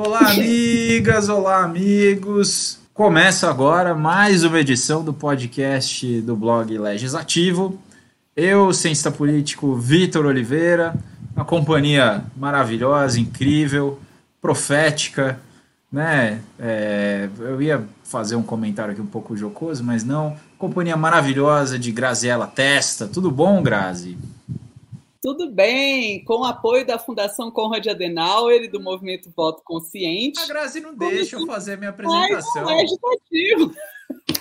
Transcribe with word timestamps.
Olá, 0.00 0.30
amigas, 0.30 1.28
olá, 1.28 1.64
amigos. 1.64 2.78
Começa 2.94 3.50
agora 3.50 3.96
mais 3.96 4.44
uma 4.44 4.60
edição 4.60 5.02
do 5.02 5.12
podcast 5.12 6.20
do 6.20 6.36
blog 6.36 6.78
Legislativo. 6.78 7.76
Eu, 8.36 8.72
cientista 8.72 9.10
político 9.10 9.74
Vitor 9.74 10.24
Oliveira, 10.24 10.94
uma 11.34 11.44
companhia 11.44 12.22
maravilhosa, 12.36 13.18
incrível, 13.18 13.98
profética, 14.40 15.40
né? 15.90 16.42
É, 16.60 17.28
eu 17.40 17.60
ia 17.60 17.84
fazer 18.04 18.36
um 18.36 18.42
comentário 18.44 18.92
aqui 18.92 19.00
um 19.02 19.06
pouco 19.06 19.36
jocoso, 19.36 19.82
mas 19.82 20.04
não. 20.04 20.36
Companhia 20.56 20.96
maravilhosa 20.96 21.76
de 21.76 21.90
Graziela 21.90 22.46
Testa. 22.46 23.08
Tudo 23.08 23.32
bom, 23.32 23.60
Grazi? 23.64 24.16
Tudo 25.20 25.50
bem, 25.50 26.24
com 26.24 26.42
o 26.42 26.44
apoio 26.44 26.86
da 26.86 26.98
Fundação 26.98 27.50
Conrad 27.50 27.84
Adenauer 27.86 28.62
e 28.62 28.68
do 28.68 28.80
Movimento 28.80 29.32
Voto 29.36 29.62
Consciente. 29.64 30.38
A 30.40 30.46
Grazi 30.46 30.80
não 30.80 30.94
deixa 30.94 31.36
eu 31.36 31.46
fazer 31.46 31.76
minha 31.76 31.90
apresentação. 31.90 32.64
Mais 32.64 32.82
legislativo. 32.82 33.74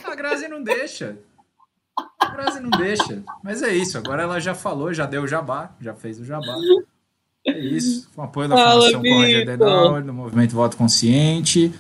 A 0.04 0.16
Grazi 0.16 0.48
não 0.48 0.62
deixa. 0.62 1.18
A 2.20 2.30
Grazi 2.30 2.60
não 2.60 2.70
deixa. 2.70 3.24
Mas 3.44 3.64
é 3.64 3.74
isso, 3.74 3.98
agora 3.98 4.22
ela 4.22 4.40
já 4.40 4.54
falou, 4.54 4.94
já 4.94 5.08
deu 5.08 5.24
o 5.24 5.28
jabá, 5.28 5.76
já 5.82 5.96
fez 5.96 6.20
o 6.20 6.26
jabá. 6.26 6.56
É 7.48 7.58
isso, 7.58 8.10
com 8.14 8.22
o 8.22 8.26
apoio 8.26 8.48
da 8.48 8.56
Fala, 8.56 8.86
Fundação 8.86 9.02
Conrad 9.02 9.36
Adenauer, 9.36 10.04
do 10.04 10.14
Movimento 10.14 10.54
Voto 10.54 10.78
Consciente. 10.78 11.74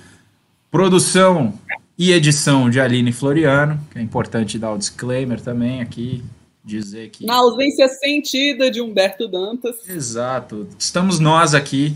Produção 0.71 1.53
e 1.97 2.11
edição 2.11 2.69
de 2.69 2.79
Aline 2.79 3.11
Floriano, 3.11 3.79
que 3.91 3.99
é 3.99 4.02
importante 4.02 4.57
dar 4.57 4.71
o 4.71 4.77
disclaimer 4.77 5.39
também 5.39 5.81
aqui, 5.81 6.23
dizer 6.67 7.09
que. 7.09 7.26
Na 7.26 7.35
ausência 7.35 7.88
sentida 7.88 8.70
de 8.70 8.81
Humberto 8.81 9.27
Dantas. 9.27 9.77
Exato. 9.88 10.67
Estamos 10.77 11.20
nós 11.20 11.55
aqui, 11.55 11.95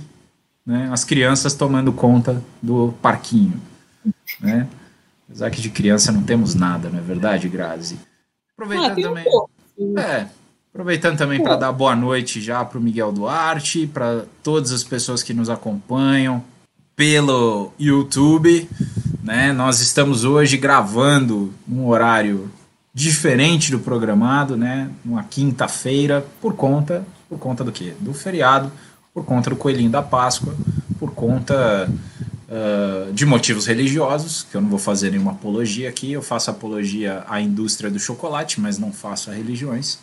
né, 0.65 0.89
as 0.91 1.03
crianças 1.03 1.53
tomando 1.53 1.91
conta 1.91 2.41
do 2.61 2.93
parquinho. 3.01 3.61
Né? 4.39 4.67
Apesar 5.27 5.51
que 5.51 5.61
de 5.61 5.69
criança 5.69 6.11
não 6.11 6.23
temos 6.23 6.55
nada, 6.55 6.89
não 6.89 6.99
é 6.99 7.01
verdade, 7.01 7.49
Grazi? 7.49 7.99
Aproveitando 8.53 8.99
ah, 8.99 9.01
também. 9.01 9.25
Um 9.77 9.99
é, 9.99 10.27
aproveitando 10.73 11.17
também 11.17 11.43
para 11.43 11.55
dar 11.55 11.71
boa 11.71 11.95
noite 11.95 12.39
já 12.41 12.63
para 12.63 12.77
o 12.77 12.81
Miguel 12.81 13.11
Duarte, 13.11 13.87
para 13.87 14.25
todas 14.41 14.71
as 14.71 14.83
pessoas 14.83 15.21
que 15.21 15.33
nos 15.33 15.49
acompanham 15.49 16.43
pelo 16.95 17.71
YouTube. 17.79 18.69
Né? 19.23 19.51
Nós 19.53 19.79
estamos 19.81 20.23
hoje 20.23 20.57
gravando 20.57 21.53
um 21.69 21.87
horário 21.87 22.51
diferente 22.93 23.71
do 23.71 23.79
programado, 23.79 24.57
né? 24.57 24.89
Uma 25.05 25.23
quinta-feira, 25.23 26.25
por 26.41 26.55
conta, 26.55 27.05
por 27.29 27.39
conta 27.39 27.63
do 27.63 27.71
quê? 27.71 27.93
Do 27.99 28.13
feriado, 28.13 28.71
por 29.13 29.23
conta 29.25 29.49
do 29.49 29.55
coelhinho 29.55 29.89
da 29.89 30.01
Páscoa, 30.01 30.55
por 30.99 31.11
conta 31.11 31.89
uh, 31.89 33.13
de 33.13 33.25
motivos 33.25 33.65
religiosos, 33.65 34.45
que 34.49 34.55
eu 34.55 34.61
não 34.61 34.69
vou 34.69 34.79
fazer 34.79 35.11
nenhuma 35.11 35.31
apologia 35.31 35.89
aqui, 35.89 36.11
eu 36.11 36.21
faço 36.21 36.51
apologia 36.51 37.23
à 37.27 37.39
indústria 37.41 37.89
do 37.89 37.99
chocolate, 37.99 38.59
mas 38.59 38.77
não 38.77 38.91
faço 38.91 39.31
a 39.31 39.33
religiões. 39.33 39.99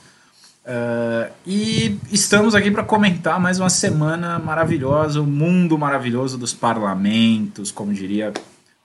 Uh, 0.64 1.32
e 1.46 1.98
estamos 2.12 2.54
aqui 2.54 2.70
para 2.70 2.84
comentar 2.84 3.40
mais 3.40 3.58
uma 3.58 3.70
semana 3.70 4.38
maravilhosa, 4.38 5.20
o 5.20 5.26
mundo 5.26 5.78
maravilhoso 5.78 6.36
dos 6.36 6.52
parlamentos, 6.52 7.70
como 7.70 7.92
diria 7.92 8.32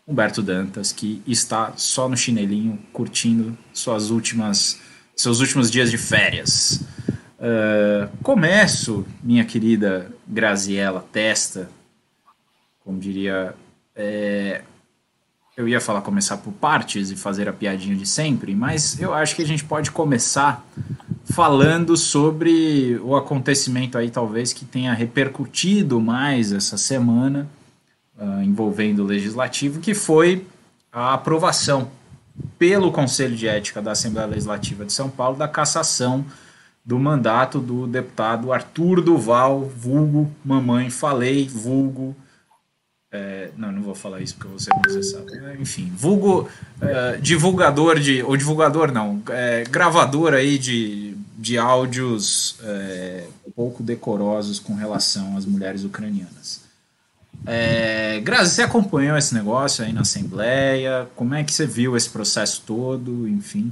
Humberto 0.06 0.42
Dantas, 0.42 0.92
que 0.92 1.22
está 1.26 1.74
só 1.78 2.10
no 2.10 2.18
chinelinho, 2.18 2.78
curtindo 2.92 3.58
suas 3.74 4.10
últimas, 4.10 4.80
seus 5.16 5.40
últimos 5.40 5.72
dias 5.72 5.90
de 5.90 5.98
férias. 5.98 6.82
Uh, 7.40 8.10
começo, 8.22 9.06
minha 9.24 9.46
querida 9.46 10.12
Graziela 10.28 11.06
Testa, 11.12 11.70
como 12.84 13.00
diria. 13.00 13.56
É, 13.96 14.62
eu 15.56 15.68
ia 15.68 15.80
falar 15.80 16.02
começar 16.02 16.38
por 16.38 16.52
partes 16.52 17.12
e 17.12 17.16
fazer 17.16 17.48
a 17.48 17.54
piadinha 17.54 17.96
de 17.96 18.08
sempre, 18.08 18.56
mas 18.56 19.00
eu 19.00 19.14
acho 19.14 19.36
que 19.36 19.44
a 19.44 19.46
gente 19.46 19.64
pode 19.64 19.92
começar 19.92 20.66
falando 21.26 21.96
sobre 21.96 23.00
o 23.04 23.16
acontecimento 23.16 23.98
aí, 23.98 24.10
talvez, 24.10 24.52
que 24.52 24.66
tenha 24.66 24.94
repercutido 24.94 26.02
mais 26.02 26.52
essa 26.52 26.76
semana 26.76 27.48
uh, 28.24 28.42
envolvendo 28.42 29.04
o 29.04 29.06
legislativo, 29.06 29.80
que 29.80 29.94
foi 29.94 30.46
a 30.92 31.14
aprovação 31.14 31.90
pelo 32.58 32.92
Conselho 32.92 33.36
de 33.36 33.48
Ética 33.48 33.82
da 33.82 33.92
Assembleia 33.92 34.28
Legislativa 34.28 34.86
de 34.86 34.94
São 34.94 35.10
Paulo 35.10 35.38
da 35.38 35.48
cassação 35.48 36.26
do 36.86 37.00
mandato 37.00 37.60
do 37.60 37.88
deputado 37.88 38.52
Arthur 38.52 39.02
Duval, 39.02 39.62
vulgo 39.62 40.32
Mamãe 40.44 40.90
Falei, 40.90 41.48
vulgo. 41.48 42.16
É, 43.12 43.52
não, 43.56 43.72
não 43.72 43.82
vou 43.84 43.94
falar 43.94 44.22
isso 44.22 44.36
porque 44.36 44.52
você 44.52 44.72
não 44.72 44.82
processado. 44.82 45.28
Enfim, 45.60 45.92
vulgo 45.96 46.50
é, 46.82 47.18
divulgador 47.18 48.00
de. 48.00 48.24
Ou 48.24 48.36
divulgador 48.36 48.92
não, 48.92 49.22
é, 49.30 49.64
gravador 49.70 50.34
aí 50.34 50.58
de, 50.58 51.16
de 51.38 51.58
áudios 51.58 52.58
pouco 53.56 53.84
decorosos 53.84 54.60
com 54.60 54.74
relação 54.74 55.38
às 55.38 55.46
mulheres 55.46 55.84
ucranianas. 55.84 56.63
É, 57.46 58.20
Grazi, 58.22 58.56
você 58.56 58.62
acompanhou 58.62 59.18
esse 59.18 59.34
negócio 59.34 59.84
aí 59.84 59.92
na 59.92 60.02
Assembleia? 60.02 61.10
Como 61.16 61.34
é 61.36 61.44
que 61.44 61.52
você 61.52 61.66
viu 61.66 61.98
esse 61.98 62.10
processo 62.10 62.64
todo, 62.66 63.28
enfim? 63.28 63.72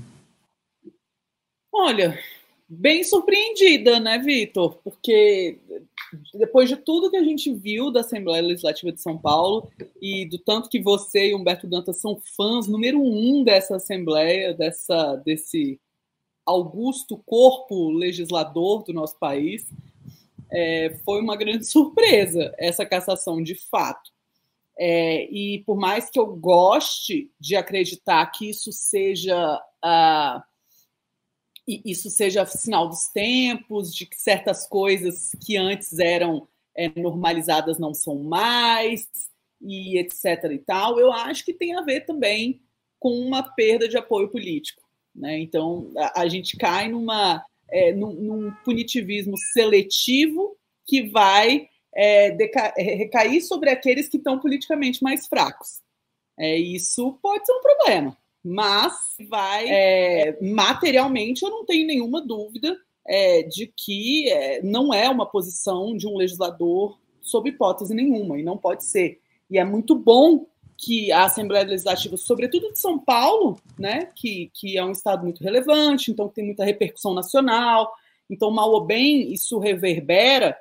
Olha, 1.73 2.19
bem 2.67 3.03
surpreendida, 3.03 3.99
né, 3.99 4.19
Vitor? 4.19 4.75
Porque 4.83 5.57
depois 6.33 6.67
de 6.67 6.75
tudo 6.75 7.09
que 7.09 7.17
a 7.17 7.23
gente 7.23 7.53
viu 7.53 7.89
da 7.89 8.01
Assembleia 8.01 8.43
Legislativa 8.43 8.91
de 8.91 9.01
São 9.01 9.17
Paulo 9.17 9.71
e 10.01 10.25
do 10.25 10.37
tanto 10.37 10.69
que 10.69 10.81
você 10.81 11.29
e 11.29 11.35
Humberto 11.35 11.65
Dantas 11.65 12.01
são 12.01 12.21
fãs 12.35 12.67
número 12.67 13.01
um 13.01 13.43
dessa 13.43 13.77
Assembleia, 13.77 14.53
dessa, 14.53 15.15
desse 15.17 15.79
augusto 16.45 17.21
corpo 17.25 17.89
legislador 17.91 18.83
do 18.83 18.93
nosso 18.93 19.17
país, 19.17 19.65
é, 20.51 20.95
foi 21.05 21.21
uma 21.21 21.35
grande 21.35 21.65
surpresa 21.67 22.53
essa 22.57 22.85
cassação 22.85 23.41
de 23.41 23.55
fato. 23.55 24.11
É, 24.77 25.25
e 25.31 25.63
por 25.65 25.77
mais 25.77 26.09
que 26.09 26.19
eu 26.19 26.25
goste 26.25 27.31
de 27.39 27.55
acreditar 27.55 28.25
que 28.27 28.49
isso 28.49 28.71
seja 28.71 29.61
uh, 29.83 30.41
isso 31.67 32.09
seja 32.09 32.45
sinal 32.45 32.89
dos 32.89 33.07
tempos, 33.09 33.93
de 33.93 34.05
que 34.05 34.19
certas 34.19 34.67
coisas 34.67 35.31
que 35.45 35.55
antes 35.55 35.99
eram 35.99 36.47
é, 36.75 36.89
normalizadas 36.99 37.77
não 37.77 37.93
são 37.93 38.23
mais, 38.23 39.07
e 39.61 39.97
etc. 39.99 40.51
e 40.51 40.57
tal, 40.57 40.99
eu 40.99 41.11
acho 41.11 41.45
que 41.45 41.53
tem 41.53 41.75
a 41.75 41.81
ver 41.81 42.01
também 42.01 42.61
com 42.99 43.11
uma 43.19 43.43
perda 43.43 43.87
de 43.87 43.97
apoio 43.97 44.29
político. 44.29 44.81
Né? 45.13 45.39
Então, 45.39 45.91
a, 45.97 46.21
a 46.21 46.27
gente 46.27 46.57
cai 46.57 46.87
numa 46.89 47.45
é, 47.71 47.93
num, 47.93 48.13
num, 48.13 48.51
punitivismo 48.63 49.37
seletivo 49.53 50.57
que 50.85 51.09
vai 51.09 51.67
é, 51.95 52.27
é, 52.29 52.81
recair 52.95 53.41
sobre 53.41 53.69
aqueles 53.69 54.09
que 54.09 54.17
estão 54.17 54.39
politicamente 54.39 55.01
mais 55.01 55.27
fracos. 55.27 55.81
É, 56.37 56.57
isso 56.57 57.17
pode 57.21 57.45
ser 57.45 57.53
um 57.53 57.61
problema, 57.61 58.17
mas 58.43 58.93
vai 59.29 59.67
é, 59.69 60.37
materialmente 60.41 61.43
eu 61.43 61.49
não 61.49 61.65
tenho 61.65 61.85
nenhuma 61.85 62.21
dúvida 62.21 62.77
é, 63.07 63.43
de 63.43 63.71
que 63.75 64.29
é, 64.29 64.61
não 64.61 64.93
é 64.93 65.09
uma 65.09 65.25
posição 65.25 65.95
de 65.95 66.07
um 66.07 66.17
legislador 66.17 66.97
sob 67.21 67.49
hipótese 67.49 67.93
nenhuma, 67.93 68.39
e 68.39 68.43
não 68.43 68.57
pode 68.57 68.83
ser. 68.83 69.19
E 69.49 69.57
é 69.57 69.63
muito 69.63 69.95
bom 69.95 70.47
que 70.81 71.11
a 71.11 71.25
Assembleia 71.25 71.65
Legislativa, 71.65 72.17
sobretudo 72.17 72.71
de 72.71 72.79
São 72.79 72.97
Paulo, 72.97 73.61
né, 73.77 74.09
que, 74.15 74.49
que 74.53 74.77
é 74.77 74.83
um 74.83 74.91
estado 74.91 75.23
muito 75.23 75.43
relevante, 75.43 76.09
então 76.09 76.27
tem 76.27 76.43
muita 76.43 76.65
repercussão 76.65 77.13
nacional, 77.13 77.93
então, 78.31 78.49
mal 78.49 78.71
ou 78.71 78.85
bem, 78.85 79.31
isso 79.31 79.59
reverbera 79.59 80.57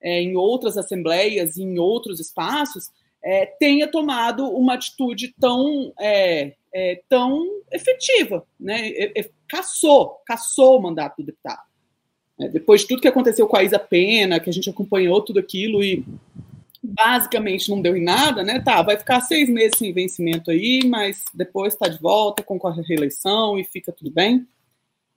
é, 0.00 0.20
em 0.20 0.36
outras 0.36 0.76
assembleias, 0.76 1.56
em 1.56 1.78
outros 1.78 2.20
espaços, 2.20 2.90
é, 3.24 3.46
tenha 3.46 3.90
tomado 3.90 4.46
uma 4.46 4.74
atitude 4.74 5.34
tão, 5.40 5.92
é, 5.98 6.52
é 6.72 7.02
tão 7.08 7.42
efetiva, 7.72 8.46
né? 8.60 8.92
caçou, 9.48 10.20
caçou 10.26 10.78
o 10.78 10.82
mandato 10.82 11.16
do 11.16 11.26
deputado. 11.26 11.62
É, 12.38 12.48
depois 12.48 12.82
de 12.82 12.88
tudo 12.88 13.00
que 13.00 13.08
aconteceu 13.08 13.48
com 13.48 13.56
a 13.56 13.64
Isa 13.64 13.78
Pena, 13.78 14.38
que 14.38 14.50
a 14.50 14.52
gente 14.52 14.68
acompanhou 14.68 15.22
tudo 15.22 15.40
aquilo 15.40 15.82
e 15.82 16.04
basicamente 16.84 17.70
não 17.70 17.80
deu 17.80 17.96
em 17.96 18.04
nada, 18.04 18.42
né? 18.42 18.60
Tá, 18.60 18.82
vai 18.82 18.98
ficar 18.98 19.22
seis 19.22 19.48
meses 19.48 19.78
sem 19.78 19.92
vencimento 19.92 20.50
aí, 20.50 20.82
mas 20.84 21.24
depois 21.32 21.72
está 21.72 21.88
de 21.88 21.98
volta, 21.98 22.42
concorre 22.42 22.82
à 22.82 22.84
reeleição 22.84 23.58
e 23.58 23.64
fica 23.64 23.90
tudo 23.90 24.10
bem. 24.10 24.46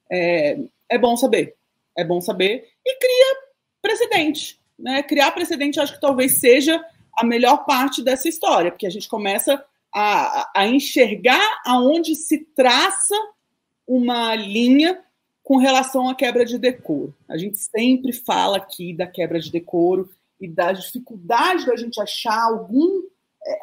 É, 0.10 0.58
é 0.90 0.98
bom 0.98 1.18
saber, 1.18 1.56
é 1.98 2.06
bom 2.06 2.22
saber. 2.22 2.70
E 2.86 2.96
cria 2.98 3.36
precedente, 3.82 4.60
né? 4.80 5.04
Criar 5.04 5.32
precedente, 5.32 5.80
acho 5.80 5.94
que 5.94 6.02
talvez 6.02 6.40
seja 6.40 6.84
a 7.18 7.26
melhor 7.26 7.66
parte 7.66 8.02
dessa 8.02 8.30
história, 8.30 8.72
porque 8.72 8.88
a 8.88 8.92
gente 8.92 9.10
começa 9.10 9.62
a, 9.94 10.50
a 10.56 10.68
enxergar 10.68 11.62
aonde 11.66 12.16
se 12.16 12.46
traça 12.56 13.16
uma 13.86 14.36
linha 14.36 15.04
com 15.44 15.58
relação 15.58 16.10
à 16.10 16.16
quebra 16.16 16.46
de 16.46 16.58
decoro. 16.58 17.14
A 17.28 17.38
gente 17.38 17.58
sempre 17.58 18.14
fala 18.14 18.58
aqui 18.58 18.94
da 18.94 19.08
quebra 19.08 19.40
de 19.40 19.52
decoro 19.52 20.10
e 20.40 20.48
da 20.48 20.72
dificuldade 20.72 21.66
da 21.66 21.76
gente 21.76 22.00
achar 22.00 22.44
algum, 22.44 23.02
é, 23.46 23.60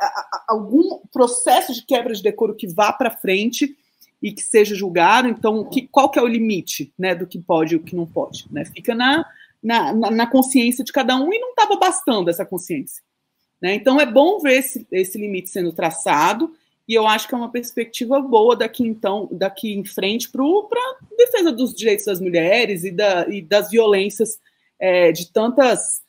algum 0.49 1.01
processo 1.13 1.73
de 1.73 1.83
quebra 1.83 2.15
de 2.15 2.23
decoro 2.23 2.55
que 2.55 2.67
vá 2.67 2.93
para 2.93 3.11
frente 3.11 3.77
e 4.23 4.33
que 4.33 4.43
seja 4.43 4.75
julgado. 4.75 5.29
Então, 5.29 5.65
que, 5.65 5.87
qual 5.89 6.11
que 6.11 6.19
é 6.19 6.23
o 6.23 6.27
limite 6.27 6.93
né, 6.99 7.15
do 7.15 7.27
que 7.27 7.39
pode 7.39 7.75
e 7.75 7.77
o 7.77 7.83
que 7.83 7.95
não 7.95 8.07
pode? 8.07 8.47
Né? 8.51 8.65
Fica 8.65 8.95
na, 8.95 9.25
na, 9.63 9.93
na 9.93 10.27
consciência 10.27 10.85
de 10.85 10.93
cada 10.93 11.17
um 11.17 11.33
e 11.33 11.39
não 11.39 11.51
estava 11.51 11.77
bastando 11.77 12.31
essa 12.31 12.45
consciência. 12.45 13.03
Né? 13.61 13.75
Então, 13.75 14.01
é 14.01 14.07
bom 14.07 14.41
ver 14.41 14.59
esse, 14.59 14.87
esse 14.91 15.19
limite 15.19 15.51
sendo 15.51 15.73
traçado 15.73 16.55
e 16.87 16.95
eu 16.95 17.07
acho 17.07 17.27
que 17.27 17.35
é 17.35 17.39
uma 17.39 17.51
perspectiva 17.51 18.21
boa 18.21 18.55
daqui 18.55 18.87
então 18.87 19.29
daqui 19.33 19.73
em 19.73 19.85
frente 19.85 20.31
para 20.31 20.81
defesa 21.17 21.51
dos 21.51 21.75
direitos 21.75 22.05
das 22.05 22.21
mulheres 22.21 22.85
e, 22.85 22.91
da, 22.91 23.27
e 23.29 23.41
das 23.41 23.71
violências 23.71 24.39
é, 24.79 25.11
de 25.11 25.33
tantas 25.33 26.04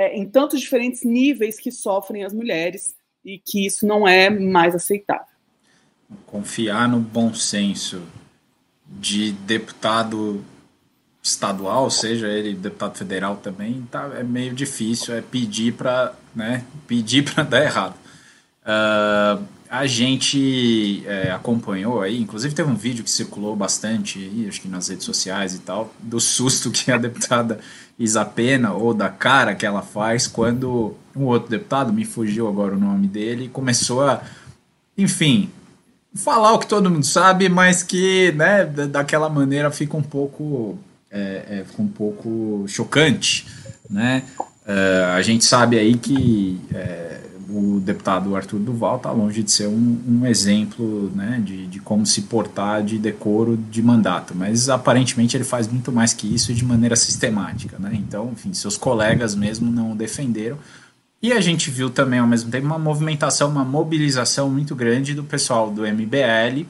é, 0.00 0.16
em 0.16 0.26
tantos 0.26 0.60
diferentes 0.60 1.04
níveis 1.04 1.60
que 1.60 1.70
sofrem 1.70 2.24
as 2.24 2.32
mulheres 2.32 2.94
e 3.22 3.38
que 3.38 3.66
isso 3.66 3.86
não 3.86 4.08
é 4.08 4.30
mais 4.30 4.74
aceitável. 4.74 5.26
Confiar 6.24 6.88
no 6.88 6.98
bom 6.98 7.34
senso 7.34 8.00
de 8.86 9.32
deputado 9.32 10.42
estadual, 11.22 11.90
seja 11.90 12.28
ele 12.28 12.54
deputado 12.54 12.96
federal 12.96 13.36
também, 13.36 13.86
tá, 13.90 14.10
é 14.18 14.22
meio 14.22 14.54
difícil, 14.54 15.14
é 15.14 15.20
pedir 15.20 15.74
para 15.74 16.14
né, 16.34 16.64
pedir 16.86 17.22
para 17.22 17.44
dar 17.44 17.62
errado. 17.62 17.94
Uh, 18.62 19.44
a 19.70 19.86
gente 19.86 21.04
é, 21.06 21.30
acompanhou 21.30 22.02
aí, 22.02 22.20
inclusive 22.20 22.52
teve 22.52 22.68
um 22.68 22.74
vídeo 22.74 23.04
que 23.04 23.10
circulou 23.10 23.54
bastante 23.54 24.18
aí, 24.18 24.48
acho 24.48 24.60
que 24.60 24.66
nas 24.66 24.88
redes 24.88 25.04
sociais 25.04 25.54
e 25.54 25.60
tal, 25.60 25.94
do 26.00 26.18
susto 26.18 26.72
que 26.72 26.90
a 26.90 26.98
deputada 26.98 27.60
Isapena, 27.96 28.72
ou 28.72 28.92
da 28.92 29.08
cara 29.08 29.54
que 29.54 29.64
ela 29.64 29.80
faz, 29.80 30.26
quando 30.26 30.96
um 31.14 31.26
outro 31.26 31.48
deputado, 31.48 31.92
me 31.92 32.04
fugiu 32.04 32.48
agora 32.48 32.74
o 32.74 32.80
nome 32.80 33.06
dele, 33.06 33.48
começou 33.48 34.02
a, 34.02 34.22
enfim, 34.98 35.48
falar 36.16 36.52
o 36.54 36.58
que 36.58 36.66
todo 36.66 36.90
mundo 36.90 37.06
sabe, 37.06 37.48
mas 37.48 37.84
que, 37.84 38.32
né, 38.32 38.64
daquela 38.64 39.28
maneira 39.28 39.70
fica 39.70 39.96
um 39.96 40.02
pouco, 40.02 40.80
é, 41.08 41.44
é, 41.48 41.64
fica 41.64 41.80
um 41.80 41.88
pouco 41.88 42.64
chocante, 42.66 43.46
né? 43.88 44.24
Uh, 44.66 45.14
a 45.14 45.22
gente 45.22 45.44
sabe 45.44 45.78
aí 45.78 45.96
que 45.96 46.60
é, 46.74 47.20
o 47.52 47.80
deputado 47.80 48.36
Arthur 48.36 48.58
Duval 48.58 48.96
está 48.96 49.10
longe 49.10 49.42
de 49.42 49.50
ser 49.50 49.66
um, 49.66 50.02
um 50.06 50.26
exemplo 50.26 51.10
né, 51.14 51.42
de, 51.44 51.66
de, 51.66 51.80
como 51.80 52.06
se 52.06 52.22
portar 52.22 52.82
de 52.82 52.98
decoro 52.98 53.56
de 53.56 53.82
mandato, 53.82 54.34
mas 54.34 54.68
aparentemente 54.68 55.36
ele 55.36 55.44
faz 55.44 55.66
muito 55.66 55.90
mais 55.90 56.12
que 56.12 56.32
isso 56.32 56.54
de 56.54 56.64
maneira 56.64 56.94
sistemática. 56.96 57.78
Né? 57.78 57.90
Então, 57.94 58.30
enfim, 58.32 58.52
seus 58.54 58.76
colegas 58.76 59.34
mesmo 59.34 59.70
não 59.70 59.92
o 59.92 59.96
defenderam. 59.96 60.58
E 61.22 61.32
a 61.32 61.40
gente 61.40 61.70
viu 61.70 61.90
também, 61.90 62.18
ao 62.18 62.26
mesmo 62.26 62.50
tempo, 62.50 62.66
uma 62.66 62.78
movimentação, 62.78 63.50
uma 63.50 63.64
mobilização 63.64 64.48
muito 64.48 64.74
grande 64.74 65.14
do 65.14 65.22
pessoal 65.22 65.70
do 65.70 65.82
MBL. 65.82 66.64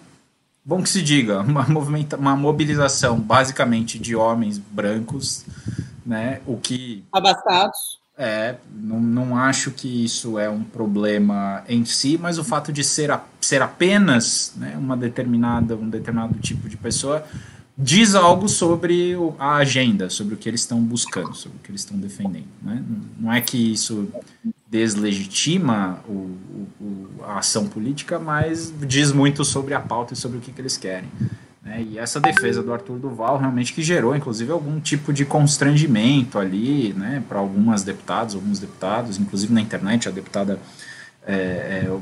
Bom 0.64 0.82
que 0.82 0.88
se 0.88 1.02
diga, 1.02 1.40
uma, 1.46 1.62
movimenta 1.64 2.16
uma 2.16 2.34
mobilização 2.34 3.20
basicamente 3.20 3.98
de 3.98 4.16
homens 4.16 4.58
brancos, 4.58 5.44
né? 6.04 6.40
O 6.46 6.56
que. 6.56 7.04
Abastados 7.12 7.99
é, 8.22 8.56
não, 8.70 9.00
não 9.00 9.34
acho 9.34 9.70
que 9.70 10.04
isso 10.04 10.38
é 10.38 10.50
um 10.50 10.62
problema 10.62 11.64
em 11.66 11.86
si, 11.86 12.18
mas 12.20 12.38
o 12.38 12.44
fato 12.44 12.70
de 12.70 12.84
ser, 12.84 13.10
a, 13.10 13.24
ser 13.40 13.62
apenas 13.62 14.52
né, 14.56 14.76
uma 14.76 14.94
determinada, 14.94 15.74
um 15.74 15.88
determinado 15.88 16.38
tipo 16.38 16.68
de 16.68 16.76
pessoa 16.76 17.24
diz 17.78 18.14
algo 18.14 18.46
sobre 18.46 19.14
a 19.38 19.54
agenda, 19.54 20.10
sobre 20.10 20.34
o 20.34 20.36
que 20.36 20.50
eles 20.50 20.60
estão 20.60 20.82
buscando, 20.82 21.34
sobre 21.34 21.56
o 21.56 21.60
que 21.62 21.70
eles 21.70 21.80
estão 21.80 21.96
defendendo. 21.96 22.44
Né? 22.60 22.84
Não 23.18 23.32
é 23.32 23.40
que 23.40 23.72
isso 23.72 24.06
deslegitima 24.70 26.00
o, 26.06 26.36
o, 26.78 27.08
a 27.22 27.38
ação 27.38 27.68
política, 27.68 28.18
mas 28.18 28.70
diz 28.86 29.12
muito 29.12 29.46
sobre 29.46 29.72
a 29.72 29.80
pauta 29.80 30.12
e 30.12 30.16
sobre 30.16 30.36
o 30.36 30.40
que, 30.42 30.52
que 30.52 30.60
eles 30.60 30.76
querem. 30.76 31.08
Né? 31.62 31.86
E 31.90 31.98
essa 31.98 32.20
defesa 32.20 32.62
do 32.62 32.72
Arthur 32.72 32.98
Duval 32.98 33.38
realmente 33.38 33.72
que 33.72 33.82
gerou, 33.82 34.16
inclusive, 34.16 34.50
algum 34.50 34.80
tipo 34.80 35.12
de 35.12 35.24
constrangimento 35.24 36.38
ali 36.38 36.94
né, 36.94 37.22
para 37.28 37.38
algumas 37.38 37.82
deputadas, 37.82 38.34
alguns 38.34 38.58
deputados, 38.58 39.18
inclusive 39.18 39.52
na 39.52 39.60
internet, 39.60 40.08
a 40.08 40.10
deputada. 40.10 40.58
É, 41.26 41.84
é, 41.84 41.98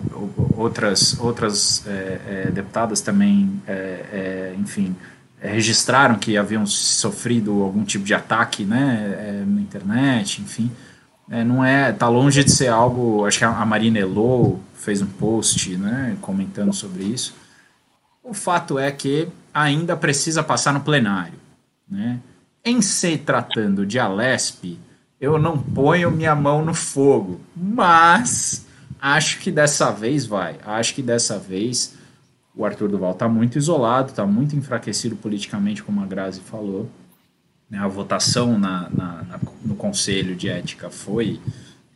outras 0.56 1.18
outras 1.18 1.84
é, 1.88 2.46
é 2.46 2.50
deputadas 2.52 3.00
também, 3.00 3.60
é, 3.66 3.72
é, 3.72 4.54
enfim, 4.56 4.94
registraram 5.40 6.14
que 6.14 6.36
haviam 6.36 6.64
sofrido 6.64 7.64
algum 7.64 7.84
tipo 7.84 8.04
de 8.04 8.14
ataque 8.14 8.64
né, 8.64 9.44
na 9.44 9.60
internet, 9.60 10.40
enfim. 10.40 10.70
não 11.44 11.64
é, 11.64 11.92
tá 11.92 12.08
longe 12.08 12.44
de 12.44 12.52
ser 12.52 12.68
algo. 12.68 13.26
Acho 13.26 13.38
que 13.38 13.44
a 13.44 13.66
Marina 13.66 13.98
Elô 13.98 14.60
fez 14.74 15.02
um 15.02 15.06
post 15.06 15.76
né, 15.76 16.16
comentando 16.20 16.72
sobre 16.72 17.02
isso. 17.02 17.34
O 18.22 18.32
fato 18.32 18.78
é 18.78 18.90
que 18.92 19.28
ainda 19.52 19.96
precisa 19.96 20.42
passar 20.42 20.72
no 20.72 20.80
plenário. 20.80 21.38
Né? 21.88 22.20
Em 22.64 22.82
se 22.82 23.16
tratando 23.16 23.86
de 23.86 23.98
Alesp, 23.98 24.78
eu 25.20 25.38
não 25.38 25.58
ponho 25.58 26.10
minha 26.10 26.34
mão 26.34 26.64
no 26.64 26.74
fogo, 26.74 27.40
mas 27.56 28.66
acho 29.00 29.38
que 29.40 29.50
dessa 29.50 29.90
vez 29.90 30.26
vai. 30.26 30.56
Acho 30.64 30.94
que 30.94 31.02
dessa 31.02 31.38
vez 31.38 31.94
o 32.54 32.64
Arthur 32.64 32.88
Duval 32.88 33.12
está 33.12 33.28
muito 33.28 33.56
isolado, 33.56 34.10
está 34.10 34.26
muito 34.26 34.56
enfraquecido 34.56 35.16
politicamente, 35.16 35.82
como 35.82 36.02
a 36.02 36.06
Grazi 36.06 36.40
falou. 36.40 36.90
Né? 37.70 37.78
A 37.78 37.88
votação 37.88 38.58
na, 38.58 38.88
na, 38.90 39.22
na, 39.22 39.40
no 39.64 39.74
Conselho 39.74 40.34
de 40.34 40.48
Ética 40.48 40.90
foi, 40.90 41.40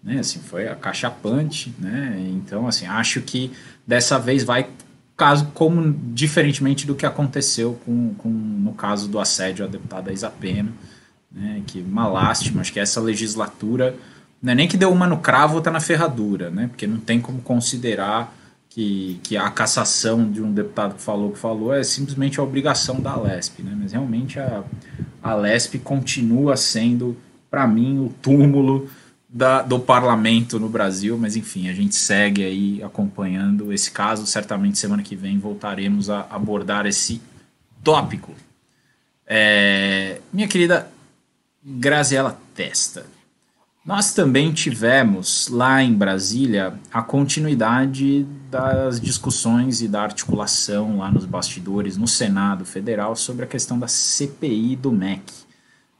né, 0.03 0.21
assim, 0.21 0.41
foi 0.41 0.69
acachapante, 0.69 1.75
né? 1.79 2.17
Então, 2.31 2.67
assim, 2.69 2.87
acho 2.87 3.23
que 3.23 3.51
dessa 3.87 4.19
vez 4.19 4.45
vai 4.45 4.69
caso 5.23 5.53
como 5.55 5.95
diferentemente 6.13 6.85
do 6.85 6.97
que 6.97 7.07
aconteceu 7.07 7.79
com, 7.87 8.13
com 8.19 8.29
no 8.29 8.73
caso 8.73 9.09
do 9.09 9.21
assédio 9.21 9.65
à 9.65 9.69
deputada 9.69 10.13
Isapena, 10.13 10.73
né, 11.31 11.63
que 11.65 11.79
uma 11.79 12.09
lástima, 12.09 12.61
acho 12.61 12.73
que 12.73 12.81
essa 12.81 13.01
legislatura 13.01 13.95
não 14.43 14.51
é 14.51 14.57
nem 14.57 14.67
que 14.67 14.77
deu 14.77 14.91
uma 14.91 15.07
no 15.07 15.19
cravo 15.19 15.61
tá 15.61 15.71
na 15.71 15.79
ferradura, 15.79 16.51
né, 16.51 16.67
porque 16.67 16.89
não 16.89 16.99
tem 16.99 17.21
como 17.21 17.41
considerar 17.41 18.35
que, 18.69 19.21
que 19.23 19.37
a 19.37 19.49
cassação 19.49 20.29
de 20.29 20.43
um 20.43 20.53
deputado 20.53 20.97
que 20.97 21.03
falou 21.03 21.31
que 21.31 21.39
falou 21.39 21.73
é 21.73 21.85
simplesmente 21.85 22.41
a 22.41 22.43
obrigação 22.43 22.99
da 22.99 23.15
Lesp, 23.15 23.63
né, 23.63 23.77
mas 23.81 23.93
realmente 23.93 24.41
a, 24.41 24.65
a 25.23 25.37
Lesp 25.37 25.79
continua 25.85 26.57
sendo, 26.57 27.17
para 27.49 27.65
mim, 27.65 28.01
o 28.01 28.13
túmulo 28.21 28.91
da, 29.33 29.63
do 29.63 29.81
parlamento 29.81 30.61
no 30.61 30.69
Brasil, 30.69 31.17
mas 31.17 31.37
enfim, 31.37 31.71
a 31.71 31.73
gente 31.73 31.95
segue 31.95 32.45
aí 32.45 32.83
acompanhando 32.83 33.73
esse 33.73 33.91
caso. 33.91 34.27
Certamente 34.27 34.79
semana 34.79 35.03
que 35.03 35.17
vem 35.17 35.39
voltaremos 35.39 36.11
a 36.11 36.27
abordar 36.31 36.85
esse 36.85 37.23
tópico. 37.83 38.35
É, 39.27 40.21
minha 40.31 40.47
querida 40.47 40.91
Graziela 41.65 42.39
Testa, 42.55 43.07
nós 43.85 44.13
também 44.13 44.53
tivemos 44.53 45.49
lá 45.49 45.83
em 45.83 45.95
Brasília 45.95 46.75
a 46.93 47.03
continuidade 47.03 48.25
das 48.51 49.01
discussões 49.01 49.81
e 49.81 49.89
da 49.89 50.03
articulação 50.03 50.99
lá 50.99 51.11
nos 51.11 51.25
bastidores 51.25 51.97
no 51.97 52.07
Senado 52.07 52.67
Federal 52.67 53.17
sobre 53.17 53.45
a 53.45 53.49
questão 53.49 53.79
da 53.79 53.89
CPI 53.89 54.77
do 54.77 54.93
MEC. 54.93 55.23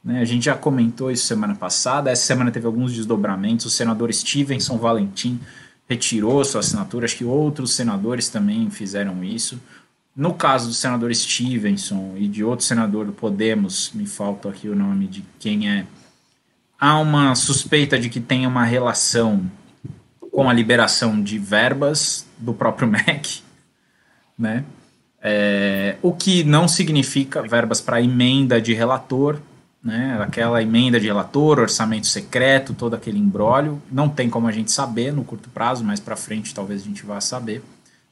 Né? 0.03 0.19
A 0.19 0.25
gente 0.25 0.45
já 0.45 0.55
comentou 0.55 1.09
isso 1.09 1.25
semana 1.25 1.55
passada. 1.55 2.11
Essa 2.11 2.25
semana 2.25 2.51
teve 2.51 2.65
alguns 2.65 2.93
desdobramentos. 2.93 3.65
O 3.65 3.69
senador 3.69 4.13
Stevenson 4.13 4.77
Valentim 4.77 5.39
retirou 5.87 6.43
sua 6.43 6.59
assinatura. 6.59 7.05
Acho 7.05 7.17
que 7.17 7.25
outros 7.25 7.73
senadores 7.73 8.29
também 8.29 8.69
fizeram 8.69 9.23
isso. 9.23 9.59
No 10.15 10.33
caso 10.33 10.67
do 10.67 10.73
senador 10.73 11.13
Stevenson 11.13 12.13
e 12.17 12.27
de 12.27 12.43
outro 12.43 12.65
senador 12.65 13.05
do 13.05 13.13
Podemos, 13.13 13.91
me 13.93 14.05
falta 14.05 14.49
aqui 14.49 14.69
o 14.69 14.75
nome 14.75 15.07
de 15.07 15.23
quem 15.39 15.69
é, 15.69 15.87
há 16.79 16.99
uma 16.99 17.33
suspeita 17.33 17.97
de 17.97 18.09
que 18.09 18.19
tem 18.19 18.45
uma 18.45 18.63
relação 18.63 19.49
com 20.31 20.49
a 20.49 20.53
liberação 20.53 21.21
de 21.21 21.39
verbas 21.39 22.27
do 22.37 22.53
próprio 22.53 22.87
MEC, 22.89 23.41
né? 24.37 24.63
É, 25.25 25.95
o 26.01 26.11
que 26.11 26.43
não 26.43 26.67
significa 26.67 27.41
verbas 27.41 27.79
para 27.79 28.01
emenda 28.01 28.61
de 28.61 28.73
relator, 28.73 29.39
né, 29.83 30.17
aquela 30.21 30.61
emenda 30.61 30.99
de 30.99 31.07
relator, 31.07 31.59
orçamento 31.59 32.07
secreto, 32.07 32.73
todo 32.73 32.93
aquele 32.93 33.19
embrólio, 33.19 33.81
não 33.91 34.07
tem 34.07 34.29
como 34.29 34.47
a 34.47 34.51
gente 34.51 34.71
saber 34.71 35.11
no 35.11 35.25
curto 35.25 35.49
prazo, 35.49 35.83
mas 35.83 35.99
para 35.99 36.15
frente 36.15 36.53
talvez 36.53 36.81
a 36.81 36.85
gente 36.85 37.05
vá 37.05 37.19
saber, 37.19 37.61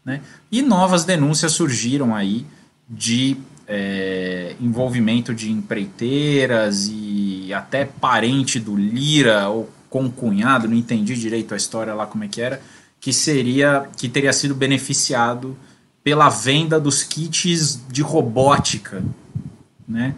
né? 0.03 0.21
E 0.51 0.61
novas 0.61 1.05
denúncias 1.05 1.53
surgiram 1.53 2.13
aí 2.13 2.45
de 2.89 3.37
é, 3.67 4.53
envolvimento 4.59 5.33
de 5.33 5.49
empreiteiras 5.49 6.89
e 6.91 7.53
até 7.53 7.85
parente 7.85 8.59
do 8.59 8.75
Lira 8.75 9.47
ou 9.47 9.69
concunhado, 9.89 10.67
não 10.67 10.75
entendi 10.75 11.15
direito 11.15 11.53
a 11.53 11.57
história 11.57 11.93
lá 11.93 12.05
como 12.05 12.23
é 12.23 12.27
que 12.27 12.41
era, 12.41 12.61
que 12.99 13.13
seria 13.13 13.87
que 13.95 14.09
teria 14.09 14.33
sido 14.33 14.53
beneficiado 14.53 15.55
pela 16.03 16.29
venda 16.29 16.79
dos 16.79 17.03
kits 17.03 17.79
de 17.89 18.01
robótica 18.01 19.01
né? 19.91 20.15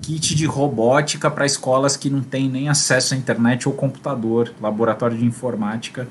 Kit 0.00 0.34
de 0.34 0.46
robótica 0.46 1.30
para 1.30 1.44
escolas 1.44 1.96
que 1.96 2.08
não 2.08 2.22
têm 2.22 2.48
nem 2.48 2.68
acesso 2.68 3.14
à 3.14 3.16
internet 3.16 3.68
ou 3.68 3.74
computador, 3.74 4.52
laboratório 4.60 5.18
de 5.18 5.24
informática 5.24 6.08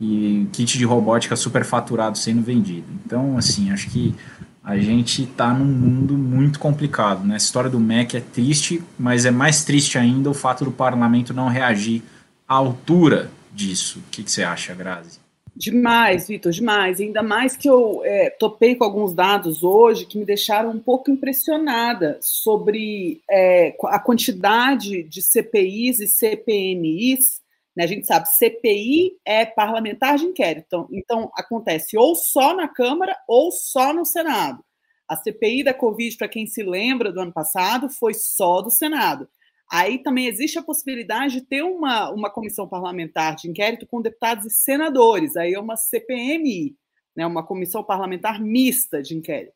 e 0.00 0.46
kit 0.52 0.78
de 0.78 0.84
robótica 0.84 1.36
superfaturado 1.36 2.16
sendo 2.16 2.42
vendido. 2.42 2.86
Então, 3.04 3.36
assim, 3.36 3.70
acho 3.70 3.90
que 3.90 4.14
a 4.62 4.78
gente 4.78 5.24
está 5.24 5.52
num 5.52 5.64
mundo 5.64 6.14
muito 6.14 6.58
complicado, 6.58 7.24
né? 7.26 7.34
A 7.34 7.36
história 7.36 7.68
do 7.68 7.78
MEC 7.78 8.16
é 8.16 8.20
triste, 8.20 8.82
mas 8.98 9.26
é 9.26 9.30
mais 9.30 9.64
triste 9.64 9.98
ainda 9.98 10.30
o 10.30 10.34
fato 10.34 10.64
do 10.64 10.72
parlamento 10.72 11.34
não 11.34 11.48
reagir 11.48 12.02
à 12.48 12.54
altura 12.54 13.30
disso. 13.52 13.98
O 13.98 14.10
que, 14.10 14.22
que 14.22 14.30
você 14.30 14.42
acha, 14.42 14.74
Grazi? 14.74 15.23
Demais, 15.56 16.26
Vitor, 16.26 16.50
demais. 16.50 17.00
Ainda 17.00 17.22
mais 17.22 17.56
que 17.56 17.68
eu 17.68 18.02
é, 18.04 18.28
topei 18.30 18.74
com 18.74 18.82
alguns 18.82 19.12
dados 19.12 19.62
hoje 19.62 20.04
que 20.04 20.18
me 20.18 20.24
deixaram 20.24 20.70
um 20.70 20.80
pouco 20.80 21.12
impressionada 21.12 22.18
sobre 22.20 23.22
é, 23.30 23.76
a 23.84 24.00
quantidade 24.00 25.04
de 25.04 25.22
CPIs 25.22 26.00
e 26.00 26.08
CPMIs. 26.08 27.40
Né? 27.76 27.84
A 27.84 27.86
gente 27.86 28.04
sabe, 28.04 28.28
CPI 28.28 29.12
é 29.24 29.46
parlamentar 29.46 30.16
de 30.16 30.24
inquérito. 30.24 30.66
Então, 30.66 30.88
então, 30.90 31.32
acontece 31.36 31.96
ou 31.96 32.16
só 32.16 32.54
na 32.54 32.66
Câmara 32.66 33.16
ou 33.28 33.52
só 33.52 33.92
no 33.92 34.04
Senado. 34.04 34.64
A 35.08 35.14
CPI 35.14 35.62
da 35.62 35.74
Covid, 35.74 36.16
para 36.16 36.28
quem 36.28 36.46
se 36.46 36.64
lembra 36.64 37.12
do 37.12 37.20
ano 37.20 37.32
passado, 37.32 37.88
foi 37.88 38.14
só 38.14 38.60
do 38.60 38.70
Senado. 38.70 39.28
Aí 39.70 40.02
também 40.02 40.26
existe 40.26 40.58
a 40.58 40.62
possibilidade 40.62 41.34
de 41.34 41.46
ter 41.46 41.62
uma, 41.62 42.10
uma 42.10 42.30
comissão 42.30 42.68
parlamentar 42.68 43.34
de 43.36 43.48
inquérito 43.48 43.86
com 43.86 44.02
deputados 44.02 44.46
e 44.46 44.50
senadores. 44.50 45.36
Aí 45.36 45.54
é 45.54 45.60
uma 45.60 45.76
CPMI, 45.76 46.76
né, 47.16 47.26
uma 47.26 47.44
comissão 47.44 47.82
parlamentar 47.82 48.40
mista 48.40 49.02
de 49.02 49.16
inquérito. 49.16 49.54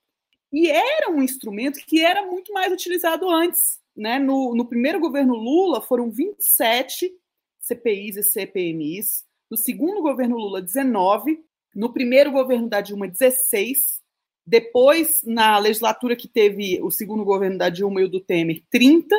E 0.52 0.70
era 0.70 1.10
um 1.10 1.22
instrumento 1.22 1.78
que 1.86 2.00
era 2.00 2.24
muito 2.26 2.52
mais 2.52 2.72
utilizado 2.72 3.28
antes. 3.28 3.78
Né? 3.94 4.18
No, 4.18 4.54
no 4.54 4.66
primeiro 4.66 4.98
governo 4.98 5.34
Lula 5.34 5.80
foram 5.80 6.10
27 6.10 7.12
CPIs 7.60 8.16
e 8.16 8.22
CPMIs. 8.22 9.24
No 9.50 9.56
segundo 9.56 10.00
governo 10.00 10.36
Lula, 10.36 10.62
19. 10.62 11.38
No 11.74 11.92
primeiro 11.92 12.32
governo 12.32 12.68
da 12.68 12.80
Dilma, 12.80 13.06
16. 13.06 14.00
Depois, 14.46 15.20
na 15.24 15.58
legislatura 15.58 16.16
que 16.16 16.26
teve 16.26 16.80
o 16.82 16.90
segundo 16.90 17.24
governo 17.24 17.58
da 17.58 17.68
Dilma 17.68 18.00
e 18.00 18.04
o 18.04 18.08
do 18.08 18.20
Temer, 18.20 18.62
30 18.70 19.14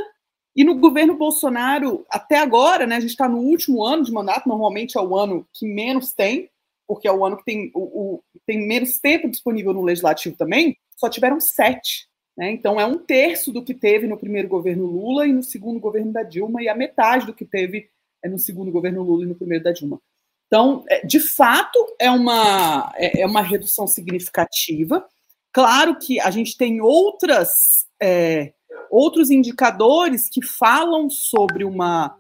e 0.59 0.63
no 0.65 0.75
governo 0.75 1.15
Bolsonaro, 1.15 2.05
até 2.09 2.37
agora, 2.37 2.85
né, 2.85 2.97
a 2.97 2.99
gente 2.99 3.11
está 3.11 3.29
no 3.29 3.37
último 3.37 3.81
ano 3.81 4.03
de 4.03 4.11
mandato, 4.11 4.49
normalmente 4.49 4.97
é 4.97 5.01
o 5.01 5.15
ano 5.15 5.47
que 5.53 5.65
menos 5.65 6.11
tem, 6.11 6.49
porque 6.85 7.07
é 7.07 7.11
o 7.13 7.25
ano 7.25 7.37
que 7.37 7.45
tem, 7.45 7.71
o, 7.73 7.79
o 7.79 8.23
tem 8.45 8.67
menos 8.67 8.99
tempo 8.99 9.29
disponível 9.29 9.73
no 9.73 9.81
legislativo 9.81 10.35
também, 10.35 10.75
só 10.97 11.07
tiveram 11.07 11.39
sete. 11.39 12.09
Né? 12.35 12.51
Então 12.51 12.77
é 12.77 12.85
um 12.85 12.97
terço 12.97 13.53
do 13.53 13.63
que 13.63 13.73
teve 13.73 14.05
no 14.05 14.17
primeiro 14.17 14.49
governo 14.49 14.85
Lula 14.85 15.25
e 15.25 15.31
no 15.31 15.41
segundo 15.41 15.79
governo 15.79 16.11
da 16.11 16.23
Dilma, 16.23 16.61
e 16.61 16.67
a 16.67 16.75
metade 16.75 17.25
do 17.25 17.33
que 17.33 17.45
teve 17.45 17.89
é, 18.21 18.27
no 18.27 18.37
segundo 18.37 18.69
governo 18.69 19.01
Lula 19.01 19.23
e 19.23 19.27
no 19.27 19.35
primeiro 19.35 19.63
da 19.63 19.71
Dilma. 19.71 20.01
Então, 20.47 20.83
é, 20.89 21.05
de 21.05 21.21
fato, 21.21 21.79
é 21.97 22.11
uma, 22.11 22.91
é, 22.97 23.21
é 23.21 23.25
uma 23.25 23.41
redução 23.41 23.87
significativa. 23.87 25.07
Claro 25.53 25.97
que 25.97 26.19
a 26.19 26.29
gente 26.29 26.57
tem 26.57 26.81
outras. 26.81 27.87
É, 27.97 28.51
outros 28.89 29.29
indicadores 29.29 30.29
que 30.29 30.43
falam 30.43 31.09
sobre 31.09 31.63
uma, 31.63 32.15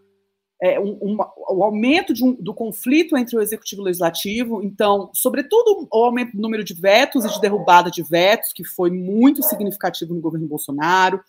é, 0.61 0.79
um, 0.79 0.93
uma, 1.01 1.31
o 1.49 1.63
aumento 1.63 2.13
um, 2.23 2.33
do 2.33 2.53
conflito 2.53 3.17
entre 3.17 3.37
o 3.37 3.41
executivo 3.41 3.81
e 3.81 3.83
o 3.83 3.85
legislativo, 3.85 4.63
então, 4.63 5.09
sobretudo 5.13 5.87
o 5.91 6.03
aumento 6.03 6.35
do 6.35 6.41
número 6.41 6.63
de 6.63 6.73
vetos 6.73 7.25
e 7.25 7.29
de 7.29 7.39
derrubada 7.39 7.89
de 7.89 8.03
vetos, 8.03 8.51
que 8.53 8.63
foi 8.63 8.91
muito 8.91 9.41
significativo 9.43 10.13
no 10.13 10.21
governo 10.21 10.47
Bolsonaro. 10.47 11.21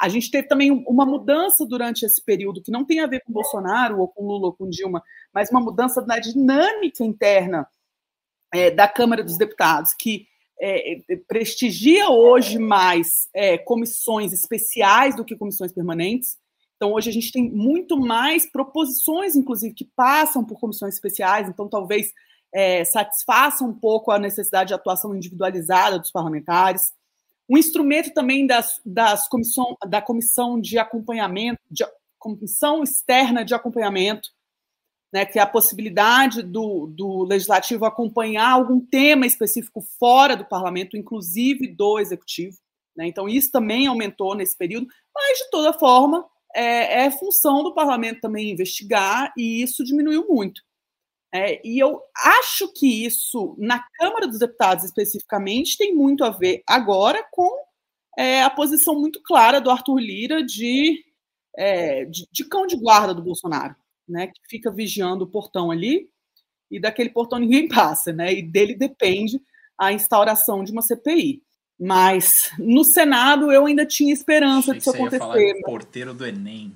A 0.00 0.08
gente 0.08 0.30
teve 0.30 0.48
também 0.48 0.70
uma 0.86 1.06
mudança 1.06 1.64
durante 1.64 2.04
esse 2.04 2.20
período, 2.24 2.60
que 2.60 2.72
não 2.72 2.84
tem 2.84 3.00
a 3.00 3.06
ver 3.06 3.22
com 3.24 3.32
Bolsonaro, 3.32 4.00
ou 4.00 4.08
com 4.08 4.26
Lula, 4.26 4.46
ou 4.46 4.52
com 4.52 4.68
Dilma, 4.68 5.02
mas 5.32 5.48
uma 5.50 5.60
mudança 5.60 6.00
na 6.00 6.18
dinâmica 6.18 7.04
interna 7.04 7.68
é, 8.52 8.70
da 8.70 8.88
Câmara 8.88 9.22
dos 9.22 9.38
Deputados, 9.38 9.94
que 9.94 10.26
é, 10.64 10.92
é, 11.08 11.16
prestigia 11.26 12.08
hoje 12.08 12.56
mais 12.56 13.28
é, 13.34 13.58
comissões 13.58 14.32
especiais 14.32 15.16
do 15.16 15.24
que 15.24 15.34
comissões 15.34 15.72
permanentes. 15.72 16.38
Então, 16.76 16.92
hoje 16.92 17.10
a 17.10 17.12
gente 17.12 17.32
tem 17.32 17.50
muito 17.50 17.98
mais 17.98 18.48
proposições, 18.48 19.34
inclusive, 19.34 19.74
que 19.74 19.84
passam 19.84 20.44
por 20.44 20.60
comissões 20.60 20.94
especiais, 20.94 21.48
então 21.48 21.68
talvez 21.68 22.12
é, 22.54 22.84
satisfaça 22.84 23.64
um 23.64 23.74
pouco 23.74 24.12
a 24.12 24.20
necessidade 24.20 24.68
de 24.68 24.74
atuação 24.74 25.14
individualizada 25.16 25.98
dos 25.98 26.12
parlamentares. 26.12 26.92
Um 27.50 27.58
instrumento 27.58 28.12
também 28.14 28.46
das, 28.46 28.80
das 28.86 29.28
comissão, 29.28 29.76
da 29.88 30.00
comissão 30.00 30.60
de 30.60 30.78
acompanhamento, 30.78 31.60
de, 31.68 31.84
comissão 32.20 32.84
externa 32.84 33.44
de 33.44 33.52
acompanhamento, 33.52 34.30
né, 35.12 35.26
que 35.26 35.38
é 35.38 35.42
a 35.42 35.46
possibilidade 35.46 36.42
do, 36.42 36.86
do 36.86 37.24
legislativo 37.24 37.84
acompanhar 37.84 38.50
algum 38.50 38.80
tema 38.80 39.26
específico 39.26 39.84
fora 39.98 40.34
do 40.34 40.44
parlamento, 40.44 40.96
inclusive 40.96 41.68
do 41.68 41.98
executivo. 41.98 42.56
Né? 42.96 43.06
Então, 43.06 43.28
isso 43.28 43.50
também 43.50 43.86
aumentou 43.86 44.34
nesse 44.34 44.56
período, 44.56 44.86
mas, 45.14 45.38
de 45.38 45.50
toda 45.50 45.78
forma, 45.78 46.24
é, 46.54 47.04
é 47.04 47.10
função 47.10 47.62
do 47.62 47.74
parlamento 47.74 48.22
também 48.22 48.50
investigar, 48.50 49.32
e 49.36 49.62
isso 49.62 49.84
diminuiu 49.84 50.26
muito. 50.28 50.62
É, 51.34 51.66
e 51.66 51.78
eu 51.78 52.00
acho 52.14 52.70
que 52.72 53.04
isso, 53.06 53.54
na 53.58 53.82
Câmara 53.98 54.26
dos 54.26 54.38
Deputados 54.38 54.84
especificamente, 54.84 55.78
tem 55.78 55.94
muito 55.94 56.24
a 56.24 56.30
ver 56.30 56.62
agora 56.66 57.26
com 57.30 57.50
é, 58.18 58.42
a 58.42 58.50
posição 58.50 58.98
muito 58.98 59.22
clara 59.22 59.58
do 59.58 59.70
Arthur 59.70 59.98
Lira 59.98 60.44
de, 60.44 61.02
é, 61.56 62.04
de, 62.04 62.26
de 62.30 62.44
cão 62.44 62.66
de 62.66 62.76
guarda 62.76 63.14
do 63.14 63.22
Bolsonaro 63.22 63.74
né, 64.12 64.26
que 64.26 64.40
fica 64.48 64.70
vigiando 64.70 65.24
o 65.24 65.26
portão 65.26 65.70
ali, 65.70 66.08
e 66.70 66.78
daquele 66.78 67.10
portão 67.10 67.38
ninguém 67.38 67.66
passa, 67.68 68.12
né? 68.12 68.32
E 68.32 68.42
dele 68.42 68.76
depende 68.76 69.40
a 69.78 69.92
instauração 69.92 70.62
de 70.62 70.70
uma 70.70 70.82
CPI. 70.82 71.42
Mas 71.80 72.50
no 72.58 72.84
Senado 72.84 73.50
eu 73.50 73.66
ainda 73.66 73.84
tinha 73.84 74.12
esperança 74.12 74.72
disso 74.72 74.90
acontecer. 74.90 75.18
Falar 75.18 75.34
do 75.34 75.62
porteiro 75.64 76.14
do 76.14 76.24
Enem. 76.24 76.72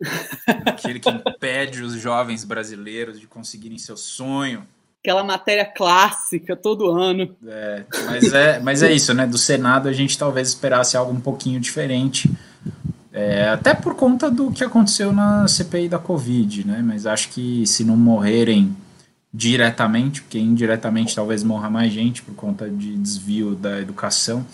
Aquele 0.66 1.00
que 1.00 1.10
impede 1.10 1.82
os 1.82 1.94
jovens 1.94 2.44
brasileiros 2.44 3.18
de 3.18 3.26
conseguirem 3.26 3.78
seu 3.78 3.96
sonho. 3.96 4.66
Aquela 5.02 5.24
matéria 5.24 5.64
clássica 5.64 6.54
todo 6.54 6.90
ano. 6.90 7.36
É, 7.44 7.84
mas, 8.06 8.32
é, 8.32 8.60
mas 8.60 8.82
é 8.84 8.92
isso, 8.92 9.12
né? 9.12 9.26
Do 9.26 9.38
Senado 9.38 9.88
a 9.88 9.92
gente 9.92 10.16
talvez 10.16 10.48
esperasse 10.48 10.96
algo 10.96 11.12
um 11.12 11.20
pouquinho 11.20 11.58
diferente. 11.58 12.30
É, 13.12 13.48
até 13.50 13.74
por 13.74 13.94
conta 13.94 14.30
do 14.30 14.50
que 14.50 14.64
aconteceu 14.64 15.12
na 15.12 15.46
CPI 15.46 15.88
da 15.88 15.98
Covid, 15.98 16.66
né? 16.66 16.82
Mas 16.82 17.06
acho 17.06 17.28
que 17.28 17.66
se 17.66 17.84
não 17.84 17.96
morrerem 17.96 18.74
diretamente, 19.32 20.22
porque 20.22 20.38
indiretamente 20.38 21.14
talvez 21.14 21.42
morra 21.42 21.68
mais 21.68 21.92
gente 21.92 22.22
por 22.22 22.34
conta 22.34 22.68
de 22.68 22.96
desvio 22.96 23.54
da 23.54 23.80
educação, 23.80 24.46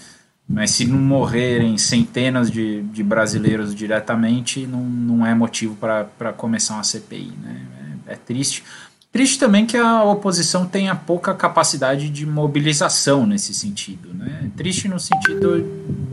mas 0.48 0.70
se 0.70 0.86
não 0.86 0.98
morrerem 0.98 1.76
centenas 1.76 2.50
de, 2.50 2.82
de 2.82 3.02
brasileiros 3.02 3.74
diretamente, 3.74 4.66
não, 4.66 4.82
não 4.82 5.26
é 5.26 5.34
motivo 5.34 5.76
para 5.76 6.32
começar 6.32 6.74
uma 6.74 6.84
CPI, 6.84 7.32
né? 7.42 7.60
É, 8.06 8.12
é 8.14 8.16
triste. 8.16 8.64
Triste 9.10 9.38
também 9.38 9.64
que 9.64 9.76
a 9.76 10.04
oposição 10.04 10.66
tenha 10.66 10.94
pouca 10.94 11.34
capacidade 11.34 12.10
de 12.10 12.26
mobilização 12.26 13.26
nesse 13.26 13.54
sentido. 13.54 14.10
Né? 14.12 14.50
Triste 14.56 14.86
no 14.86 15.00
sentido 15.00 15.64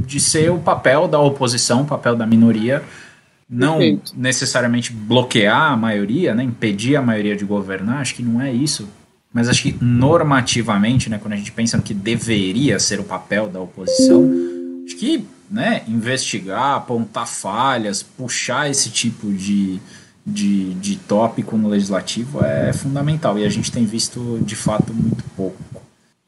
de 0.06 0.20
ser 0.20 0.50
o 0.50 0.60
papel 0.60 1.08
da 1.08 1.20
oposição, 1.20 1.82
o 1.82 1.86
papel 1.86 2.16
da 2.16 2.26
minoria, 2.26 2.84
não 3.50 3.78
Perfeito. 3.78 4.14
necessariamente 4.16 4.94
bloquear 4.94 5.74
a 5.74 5.78
maioria, 5.78 6.34
né? 6.34 6.44
impedir 6.44 6.96
a 6.96 7.02
maioria 7.02 7.36
de 7.36 7.44
governar, 7.44 8.00
acho 8.00 8.16
que 8.16 8.24
não 8.24 8.42
é 8.42 8.52
isso. 8.52 8.88
Mas 9.36 9.50
acho 9.50 9.64
que 9.64 9.76
normativamente, 9.82 11.10
né, 11.10 11.20
quando 11.22 11.34
a 11.34 11.36
gente 11.36 11.52
pensa 11.52 11.76
no 11.76 11.84
que 11.84 11.94
deveria 11.94 12.80
ser 12.80 13.02
o 13.02 13.04
papel 13.04 13.48
da 13.48 13.60
oposição, 13.60 14.24
acho 14.86 14.96
que 14.96 15.28
né, 15.52 15.84
investigar, 15.90 16.76
apontar 16.76 17.28
falhas, 17.28 18.02
puxar 18.02 18.70
esse 18.70 18.90
tipo 18.90 19.34
de, 19.34 19.82
de, 20.26 20.74
de 20.76 20.96
tópico 20.96 21.58
no 21.58 21.70
legislativo 21.70 22.44
é 22.44 22.74
fundamental 22.74 23.38
e 23.38 23.46
a 23.46 23.50
gente 23.50 23.72
tem 23.72 23.86
visto 23.86 24.40
de 24.42 24.56
fato 24.56 24.94
muito 24.94 25.24
pouco. 25.36 25.62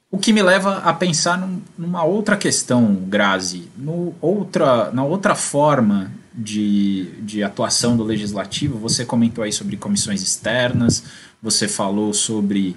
O 0.10 0.18
que 0.18 0.32
me 0.32 0.42
leva 0.42 0.78
a 0.78 0.94
pensar 0.94 1.38
num, 1.38 1.60
numa 1.78 2.04
outra 2.04 2.38
questão, 2.38 2.96
Grazi, 2.96 3.68
no 3.78 4.16
outra, 4.22 4.92
na 4.92 5.04
outra 5.04 5.36
forma 5.36 6.12
de, 6.34 7.10
de 7.22 7.44
atuação 7.44 7.98
do 7.98 8.04
legislativo. 8.04 8.78
Você 8.78 9.04
comentou 9.04 9.44
aí 9.44 9.52
sobre 9.52 9.76
comissões 9.76 10.22
externas, 10.22 11.04
você 11.42 11.68
falou 11.68 12.14
sobre, 12.14 12.76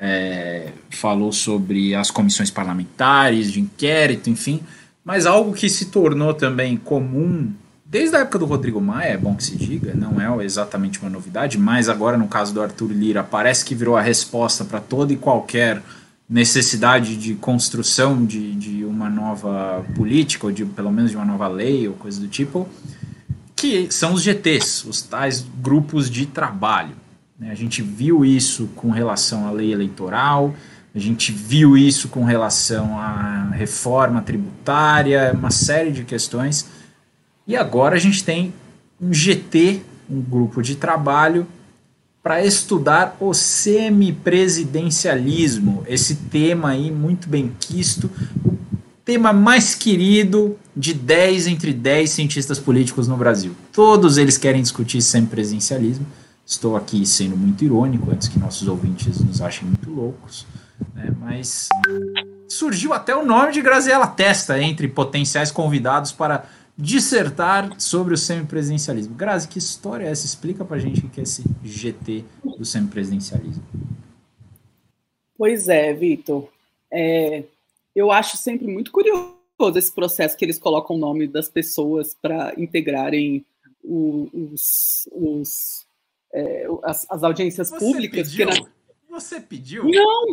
é, 0.00 0.68
falou 0.88 1.32
sobre 1.32 1.94
as 1.94 2.10
comissões 2.10 2.50
parlamentares, 2.50 3.52
de 3.52 3.60
inquérito, 3.60 4.30
enfim, 4.30 4.60
mas 5.04 5.26
algo 5.26 5.52
que 5.52 5.68
se 5.68 5.86
tornou 5.86 6.32
também 6.32 6.76
comum 6.76 7.52
Desde 7.90 8.14
a 8.14 8.20
época 8.20 8.38
do 8.38 8.44
Rodrigo 8.44 8.80
Maia, 8.80 9.14
é 9.14 9.16
bom 9.16 9.34
que 9.34 9.42
se 9.42 9.56
diga, 9.56 9.92
não 9.94 10.20
é 10.20 10.44
exatamente 10.44 11.00
uma 11.00 11.10
novidade, 11.10 11.58
mas 11.58 11.88
agora 11.88 12.16
no 12.16 12.28
caso 12.28 12.54
do 12.54 12.62
Arthur 12.62 12.92
Lira, 12.92 13.24
parece 13.24 13.64
que 13.64 13.74
virou 13.74 13.96
a 13.96 14.00
resposta 14.00 14.64
para 14.64 14.78
toda 14.78 15.12
e 15.12 15.16
qualquer 15.16 15.82
necessidade 16.28 17.16
de 17.16 17.34
construção 17.34 18.24
de, 18.24 18.54
de 18.54 18.84
uma 18.84 19.10
nova 19.10 19.84
política, 19.96 20.46
ou 20.46 20.52
de 20.52 20.64
pelo 20.64 20.92
menos 20.92 21.10
de 21.10 21.16
uma 21.16 21.24
nova 21.24 21.48
lei, 21.48 21.88
ou 21.88 21.94
coisa 21.94 22.20
do 22.20 22.28
tipo, 22.28 22.68
que 23.56 23.90
são 23.90 24.12
os 24.12 24.22
GTs, 24.22 24.88
os 24.88 25.02
tais 25.02 25.44
grupos 25.60 26.08
de 26.08 26.26
trabalho. 26.26 26.94
Né? 27.36 27.50
A 27.50 27.56
gente 27.56 27.82
viu 27.82 28.24
isso 28.24 28.68
com 28.76 28.90
relação 28.90 29.48
à 29.48 29.50
lei 29.50 29.72
eleitoral, 29.72 30.54
a 30.94 30.98
gente 31.00 31.32
viu 31.32 31.76
isso 31.76 32.06
com 32.06 32.22
relação 32.22 32.96
à 32.96 33.50
reforma 33.50 34.22
tributária, 34.22 35.32
uma 35.34 35.50
série 35.50 35.90
de 35.90 36.04
questões. 36.04 36.78
E 37.46 37.56
agora 37.56 37.96
a 37.96 37.98
gente 37.98 38.22
tem 38.22 38.52
um 39.00 39.12
GT, 39.12 39.80
um 40.08 40.20
grupo 40.20 40.62
de 40.62 40.76
trabalho, 40.76 41.46
para 42.22 42.44
estudar 42.44 43.16
o 43.18 43.32
semipresidencialismo, 43.32 45.82
esse 45.86 46.16
tema 46.16 46.68
aí 46.70 46.90
muito 46.90 47.26
bem 47.28 47.50
quisto, 47.58 48.10
o 48.44 48.58
tema 49.04 49.32
mais 49.32 49.74
querido 49.74 50.58
de 50.76 50.92
10 50.92 51.46
entre 51.46 51.72
10 51.72 52.10
cientistas 52.10 52.58
políticos 52.58 53.08
no 53.08 53.16
Brasil. 53.16 53.56
Todos 53.72 54.18
eles 54.18 54.36
querem 54.36 54.60
discutir 54.60 55.00
semipresidencialismo. 55.00 56.06
Estou 56.44 56.76
aqui 56.76 57.06
sendo 57.06 57.34
muito 57.36 57.64
irônico, 57.64 58.10
antes 58.10 58.28
que 58.28 58.38
nossos 58.38 58.68
ouvintes 58.68 59.18
nos 59.20 59.40
achem 59.40 59.68
muito 59.68 59.90
loucos. 59.90 60.46
Né? 60.94 61.10
Mas 61.20 61.70
surgiu 62.48 62.92
até 62.92 63.16
o 63.16 63.24
nome 63.24 63.52
de 63.52 63.62
Graziela 63.62 64.06
Testa 64.06 64.60
entre 64.60 64.86
potenciais 64.88 65.50
convidados 65.50 66.12
para 66.12 66.44
dissertar 66.80 67.78
sobre 67.78 68.14
o 68.14 68.16
semipresidencialismo. 68.16 69.14
Grazi, 69.14 69.46
que 69.46 69.58
história 69.58 70.06
é 70.06 70.10
essa? 70.10 70.26
Explica 70.26 70.64
pra 70.64 70.78
gente 70.78 71.04
o 71.04 71.10
que 71.10 71.20
é 71.20 71.22
esse 71.22 71.44
GT 71.62 72.24
do 72.58 72.64
semipresidencialismo. 72.64 73.62
Pois 75.36 75.68
é, 75.68 75.92
Vitor. 75.92 76.48
É, 76.92 77.44
eu 77.94 78.10
acho 78.10 78.36
sempre 78.36 78.66
muito 78.66 78.90
curioso 78.90 79.38
esse 79.76 79.92
processo 79.92 80.36
que 80.36 80.44
eles 80.44 80.58
colocam 80.58 80.96
o 80.96 80.98
nome 80.98 81.26
das 81.26 81.48
pessoas 81.48 82.14
para 82.14 82.54
integrarem 82.56 83.44
os, 83.84 85.08
os 85.12 85.86
é, 86.32 86.66
as, 86.82 87.06
as, 87.10 87.22
audiências 87.22 87.68
Você 87.68 87.78
públicas. 87.78 88.30
Pediu? 88.30 88.46
Na... 88.46 88.54
Você 89.10 89.40
pediu? 89.40 89.84
Não, 89.84 90.26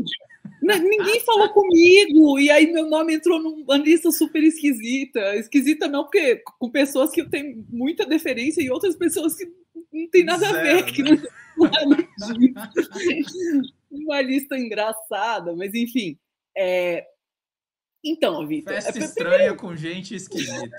Ninguém 0.61 1.19
falou 1.21 1.49
comigo, 1.49 2.39
e 2.39 2.49
aí 2.49 2.71
meu 2.71 2.89
nome 2.89 3.15
entrou 3.15 3.41
numa 3.41 3.77
lista 3.77 4.11
super 4.11 4.43
esquisita. 4.43 5.35
Esquisita 5.35 5.87
não, 5.87 6.03
porque 6.03 6.41
com 6.59 6.69
pessoas 6.69 7.11
que 7.11 7.27
têm 7.29 7.65
muita 7.69 8.05
deferência 8.05 8.61
e 8.61 8.69
outras 8.69 8.95
pessoas 8.95 9.35
que 9.35 9.45
não 9.91 10.09
tem 10.09 10.23
nada 10.23 10.45
Zero, 10.45 10.57
a 10.57 10.61
ver. 10.61 10.85
Que 10.85 11.03
né? 11.03 11.21
não, 11.57 11.69
uma 13.91 14.21
lista 14.21 14.57
engraçada, 14.57 15.55
mas 15.55 15.73
enfim. 15.73 16.17
É... 16.55 17.05
Então, 18.03 18.45
Vitor. 18.47 18.73
Festa 18.73 18.97
é... 18.97 19.01
estranha 19.01 19.55
com 19.55 19.75
gente 19.75 20.15
esquisita. 20.15 20.77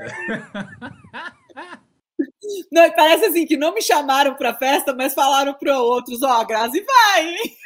Não, 2.73 2.91
parece 2.93 3.27
assim 3.27 3.47
que 3.47 3.57
não 3.57 3.73
me 3.75 3.83
chamaram 3.83 4.35
para 4.35 4.55
festa, 4.55 4.95
mas 4.95 5.15
falaram 5.15 5.55
para 5.55 5.81
outros: 5.81 6.23
ó, 6.23 6.27
oh, 6.27 6.41
a 6.41 6.45
Grazi 6.45 6.81
vai, 6.81 7.29
hein? 7.29 7.57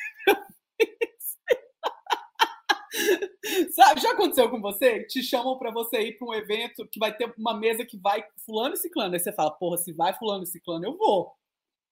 Sabe, 3.72 4.00
já 4.00 4.12
aconteceu 4.12 4.48
com 4.50 4.60
você? 4.60 5.04
Te 5.04 5.22
chamam 5.22 5.58
para 5.58 5.70
você 5.70 6.00
ir 6.00 6.18
para 6.18 6.28
um 6.28 6.34
evento 6.34 6.86
que 6.90 6.98
vai 6.98 7.14
ter 7.14 7.32
uma 7.38 7.58
mesa 7.58 7.84
que 7.84 7.96
vai 7.96 8.22
fulano 8.44 8.74
e 8.74 8.78
ciclano. 8.78 9.14
Aí 9.14 9.20
você 9.20 9.32
fala, 9.32 9.50
porra, 9.50 9.78
se 9.78 9.92
vai 9.92 10.12
fulano 10.14 10.44
e 10.44 10.46
ciclano, 10.46 10.84
eu 10.84 10.96
vou. 10.96 11.32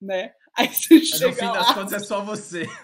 Né? 0.00 0.33
Aí 0.57 0.69
você 0.69 0.95
Mas 0.95 1.09
chega 1.09 1.28
no 1.28 1.33
fim 1.35 1.47
lá... 1.47 1.52
das 1.52 1.73
contas 1.73 1.92
é 1.92 1.99
só 2.00 2.25
você. 2.25 2.69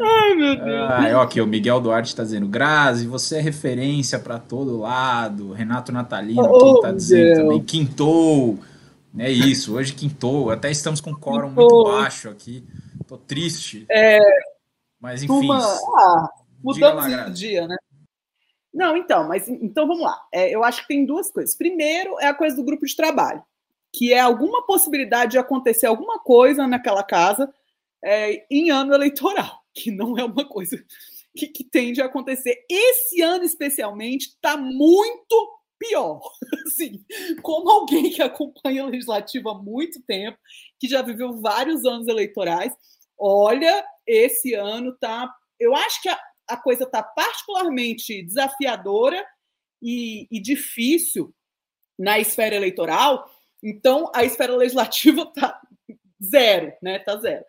Ai, 0.00 0.34
meu 0.34 0.56
Deus. 0.56 0.90
Ah, 0.90 1.10
ó, 1.14 1.22
aqui, 1.22 1.40
o 1.40 1.46
Miguel 1.46 1.80
Duarte 1.80 2.08
está 2.08 2.24
dizendo: 2.24 2.48
Grazi, 2.48 3.06
você 3.06 3.36
é 3.36 3.40
referência 3.40 4.18
para 4.18 4.38
todo 4.38 4.78
lado. 4.78 5.52
Renato 5.52 5.92
Natalino 5.92 6.48
oh, 6.50 6.76
está 6.76 6.92
dizendo 6.92 7.24
Deus. 7.24 7.38
também: 7.38 7.62
quintou. 7.62 8.58
É 9.18 9.30
isso, 9.30 9.76
hoje 9.76 9.92
quintou. 9.92 10.50
Até 10.50 10.70
estamos 10.70 11.00
com 11.00 11.14
quórum 11.14 11.50
muito 11.50 11.84
baixo 11.84 12.30
aqui. 12.30 12.64
Tô 13.12 13.18
triste. 13.18 13.84
É, 13.90 14.18
mas 14.98 15.22
enfim. 15.22 15.34
Uma, 15.34 15.58
ah, 15.58 16.30
mudamos 16.64 17.10
lá, 17.10 17.24
de 17.24 17.34
dia, 17.34 17.68
né? 17.68 17.76
Não, 18.72 18.96
então, 18.96 19.28
mas 19.28 19.46
então 19.46 19.86
vamos 19.86 20.02
lá. 20.02 20.18
É, 20.32 20.48
eu 20.48 20.64
acho 20.64 20.80
que 20.80 20.88
tem 20.88 21.04
duas 21.04 21.30
coisas. 21.30 21.54
Primeiro 21.54 22.18
é 22.20 22.28
a 22.28 22.34
coisa 22.34 22.56
do 22.56 22.64
grupo 22.64 22.86
de 22.86 22.96
trabalho, 22.96 23.42
que 23.92 24.14
é 24.14 24.18
alguma 24.18 24.64
possibilidade 24.64 25.32
de 25.32 25.38
acontecer 25.38 25.84
alguma 25.84 26.20
coisa 26.20 26.66
naquela 26.66 27.02
casa 27.02 27.52
é, 28.02 28.46
em 28.50 28.70
ano 28.70 28.94
eleitoral, 28.94 29.60
que 29.76 29.90
não 29.90 30.16
é 30.16 30.24
uma 30.24 30.48
coisa 30.48 30.82
que, 31.36 31.48
que 31.48 31.64
tende 31.64 32.00
a 32.00 32.06
acontecer. 32.06 32.64
Esse 32.66 33.20
ano, 33.20 33.44
especialmente, 33.44 34.28
está 34.28 34.56
muito 34.56 35.60
pior. 35.78 36.22
Assim, 36.66 37.04
como 37.42 37.68
alguém 37.68 38.08
que 38.08 38.22
acompanha 38.22 38.86
o 38.86 38.88
legislativo 38.88 39.50
há 39.50 39.62
muito 39.62 40.00
tempo, 40.00 40.38
que 40.80 40.88
já 40.88 41.02
viveu 41.02 41.38
vários 41.42 41.84
anos 41.84 42.08
eleitorais, 42.08 42.72
olha, 43.22 43.86
esse 44.04 44.52
ano 44.54 44.96
tá. 44.98 45.32
Eu 45.58 45.76
acho 45.76 46.02
que 46.02 46.08
a, 46.08 46.18
a 46.48 46.56
coisa 46.56 46.82
está 46.82 47.02
particularmente 47.02 48.22
desafiadora 48.22 49.24
e, 49.80 50.26
e, 50.30 50.40
difícil 50.40 51.32
na 51.96 52.18
esfera 52.18 52.56
eleitoral. 52.56 53.30
Então, 53.62 54.10
a 54.12 54.24
esfera 54.24 54.56
legislativa 54.56 55.22
está 55.22 55.60
zero, 56.22 56.72
né? 56.82 56.98
Tá 56.98 57.16
zero. 57.16 57.44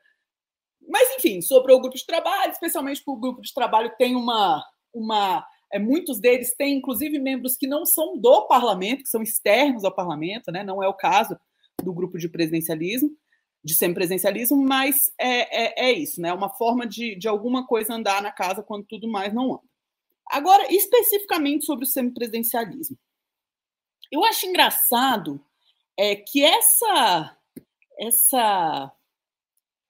Mas, 0.88 1.10
enfim, 1.18 1.42
sobre 1.42 1.74
o 1.74 1.80
grupo 1.80 1.98
de 1.98 2.06
trabalho, 2.06 2.52
especialmente 2.52 3.02
porque 3.04 3.18
o 3.18 3.22
grupo 3.22 3.42
de 3.42 3.54
trabalho 3.54 3.92
tem 3.98 4.16
uma, 4.16 4.64
uma 4.94 5.46
é, 5.72 5.80
muitos 5.80 6.20
deles 6.20 6.54
têm, 6.56 6.78
inclusive, 6.78 7.18
membros 7.18 7.56
que 7.56 7.66
não 7.66 7.86
são 7.86 8.18
do 8.18 8.48
parlamento, 8.48 9.04
que 9.04 9.10
são 9.10 9.24
externos 9.24 9.84
ao 9.84 9.96
parlamento, 9.96 10.52
né? 10.52 10.64
não 10.64 10.84
é 10.84 10.88
o 10.88 10.94
caso 10.94 11.40
do 11.82 11.94
grupo 11.94 12.18
de 12.20 12.30
presidencialismo 12.30 13.18
de 13.64 13.76
semipresencialismo, 13.76 14.58
mas 14.58 15.12
é, 15.18 15.86
é, 15.86 15.90
é 15.90 15.92
isso, 15.94 16.20
né? 16.20 16.34
Uma 16.34 16.50
forma 16.50 16.86
de, 16.86 17.16
de 17.16 17.28
alguma 17.28 17.66
coisa 17.66 17.94
andar 17.94 18.22
na 18.22 18.32
casa 18.32 18.62
quando 18.62 18.86
tudo 18.86 19.08
mais 19.08 19.34
não 19.34 19.54
anda. 19.54 19.64
Agora, 20.30 20.74
especificamente 20.74 21.66
sobre 21.66 21.86
o 21.86 21.88
semipresidencialismo. 21.88 22.98
Eu 24.12 24.24
acho 24.26 24.46
engraçado 24.46 25.44
é, 25.98 26.16
que 26.16 26.44
essa, 26.44 27.38
essa. 28.00 28.92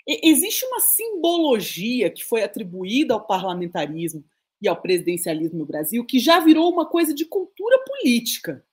Existe 0.06 0.66
uma 0.66 0.82
simbologia 0.82 2.10
que 2.10 2.24
foi 2.24 2.44
atribuída 2.44 3.14
ao 3.14 3.26
parlamentarismo 3.26 4.24
e 4.62 4.68
ao 4.68 4.82
presidencialismo 4.82 5.60
no 5.60 5.66
Brasil 5.66 6.06
que 6.06 6.20
já 6.20 6.40
virou 6.40 6.72
uma 6.72 6.86
coisa 6.86 7.14
de 7.14 7.26
cultura 7.26 7.82
política, 7.86 8.66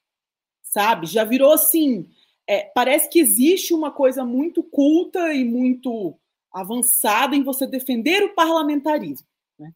sabe? 0.63 1.07
Já 1.07 1.23
virou 1.25 1.53
assim 1.53 2.11
é, 2.51 2.69
parece 2.75 3.09
que 3.09 3.21
existe 3.21 3.73
uma 3.73 3.93
coisa 3.93 4.25
muito 4.25 4.61
culta 4.61 5.33
e 5.33 5.45
muito 5.45 6.19
avançada 6.53 7.37
em 7.37 7.45
você 7.45 7.65
defender 7.65 8.25
o 8.25 8.35
parlamentarismo. 8.35 9.25
Né? 9.57 9.73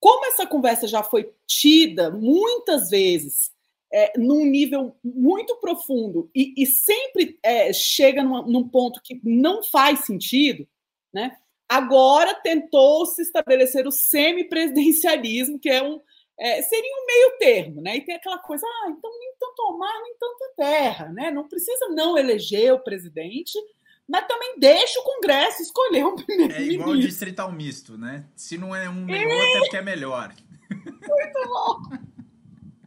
Como 0.00 0.24
essa 0.24 0.46
conversa 0.46 0.88
já 0.88 1.02
foi 1.02 1.30
tida 1.46 2.10
muitas 2.10 2.88
vezes 2.88 3.52
é, 3.92 4.18
num 4.18 4.46
nível 4.46 4.96
muito 5.04 5.54
profundo 5.56 6.30
e, 6.34 6.54
e 6.56 6.64
sempre 6.64 7.38
é, 7.42 7.74
chega 7.74 8.22
num, 8.22 8.42
num, 8.46 8.66
ponto 8.66 9.02
que 9.04 9.20
não 9.22 9.62
faz 9.62 10.06
sentido, 10.06 10.66
né? 11.12 11.36
agora 11.68 12.32
tentou-se 12.36 13.20
estabelecer 13.20 13.86
o 13.86 13.92
semipresidencialismo, 13.92 15.58
que 15.58 15.68
é 15.68 15.82
um, 15.82 16.00
é, 16.38 16.62
seria 16.62 16.94
um 16.94 17.06
meio 17.06 17.38
termo, 17.38 17.80
né? 17.82 17.96
E 17.96 18.00
tem 18.00 18.14
aquela 18.14 18.38
coisa, 18.38 18.64
ah, 18.64 18.90
então 18.90 19.10
nem 19.18 19.32
tanto 19.38 19.76
mar, 19.76 20.02
nem 20.02 20.14
tanta 20.14 20.52
terra, 20.56 21.08
né? 21.08 21.30
Não 21.30 21.48
precisa 21.48 21.88
não 21.88 22.16
eleger 22.16 22.72
o 22.72 22.78
presidente, 22.78 23.58
mas 24.06 24.26
também 24.26 24.58
deixa 24.58 25.00
o 25.00 25.04
Congresso 25.04 25.62
escolher 25.62 26.06
um 26.06 26.14
primeiro-ministro. 26.16 26.72
É 26.72 26.74
igual 26.74 26.90
o 26.90 27.00
distrital 27.00 27.50
misto, 27.50 27.98
né? 27.98 28.24
Se 28.36 28.56
não 28.56 28.74
é 28.74 28.88
um 28.88 29.04
nem 29.04 29.24
é. 29.24 29.34
outro, 29.34 29.56
é 29.56 29.58
porque 29.60 29.76
é 29.76 29.82
melhor. 29.82 30.32
Muito 30.70 31.48
bom. 31.48 31.80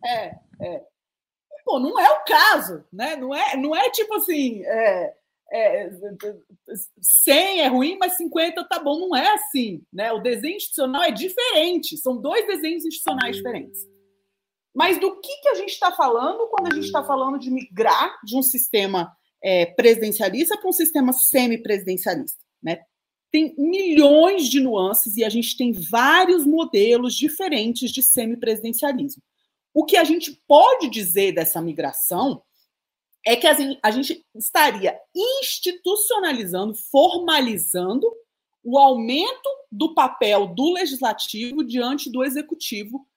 É, 0.05 0.35
é. 0.61 0.85
Pô, 1.65 1.77
não 1.77 1.99
é 1.99 2.09
o 2.09 2.23
caso, 2.23 2.83
né? 2.91 3.17
Não 3.17 3.35
é, 3.35 3.55
não 3.57 3.75
é 3.75 3.89
tipo 3.89 4.15
assim, 4.15 4.63
é, 4.63 5.13
é, 5.51 5.89
100 7.01 7.61
é 7.61 7.67
ruim, 7.67 7.97
mas 7.99 8.15
50 8.15 8.63
tá 8.63 8.79
bom. 8.79 8.99
Não 8.99 9.15
é 9.15 9.33
assim, 9.33 9.83
né? 9.91 10.11
O 10.13 10.19
desenho 10.19 10.55
institucional 10.55 11.03
é 11.03 11.11
diferente. 11.11 11.97
São 11.97 12.19
dois 12.19 12.47
desenhos 12.47 12.85
institucionais 12.85 13.35
diferentes. 13.35 13.81
Mas 14.73 14.97
do 14.97 15.19
que, 15.19 15.41
que 15.41 15.49
a 15.49 15.55
gente 15.55 15.71
está 15.71 15.91
falando 15.91 16.47
quando 16.47 16.71
a 16.71 16.75
gente 16.75 16.85
está 16.85 17.03
falando 17.03 17.37
de 17.37 17.51
migrar 17.51 18.17
de 18.23 18.37
um 18.37 18.41
sistema 18.41 19.11
é, 19.43 19.65
presidencialista 19.65 20.57
para 20.57 20.69
um 20.69 20.73
sistema 20.73 21.11
semipresidencialista? 21.11 22.39
Né? 22.63 22.79
Tem 23.29 23.53
milhões 23.57 24.47
de 24.47 24.61
nuances 24.61 25.17
e 25.17 25.25
a 25.25 25.29
gente 25.29 25.57
tem 25.57 25.73
vários 25.73 26.45
modelos 26.45 27.13
diferentes 27.13 27.91
de 27.91 28.01
semipresidencialismo. 28.01 29.21
O 29.73 29.83
que 29.83 29.97
a 29.97 30.05
gente 30.05 30.41
pode 30.47 30.89
dizer 30.89 31.33
dessa 31.33 31.61
migração 31.61 32.41
é 33.25 33.35
que 33.35 33.47
a 33.47 33.91
gente 33.91 34.25
estaria 34.35 34.97
institucionalizando, 35.15 36.73
formalizando 36.73 38.11
o 38.63 38.77
aumento 38.77 39.49
do 39.71 39.93
papel 39.93 40.47
do 40.47 40.73
legislativo 40.73 41.63
diante 41.63 42.11
do 42.11 42.23
executivo 42.23 43.07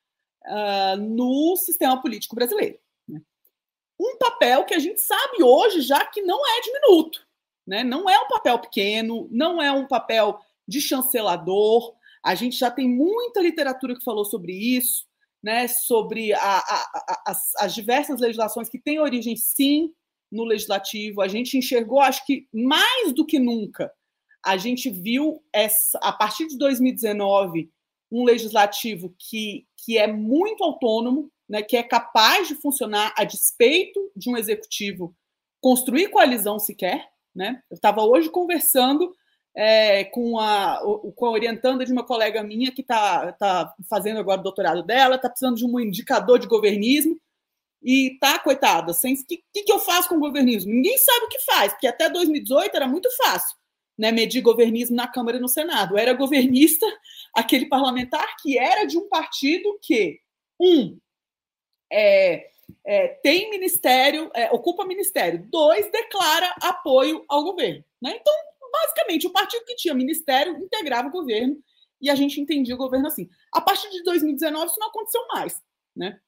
uh, 0.45 0.97
no 0.97 1.57
sistema 1.57 2.01
político 2.01 2.35
brasileiro. 2.35 2.79
Né? 3.09 3.21
Um 4.01 4.17
papel 4.19 4.64
que 4.64 4.75
a 4.75 4.79
gente 4.79 5.01
sabe 5.01 5.43
hoje 5.43 5.81
já 5.81 6.05
que 6.07 6.23
não 6.23 6.40
é 6.47 6.61
diminuto, 6.61 7.27
né? 7.67 7.85
não 7.85 8.09
é 8.09 8.19
um 8.19 8.29
papel 8.29 8.59
pequeno, 8.59 9.29
não 9.31 9.61
é 9.61 9.73
um 9.73 9.87
papel 9.87 10.38
de 10.67 10.81
chancelador. 10.81 11.95
A 12.23 12.35
gente 12.35 12.57
já 12.57 12.71
tem 12.71 12.88
muita 12.88 13.40
literatura 13.40 13.95
que 13.95 14.05
falou 14.05 14.25
sobre 14.25 14.53
isso, 14.53 15.07
né? 15.44 15.68
sobre 15.68 16.33
a, 16.33 16.38
a, 16.40 16.59
a, 16.94 17.22
as, 17.26 17.38
as 17.59 17.74
diversas 17.74 18.18
legislações 18.18 18.66
que 18.66 18.78
têm 18.78 18.98
origem, 18.98 19.37
sim, 19.37 19.92
no 20.33 20.42
legislativo. 20.42 21.20
A 21.20 21.28
gente 21.28 21.59
enxergou, 21.59 22.00
acho 22.00 22.24
que 22.24 22.48
mais 22.50 23.12
do 23.12 23.26
que 23.26 23.38
nunca, 23.38 23.92
a 24.42 24.57
gente 24.57 24.88
viu 24.88 25.42
essa, 25.52 25.98
a 25.98 26.12
partir 26.12 26.46
de 26.46 26.57
2019 26.57 27.70
um 28.11 28.24
legislativo 28.24 29.14
que, 29.18 29.66
que 29.85 29.98
é 29.98 30.07
muito 30.07 30.64
autônomo, 30.64 31.30
né, 31.46 31.62
que 31.62 31.76
é 31.76 31.83
capaz 31.83 32.48
de 32.48 32.54
funcionar 32.54 33.12
a 33.14 33.24
despeito 33.24 34.00
de 34.16 34.30
um 34.30 34.37
executivo 34.38 35.14
construir 35.61 36.09
coalizão 36.09 36.59
sequer. 36.59 37.07
Né? 37.35 37.62
Eu 37.70 37.74
estava 37.74 38.02
hoje 38.02 38.30
conversando 38.30 39.14
é, 39.57 40.05
com, 40.05 40.38
a, 40.38 40.81
com 41.14 41.27
a 41.27 41.31
orientanda 41.31 41.85
de 41.85 41.93
uma 41.93 42.05
colega 42.05 42.43
minha 42.43 42.73
que 42.73 42.81
está 42.81 43.33
tá 43.33 43.75
fazendo 43.88 44.19
agora 44.19 44.40
o 44.40 44.45
doutorado 44.45 44.83
dela, 44.83 45.17
está 45.17 45.29
precisando 45.29 45.57
de 45.57 45.64
um 45.64 45.79
indicador 45.79 46.38
de 46.38 46.49
governismo 46.49 47.19
e 47.83 48.17
tá, 48.19 48.38
coitada, 48.38 48.93
sem 48.95 49.14
o 49.14 49.27
que, 49.27 49.43
que, 49.53 49.73
eu 49.73 49.79
faço 49.79 50.09
com 50.09 50.19
governismo? 50.19 50.73
Ninguém 50.73 50.97
sabe 50.97 51.27
o 51.27 51.29
que 51.29 51.40
faz, 51.40 51.73
porque 51.73 51.87
até 51.87 52.09
2018 52.09 52.75
era 52.75 52.88
muito 52.88 53.09
fácil 53.17 53.57
né, 53.97 54.11
medir 54.11 54.40
governismo 54.40 54.97
na 54.97 55.07
Câmara 55.07 55.37
e 55.37 55.40
no 55.40 55.49
Senado. 55.49 55.97
Era 55.97 56.14
governista 56.14 56.87
aquele 57.35 57.67
parlamentar 57.67 58.37
que 58.40 58.59
era 58.59 58.85
de 58.85 58.99
um 58.99 59.09
partido 59.09 59.79
que, 59.83 60.19
um, 60.59 60.99
é, 61.93 62.49
é, 62.87 63.09
tem 63.23 63.51
ministério, 63.51 64.31
é, 64.35 64.51
ocupa 64.51 64.87
ministério, 64.87 65.47
dois, 65.51 65.90
declara 65.90 66.55
apoio 66.62 67.25
ao 67.29 67.45
governo. 67.45 67.85
Né? 68.01 68.17
Então, 68.21 68.35
basicamente, 68.75 69.27
o 69.27 69.33
partido 69.33 69.65
que 69.65 69.77
tinha 69.77 69.95
ministério 69.95 70.57
integrava 70.57 71.09
o 71.09 71.13
governo 71.13 71.57
e 72.01 72.11
a 72.11 72.15
gente 72.15 72.41
entendia 72.41 72.75
o 72.75 72.79
governo 72.79 73.07
assim. 73.07 73.29
A 73.53 73.61
partir 73.61 73.89
de 73.91 74.03
2019, 74.03 74.67
isso 74.67 74.81
não 74.81 74.89
aconteceu 74.89 75.27
mais. 75.29 75.63
Né? 75.97 76.19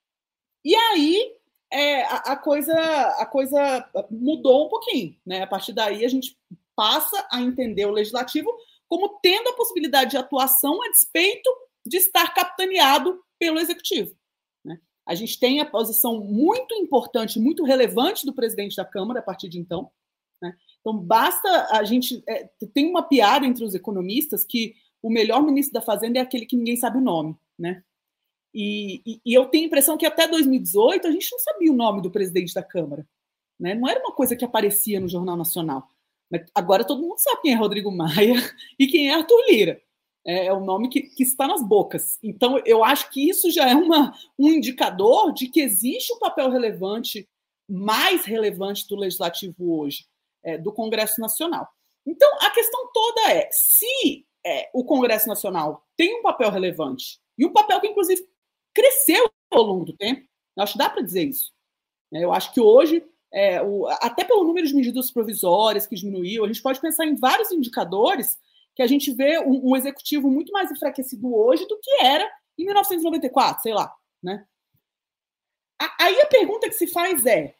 E 0.64 0.74
aí 0.74 1.34
é, 1.72 2.02
a, 2.04 2.16
a, 2.32 2.36
coisa, 2.36 2.72
a 3.18 3.26
coisa 3.26 3.88
mudou 4.10 4.66
um 4.66 4.68
pouquinho. 4.68 5.16
Né? 5.26 5.42
A 5.42 5.46
partir 5.46 5.72
daí, 5.72 6.04
a 6.04 6.08
gente 6.08 6.38
passa 6.74 7.26
a 7.30 7.40
entender 7.40 7.86
o 7.86 7.90
legislativo 7.90 8.50
como 8.88 9.18
tendo 9.20 9.48
a 9.48 9.54
possibilidade 9.54 10.12
de 10.12 10.16
atuação 10.16 10.80
a 10.82 10.88
despeito 10.90 11.50
de 11.84 11.96
estar 11.96 12.32
capitaneado 12.32 13.20
pelo 13.38 13.58
executivo. 13.58 14.14
Né? 14.64 14.78
A 15.04 15.14
gente 15.14 15.38
tem 15.38 15.60
a 15.60 15.66
posição 15.66 16.20
muito 16.20 16.74
importante, 16.74 17.40
muito 17.40 17.64
relevante 17.64 18.24
do 18.24 18.34
presidente 18.34 18.76
da 18.76 18.84
Câmara 18.84 19.20
a 19.20 19.22
partir 19.22 19.48
de 19.48 19.58
então. 19.58 19.90
Né? 20.42 20.54
Então, 20.80 20.96
basta 20.96 21.68
a 21.70 21.84
gente. 21.84 22.22
É, 22.28 22.48
tem 22.72 22.88
uma 22.88 23.02
piada 23.02 23.46
entre 23.46 23.64
os 23.64 23.74
economistas 23.74 24.44
que 24.44 24.74
o 25.02 25.10
melhor 25.10 25.42
ministro 25.42 25.74
da 25.74 25.80
Fazenda 25.80 26.18
é 26.18 26.22
aquele 26.22 26.46
que 26.46 26.56
ninguém 26.56 26.76
sabe 26.76 26.98
o 26.98 27.02
nome. 27.02 27.36
Né? 27.58 27.82
E, 28.54 29.02
e, 29.06 29.20
e 29.24 29.34
eu 29.34 29.46
tenho 29.46 29.64
a 29.64 29.66
impressão 29.66 29.96
que 29.96 30.06
até 30.06 30.26
2018 30.26 31.06
a 31.06 31.10
gente 31.10 31.30
não 31.30 31.38
sabia 31.38 31.72
o 31.72 31.76
nome 31.76 32.02
do 32.02 32.10
presidente 32.10 32.54
da 32.54 32.62
Câmara. 32.62 33.06
Né? 33.58 33.74
Não 33.74 33.88
era 33.88 34.00
uma 34.00 34.12
coisa 34.12 34.36
que 34.36 34.44
aparecia 34.44 35.00
no 35.00 35.08
Jornal 35.08 35.36
Nacional. 35.36 35.88
Agora 36.54 36.84
todo 36.84 37.02
mundo 37.02 37.18
sabe 37.18 37.42
quem 37.42 37.52
é 37.52 37.56
Rodrigo 37.56 37.90
Maia 37.90 38.34
e 38.78 38.86
quem 38.86 39.10
é 39.10 39.14
Arthur 39.14 39.44
Lira. 39.48 39.80
É, 40.26 40.46
é 40.46 40.52
o 40.52 40.60
nome 40.60 40.88
que, 40.88 41.02
que, 41.02 41.22
está 41.22 41.46
nas 41.46 41.62
bocas. 41.62 42.18
Então, 42.20 42.60
eu 42.66 42.82
acho 42.82 43.10
que 43.10 43.30
isso 43.30 43.48
já 43.50 43.68
é 43.68 43.74
uma, 43.74 44.12
um 44.36 44.48
indicador 44.48 45.32
de 45.32 45.46
que 45.48 45.60
existe 45.60 46.12
um 46.12 46.18
papel 46.18 46.50
relevante, 46.50 47.28
mais 47.68 48.24
relevante 48.24 48.88
do 48.88 48.96
legislativo 48.96 49.78
hoje, 49.78 50.04
é, 50.46 50.56
do 50.56 50.72
Congresso 50.72 51.20
Nacional. 51.20 51.68
Então, 52.06 52.30
a 52.40 52.50
questão 52.50 52.90
toda 52.92 53.32
é: 53.32 53.48
se 53.50 54.24
é, 54.44 54.70
o 54.72 54.84
Congresso 54.84 55.26
Nacional 55.26 55.84
tem 55.96 56.18
um 56.18 56.22
papel 56.22 56.50
relevante, 56.50 57.20
e 57.36 57.44
um 57.44 57.52
papel 57.52 57.80
que, 57.80 57.88
inclusive, 57.88 58.26
cresceu 58.72 59.28
ao 59.50 59.62
longo 59.62 59.84
do 59.84 59.96
tempo, 59.96 60.26
eu 60.56 60.62
acho 60.62 60.72
que 60.72 60.78
dá 60.78 60.88
para 60.88 61.02
dizer 61.02 61.24
isso. 61.24 61.52
Né? 62.10 62.24
Eu 62.24 62.32
acho 62.32 62.52
que 62.52 62.60
hoje 62.60 63.04
é, 63.32 63.60
o, 63.62 63.86
até 64.00 64.24
pelo 64.24 64.44
número 64.44 64.66
de 64.66 64.74
medidas 64.74 65.10
provisórias 65.10 65.86
que 65.86 65.96
diminuiu, 65.96 66.44
a 66.44 66.46
gente 66.46 66.62
pode 66.62 66.80
pensar 66.80 67.04
em 67.04 67.16
vários 67.16 67.50
indicadores 67.50 68.38
que 68.74 68.82
a 68.82 68.86
gente 68.86 69.12
vê 69.12 69.38
um, 69.40 69.70
um, 69.70 69.76
executivo 69.76 70.30
muito 70.30 70.52
mais 70.52 70.70
enfraquecido 70.70 71.34
hoje 71.34 71.66
do 71.66 71.78
que 71.78 71.90
era 72.02 72.30
em 72.58 72.64
1994, 72.64 73.62
sei 73.62 73.74
lá, 73.74 73.92
né? 74.22 74.46
Aí 76.00 76.20
a 76.20 76.26
pergunta 76.26 76.68
que 76.68 76.74
se 76.74 76.86
faz 76.86 77.26
é: 77.26 77.54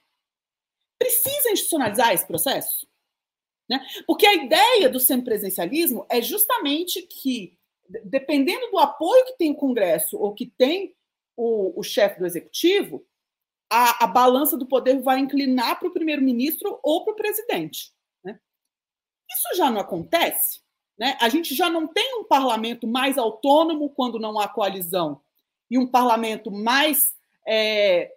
precisa 0.98 1.50
institucionalizar 1.50 2.12
esse 2.12 2.26
processo? 2.26 2.86
Né? 3.68 3.84
Porque 4.06 4.26
a 4.26 4.34
ideia 4.34 4.88
do 4.88 5.00
semipresencialismo 5.00 6.06
é 6.08 6.22
justamente 6.22 7.02
que, 7.02 7.58
dependendo 8.04 8.70
do 8.70 8.78
apoio 8.78 9.24
que 9.26 9.36
tem 9.36 9.50
o 9.50 9.56
Congresso 9.56 10.16
ou 10.16 10.34
que 10.34 10.46
tem 10.46 10.94
o, 11.36 11.78
o 11.78 11.82
chefe 11.82 12.18
do 12.18 12.26
executivo, 12.26 13.04
a, 13.70 14.04
a 14.04 14.06
balança 14.06 14.56
do 14.56 14.66
poder 14.66 15.00
vai 15.02 15.18
inclinar 15.18 15.78
para 15.78 15.88
o 15.88 15.92
primeiro-ministro 15.92 16.78
ou 16.82 17.04
para 17.04 17.12
o 17.12 17.16
presidente. 17.16 17.92
Né? 18.24 18.38
Isso 19.30 19.56
já 19.56 19.70
não 19.70 19.80
acontece. 19.80 20.60
Né? 20.98 21.16
A 21.20 21.28
gente 21.28 21.54
já 21.54 21.68
não 21.68 21.86
tem 21.86 22.20
um 22.20 22.24
parlamento 22.24 22.86
mais 22.86 23.18
autônomo 23.18 23.90
quando 23.90 24.18
não 24.18 24.38
há 24.38 24.48
coalizão 24.48 25.20
e 25.70 25.76
um 25.76 25.86
parlamento 25.86 26.50
mais, 26.50 27.12
é, 27.46 28.12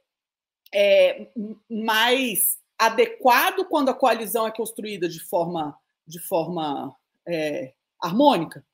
é, 0.74 1.28
mais 1.68 2.59
adequado 2.80 3.66
quando 3.66 3.90
a 3.90 3.94
coalizão 3.94 4.48
é 4.48 4.52
construída 4.52 5.08
de 5.08 5.20
forma, 5.20 5.78
de 6.08 6.20
forma 6.20 6.96
é, 7.28 7.74
harmônica. 8.02 8.66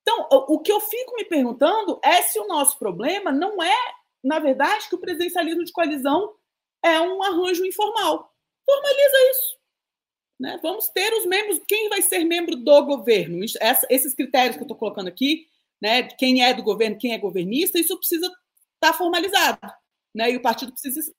Então, 0.00 0.26
o 0.30 0.60
que 0.60 0.72
eu 0.72 0.80
fico 0.80 1.16
me 1.16 1.24
perguntando 1.24 2.00
é 2.02 2.22
se 2.22 2.38
o 2.38 2.46
nosso 2.46 2.78
problema 2.78 3.30
não 3.30 3.62
é 3.62 3.76
na 4.22 4.38
verdade, 4.38 4.88
que 4.88 4.94
o 4.94 4.98
presidencialismo 4.98 5.64
de 5.64 5.72
coalizão 5.72 6.34
é 6.82 7.00
um 7.00 7.22
arranjo 7.22 7.64
informal. 7.64 8.32
Formaliza 8.64 9.30
isso. 9.30 9.58
Né? 10.38 10.58
Vamos 10.62 10.88
ter 10.88 11.12
os 11.14 11.26
membros, 11.26 11.60
quem 11.66 11.88
vai 11.88 12.02
ser 12.02 12.24
membro 12.24 12.56
do 12.56 12.84
governo? 12.84 13.44
Esses 13.44 14.14
critérios 14.14 14.56
que 14.56 14.62
eu 14.62 14.66
estou 14.66 14.76
colocando 14.76 15.08
aqui, 15.08 15.46
né, 15.80 16.02
quem 16.02 16.44
é 16.44 16.54
do 16.54 16.62
governo, 16.62 16.98
quem 16.98 17.12
é 17.12 17.18
governista, 17.18 17.78
isso 17.78 17.96
precisa 17.96 18.26
estar 18.26 18.38
tá 18.80 18.92
formalizado. 18.92 19.60
Né? 20.14 20.32
E 20.32 20.36
o 20.36 20.42
partido 20.42 20.72
precisa 20.72 21.12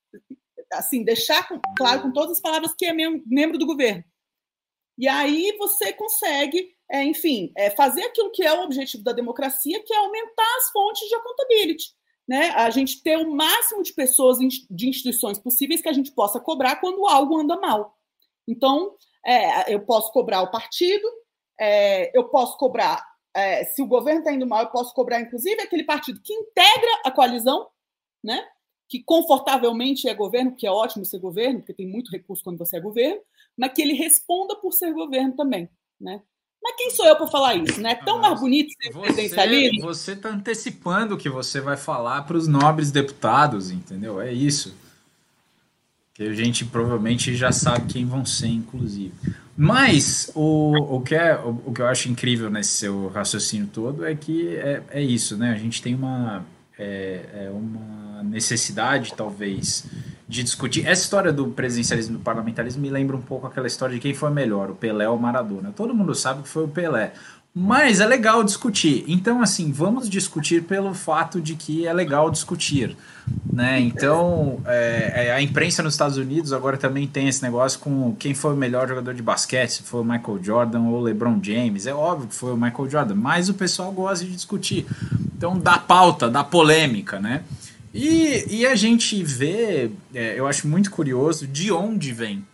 assim 0.73 1.03
deixar 1.03 1.47
claro 1.77 2.01
com 2.01 2.11
todas 2.11 2.37
as 2.37 2.41
palavras 2.41 2.73
que 2.77 2.85
é 2.85 2.93
membro 2.93 3.57
do 3.57 3.65
governo. 3.65 4.03
E 4.97 5.07
aí 5.07 5.55
você 5.57 5.93
consegue, 5.93 6.75
é, 6.91 7.03
enfim, 7.03 7.51
é, 7.55 7.69
fazer 7.71 8.03
aquilo 8.03 8.31
que 8.31 8.43
é 8.43 8.53
o 8.53 8.63
objetivo 8.63 9.03
da 9.03 9.13
democracia, 9.13 9.81
que 9.83 9.93
é 9.93 9.97
aumentar 9.97 10.57
as 10.57 10.71
fontes 10.71 11.07
de 11.07 11.15
accountability 11.15 11.99
né, 12.29 12.51
a 12.51 12.69
gente 12.69 13.01
ter 13.01 13.17
o 13.17 13.31
máximo 13.31 13.81
de 13.81 13.91
pessoas 13.91 14.37
de 14.37 14.87
instituições 14.87 15.39
possíveis 15.39 15.81
que 15.81 15.89
a 15.89 15.93
gente 15.93 16.11
possa 16.11 16.39
cobrar 16.39 16.75
quando 16.75 17.07
algo 17.07 17.39
anda 17.39 17.59
mal. 17.59 17.97
Então, 18.47 18.95
é, 19.25 19.73
eu 19.73 19.79
posso 19.83 20.11
cobrar 20.11 20.43
o 20.43 20.51
partido, 20.51 21.07
é, 21.59 22.15
eu 22.15 22.29
posso 22.29 22.55
cobrar, 22.59 23.03
é, 23.35 23.65
se 23.65 23.81
o 23.81 23.87
governo 23.87 24.19
está 24.19 24.31
indo 24.31 24.45
mal, 24.45 24.61
eu 24.61 24.69
posso 24.69 24.93
cobrar, 24.93 25.19
inclusive, 25.19 25.59
aquele 25.59 25.83
partido 25.83 26.21
que 26.23 26.31
integra 26.31 27.01
a 27.03 27.09
coalizão, 27.09 27.67
né, 28.23 28.47
que 28.89 29.03
confortavelmente 29.03 30.09
é 30.09 30.13
governo, 30.15 30.55
que 30.55 30.65
é 30.65 30.71
ótimo 30.71 31.05
ser 31.05 31.19
governo, 31.19 31.59
porque 31.59 31.75
tem 31.75 31.87
muito 31.87 32.11
recurso 32.11 32.43
quando 32.43 32.57
você 32.57 32.77
é 32.77 32.81
governo, 32.81 33.21
mas 33.55 33.71
que 33.71 33.83
ele 33.83 33.93
responda 33.93 34.55
por 34.55 34.73
ser 34.73 34.91
governo 34.91 35.35
também. 35.35 35.69
Né? 36.01 36.21
Mas 36.61 36.75
quem 36.75 36.89
sou 36.89 37.05
eu 37.05 37.15
para 37.15 37.27
falar 37.27 37.55
isso, 37.55 37.79
né? 37.79 37.91
É 37.91 37.95
tão 37.95 38.19
mais 38.19 38.39
bonito 38.39 38.73
ser 38.81 38.91
presidencialismo. 38.91 39.81
Você 39.81 40.13
está 40.13 40.29
antecipando 40.29 41.13
o 41.13 41.17
que 41.17 41.29
você 41.29 41.61
vai 41.61 41.77
falar 41.77 42.23
para 42.23 42.35
os 42.35 42.47
nobres 42.47 42.91
deputados, 42.91 43.69
entendeu? 43.69 44.19
É 44.19 44.33
isso. 44.33 44.75
Que 46.13 46.23
a 46.23 46.33
gente 46.33 46.65
provavelmente 46.65 47.33
já 47.35 47.51
sabe 47.51 47.93
quem 47.93 48.05
vão 48.05 48.25
ser, 48.25 48.47
inclusive. 48.47 49.13
Mas 49.55 50.31
o, 50.35 50.97
o, 50.97 51.01
que, 51.01 51.15
é, 51.15 51.37
o, 51.37 51.61
o 51.65 51.73
que 51.73 51.81
eu 51.81 51.87
acho 51.87 52.09
incrível 52.09 52.49
nesse 52.49 52.71
seu 52.71 53.07
raciocínio 53.07 53.67
todo 53.67 54.05
é 54.05 54.15
que 54.15 54.55
é, 54.57 54.83
é 54.89 55.01
isso, 55.01 55.37
né? 55.37 55.51
A 55.51 55.57
gente 55.57 55.81
tem 55.81 55.95
uma, 55.95 56.45
é, 56.79 57.45
é 57.45 57.51
uma 57.51 58.23
necessidade, 58.23 59.13
talvez, 59.15 59.85
de 60.27 60.43
discutir. 60.43 60.87
Essa 60.87 61.03
história 61.03 61.33
do 61.33 61.47
presidencialismo 61.47 62.15
e 62.15 62.17
do 62.17 62.23
parlamentarismo 62.23 62.81
me 62.81 62.89
lembra 62.89 63.15
um 63.15 63.21
pouco 63.21 63.45
aquela 63.45 63.67
história 63.67 63.95
de 63.95 64.01
quem 64.01 64.13
foi 64.13 64.31
melhor, 64.31 64.71
o 64.71 64.75
Pelé 64.75 65.07
ou 65.09 65.17
o 65.17 65.21
Maradona. 65.21 65.73
Todo 65.75 65.93
mundo 65.93 66.15
sabe 66.15 66.43
que 66.43 66.49
foi 66.49 66.63
o 66.63 66.67
Pelé. 66.67 67.13
Mas 67.53 67.99
é 67.99 68.05
legal 68.05 68.43
discutir. 68.43 69.03
Então, 69.07 69.41
assim, 69.41 69.71
vamos 69.71 70.07
discutir 70.07 70.63
pelo 70.63 70.93
fato 70.93 71.41
de 71.41 71.55
que 71.55 71.85
é 71.87 71.91
legal 71.91 72.29
discutir. 72.29 72.95
Né? 73.51 73.79
Então, 73.79 74.61
é, 74.65 75.25
é, 75.27 75.33
a 75.33 75.41
imprensa 75.41 75.81
nos 75.81 75.95
Estados 75.95 76.15
Unidos 76.15 76.53
agora 76.53 76.77
também 76.77 77.07
tem 77.07 77.27
esse 77.27 77.41
negócio 77.41 77.79
com 77.79 78.15
quem 78.17 78.35
foi 78.35 78.53
o 78.53 78.55
melhor 78.55 78.87
jogador 78.87 79.13
de 79.15 79.21
basquete, 79.23 79.71
se 79.71 79.83
foi 79.83 80.01
o 80.01 80.03
Michael 80.03 80.39
Jordan 80.43 80.81
ou 80.83 80.99
o 80.99 81.01
LeBron 81.01 81.39
James. 81.41 81.87
É 81.87 81.93
óbvio 81.93 82.27
que 82.27 82.35
foi 82.35 82.53
o 82.53 82.57
Michael 82.57 82.89
Jordan, 82.89 83.15
mas 83.15 83.49
o 83.49 83.53
pessoal 83.55 83.91
gosta 83.91 84.23
de 84.23 84.31
discutir. 84.31 84.85
Então, 85.39 85.57
dá 85.57 85.77
pauta, 85.77 86.29
dá 86.29 86.43
polêmica, 86.43 87.17
né? 87.17 87.43
E, 87.93 88.57
e 88.57 88.65
a 88.65 88.75
gente 88.75 89.23
vê, 89.23 89.89
é, 90.13 90.37
eu 90.37 90.45
acho 90.45 90.67
muito 90.67 90.91
curioso, 90.91 91.47
de 91.47 91.71
onde 91.71 92.11
vem 92.11 92.45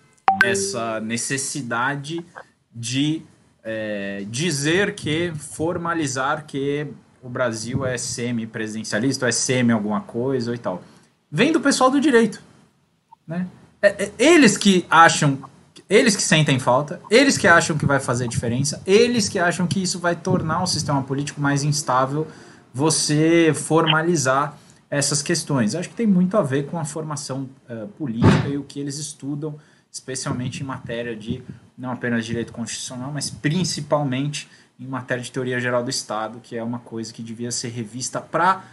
essa 0.44 1.00
necessidade 1.00 2.24
de 2.72 3.24
é, 3.64 4.24
dizer 4.30 4.94
que, 4.94 5.34
formalizar 5.36 6.46
que 6.46 6.86
o 7.24 7.28
Brasil 7.28 7.84
é 7.84 7.98
semi-presidencialista, 7.98 9.28
é 9.28 9.32
semi 9.32 9.72
alguma 9.72 10.02
coisa 10.02 10.54
e 10.54 10.58
tal. 10.60 10.84
Vem 11.32 11.52
do 11.52 11.60
pessoal 11.60 11.90
do 11.90 12.00
direito. 12.00 12.40
Né? 13.28 13.48
É, 13.82 14.04
é, 14.04 14.12
eles 14.20 14.58
que 14.58 14.86
acham, 14.92 15.40
eles 15.90 16.16
que 16.16 16.22
sentem 16.22 16.60
falta, 16.60 17.02
eles 17.10 17.36
que 17.36 17.48
acham 17.48 17.76
que 17.76 17.86
vai 17.88 18.00
fazer 18.00 18.28
diferença, 18.28 18.80
eles 18.86 19.28
que 19.28 19.40
acham 19.40 19.66
que 19.66 19.82
isso 19.82 19.98
vai 19.98 20.16
tornar 20.16 20.62
o 20.62 20.68
sistema 20.68 21.02
político 21.02 21.42
mais 21.42 21.64
instável, 21.64 22.28
você 22.76 23.54
formalizar 23.56 24.58
essas 24.90 25.22
questões. 25.22 25.76
Acho 25.76 25.88
que 25.88 25.96
tem 25.96 26.06
muito 26.06 26.36
a 26.36 26.44
ver 26.44 26.66
com 26.66 26.78
a 26.78 26.84
formação 26.84 27.50
uh, 27.70 27.88
política 27.98 28.50
e 28.50 28.58
o 28.58 28.64
que 28.64 28.82
eles 28.82 28.98
estudam, 28.98 29.56
especialmente 29.90 30.62
em 30.62 30.66
matéria 30.66 31.16
de 31.16 31.42
não 31.78 31.92
apenas 31.92 32.26
direito 32.26 32.52
constitucional, 32.52 33.14
mas 33.14 33.30
principalmente 33.30 34.50
em 34.78 34.86
matéria 34.86 35.24
de 35.24 35.32
teoria 35.32 35.58
geral 35.58 35.86
do 35.86 35.90
Estado, 35.90 36.42
que 36.44 36.58
é 36.58 36.62
uma 36.62 36.80
coisa 36.80 37.14
que 37.14 37.24
devia 37.24 37.50
ser 37.50 37.70
revista 37.70 38.20
para 38.20 38.66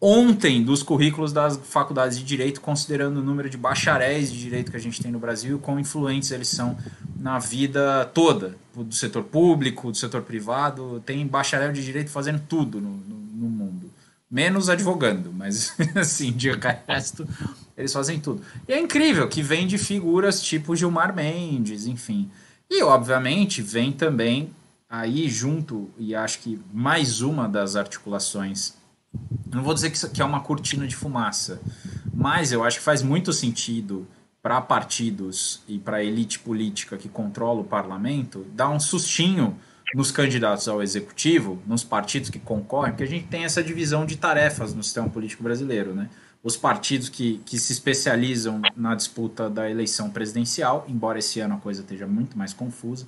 ontem 0.00 0.64
dos 0.64 0.82
currículos 0.82 1.30
das 1.30 1.58
faculdades 1.62 2.18
de 2.18 2.24
direito, 2.24 2.62
considerando 2.62 3.18
o 3.18 3.22
número 3.22 3.50
de 3.50 3.58
bacharéis 3.58 4.32
de 4.32 4.40
direito 4.40 4.70
que 4.70 4.76
a 4.78 4.80
gente 4.80 5.02
tem 5.02 5.12
no 5.12 5.18
Brasil 5.18 5.58
e 5.58 5.60
quão 5.60 5.78
influentes 5.78 6.30
eles 6.30 6.48
são 6.48 6.78
na 7.18 7.38
vida 7.38 8.06
toda, 8.14 8.56
do 8.74 8.94
setor 8.94 9.24
público, 9.24 9.90
do 9.90 9.96
setor 9.98 10.22
privado. 10.22 11.02
Tem 11.04 11.26
bacharel 11.26 11.74
de 11.74 11.84
direito 11.84 12.08
fazendo 12.08 12.40
tudo 12.48 12.80
no, 12.80 12.88
no, 12.88 13.20
no 13.40 13.48
mundo, 13.48 13.90
menos 14.30 14.68
advogando, 14.68 15.32
mas 15.32 15.74
assim, 15.96 16.30
de 16.32 16.50
resto, 16.86 17.26
eles 17.76 17.92
fazem 17.92 18.20
tudo. 18.20 18.42
E 18.68 18.72
é 18.72 18.78
incrível 18.78 19.26
que 19.28 19.42
vem 19.42 19.66
de 19.66 19.78
figuras 19.78 20.42
tipo 20.42 20.76
Gilmar 20.76 21.14
Mendes, 21.14 21.86
enfim. 21.86 22.30
E, 22.68 22.82
obviamente, 22.82 23.62
vem 23.62 23.90
também 23.90 24.50
aí 24.88 25.28
junto, 25.28 25.88
e 25.96 26.14
acho 26.14 26.40
que 26.40 26.60
mais 26.72 27.20
uma 27.20 27.48
das 27.48 27.76
articulações. 27.76 28.74
Não 29.50 29.62
vou 29.62 29.74
dizer 29.74 29.90
que 29.90 29.96
isso 29.96 30.06
aqui 30.06 30.20
é 30.20 30.24
uma 30.24 30.40
cortina 30.40 30.86
de 30.86 30.94
fumaça, 30.94 31.60
mas 32.12 32.52
eu 32.52 32.62
acho 32.62 32.78
que 32.78 32.84
faz 32.84 33.02
muito 33.02 33.32
sentido 33.32 34.06
para 34.42 34.60
partidos 34.60 35.62
e 35.68 35.78
para 35.78 36.02
elite 36.02 36.38
política 36.38 36.96
que 36.96 37.08
controla 37.08 37.60
o 37.60 37.64
parlamento 37.64 38.46
dar 38.54 38.70
um 38.70 38.80
sustinho 38.80 39.56
nos 39.94 40.10
candidatos 40.10 40.68
ao 40.68 40.82
executivo, 40.82 41.60
nos 41.66 41.82
partidos 41.82 42.30
que 42.30 42.38
concorrem, 42.38 42.92
porque 42.92 43.04
a 43.04 43.08
gente 43.08 43.26
tem 43.26 43.44
essa 43.44 43.62
divisão 43.62 44.06
de 44.06 44.16
tarefas 44.16 44.74
no 44.74 44.82
sistema 44.82 45.08
político 45.08 45.42
brasileiro, 45.42 45.94
né? 45.94 46.08
os 46.42 46.56
partidos 46.56 47.08
que, 47.08 47.38
que 47.44 47.58
se 47.58 47.72
especializam 47.72 48.62
na 48.74 48.94
disputa 48.94 49.50
da 49.50 49.70
eleição 49.70 50.10
presidencial, 50.10 50.86
embora 50.88 51.18
esse 51.18 51.38
ano 51.40 51.56
a 51.56 51.58
coisa 51.58 51.82
esteja 51.82 52.06
muito 52.06 52.36
mais 52.38 52.52
confusa, 52.54 53.06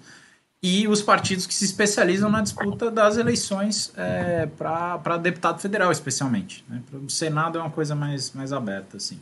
e 0.62 0.86
os 0.86 1.02
partidos 1.02 1.44
que 1.44 1.54
se 1.54 1.64
especializam 1.64 2.30
na 2.30 2.40
disputa 2.40 2.88
das 2.90 3.16
eleições 3.16 3.92
é, 3.96 4.46
para 4.46 5.16
deputado 5.16 5.60
federal, 5.60 5.90
especialmente. 5.90 6.64
Né? 6.68 6.80
O 7.04 7.10
Senado 7.10 7.58
é 7.58 7.60
uma 7.60 7.70
coisa 7.70 7.96
mais, 7.96 8.30
mais 8.32 8.52
aberta. 8.52 8.96
Assim, 8.96 9.18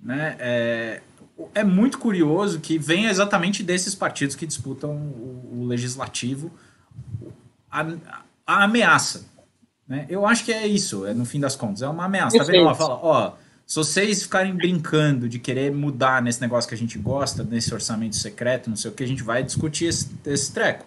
né? 0.00 0.34
é, 0.40 1.02
é 1.54 1.62
muito 1.62 1.98
curioso 1.98 2.58
que 2.58 2.76
venha 2.76 3.08
exatamente 3.08 3.62
desses 3.62 3.94
partidos 3.94 4.34
que 4.34 4.46
disputam 4.46 4.90
o, 4.90 5.60
o 5.60 5.66
legislativo 5.66 6.50
a, 7.80 8.22
a 8.46 8.64
ameaça 8.64 9.34
né? 9.86 10.06
Eu 10.08 10.26
acho 10.26 10.44
que 10.44 10.52
é 10.52 10.66
isso, 10.66 11.06
é 11.06 11.12
no 11.12 11.24
fim 11.24 11.38
das 11.38 11.54
contas, 11.54 11.82
é 11.82 11.88
uma 11.88 12.06
ameaça. 12.06 12.38
Tá 12.38 12.44
vendo? 12.44 12.60
Ela 12.60 12.74
fala, 12.74 12.94
ó, 13.02 13.32
se 13.66 13.76
vocês 13.76 14.22
ficarem 14.22 14.54
brincando 14.54 15.28
de 15.28 15.38
querer 15.38 15.72
mudar 15.72 16.22
nesse 16.22 16.40
negócio 16.40 16.68
que 16.68 16.74
a 16.74 16.78
gente 16.78 16.98
gosta, 16.98 17.44
nesse 17.44 17.72
orçamento 17.72 18.16
secreto, 18.16 18.70
não 18.70 18.76
sei 18.76 18.90
o 18.90 18.94
que, 18.94 19.04
a 19.04 19.08
gente 19.08 19.22
vai 19.22 19.42
discutir 19.42 19.86
esse, 19.86 20.10
esse 20.26 20.52
treco. 20.52 20.86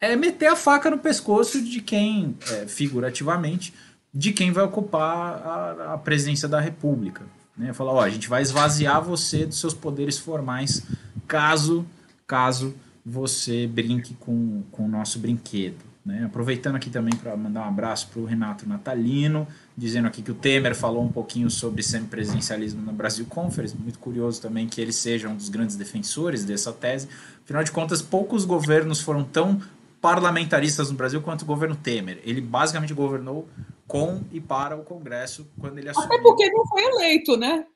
É 0.00 0.14
meter 0.14 0.46
a 0.46 0.56
faca 0.56 0.90
no 0.90 0.98
pescoço 0.98 1.60
de 1.60 1.80
quem, 1.80 2.36
é, 2.50 2.66
figurativamente, 2.66 3.74
de 4.12 4.32
quem 4.32 4.52
vai 4.52 4.64
ocupar 4.64 5.42
a, 5.42 5.94
a 5.94 5.98
presidência 5.98 6.48
da 6.48 6.60
República. 6.60 7.24
Né? 7.56 7.72
Falar, 7.72 7.92
ó, 7.92 8.00
a 8.02 8.10
gente 8.10 8.28
vai 8.28 8.42
esvaziar 8.42 9.02
você 9.02 9.44
dos 9.44 9.58
seus 9.58 9.74
poderes 9.74 10.18
formais 10.18 10.82
caso, 11.26 11.84
caso 12.26 12.74
você 13.04 13.66
brinque 13.66 14.14
com, 14.14 14.62
com 14.70 14.84
o 14.84 14.88
nosso 14.88 15.18
brinquedo. 15.18 15.87
Né? 16.08 16.24
Aproveitando 16.24 16.76
aqui 16.76 16.88
também 16.88 17.14
para 17.14 17.36
mandar 17.36 17.60
um 17.60 17.68
abraço 17.68 18.08
para 18.08 18.18
o 18.18 18.24
Renato 18.24 18.66
Natalino, 18.66 19.46
dizendo 19.76 20.08
aqui 20.08 20.22
que 20.22 20.30
o 20.30 20.34
Temer 20.34 20.74
falou 20.74 21.04
um 21.04 21.12
pouquinho 21.12 21.50
sobre 21.50 21.82
semipresidencialismo 21.82 22.80
na 22.80 22.92
Brasil 22.92 23.26
Conference, 23.26 23.76
muito 23.76 23.98
curioso 23.98 24.40
também 24.40 24.66
que 24.66 24.80
ele 24.80 24.90
seja 24.90 25.28
um 25.28 25.36
dos 25.36 25.50
grandes 25.50 25.76
defensores 25.76 26.46
dessa 26.46 26.72
tese. 26.72 27.10
Afinal 27.44 27.62
de 27.62 27.70
contas, 27.70 28.00
poucos 28.00 28.46
governos 28.46 29.02
foram 29.02 29.22
tão 29.22 29.60
parlamentaristas 30.00 30.90
no 30.90 30.96
Brasil 30.96 31.20
quanto 31.20 31.42
o 31.42 31.44
governo 31.44 31.76
Temer. 31.76 32.22
Ele 32.24 32.40
basicamente 32.40 32.94
governou 32.94 33.46
com 33.86 34.22
e 34.32 34.40
para 34.40 34.78
o 34.78 34.84
Congresso 34.84 35.46
quando 35.60 35.76
ele 35.76 35.90
assumiu. 35.90 36.08
Até 36.08 36.22
porque 36.22 36.50
não 36.50 36.66
foi 36.68 36.84
eleito, 36.84 37.36
né? 37.36 37.66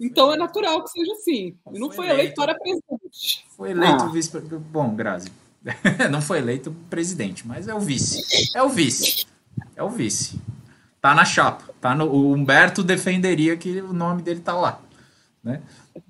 Então 0.00 0.30
é 0.30 0.34
eleito. 0.34 0.34
é 0.34 0.36
natural 0.38 0.82
que 0.84 0.90
seja 0.90 1.12
assim. 1.12 1.54
Não, 1.66 1.72
não 1.80 1.90
foi, 1.90 2.06
eleito, 2.06 2.40
eleito 2.40 2.40
para 2.40 2.54
presidente. 2.54 3.46
Foi 3.54 3.72
eleito 3.72 4.04
ah. 4.04 4.08
vice 4.08 4.40
Bom, 4.40 4.94
Grazi, 4.94 5.30
não 6.10 6.20
foi 6.20 6.38
eleito 6.38 6.74
presidente, 6.88 7.46
mas 7.46 7.68
é 7.68 7.74
o 7.74 7.80
vice. 7.80 8.22
É 8.56 8.62
o 8.62 8.68
vice. 8.68 9.26
É 9.76 9.82
o 9.82 9.90
vice. 9.90 10.40
Tá 11.00 11.14
na 11.14 11.24
chapa. 11.24 11.72
Tá 11.80 11.94
no, 11.94 12.06
o 12.06 12.32
Humberto 12.32 12.82
defenderia 12.82 13.56
que 13.56 13.80
o 13.80 13.92
nome 13.92 14.22
dele 14.22 14.40
tá 14.40 14.54
lá. 14.54 14.80
Né? 15.42 15.60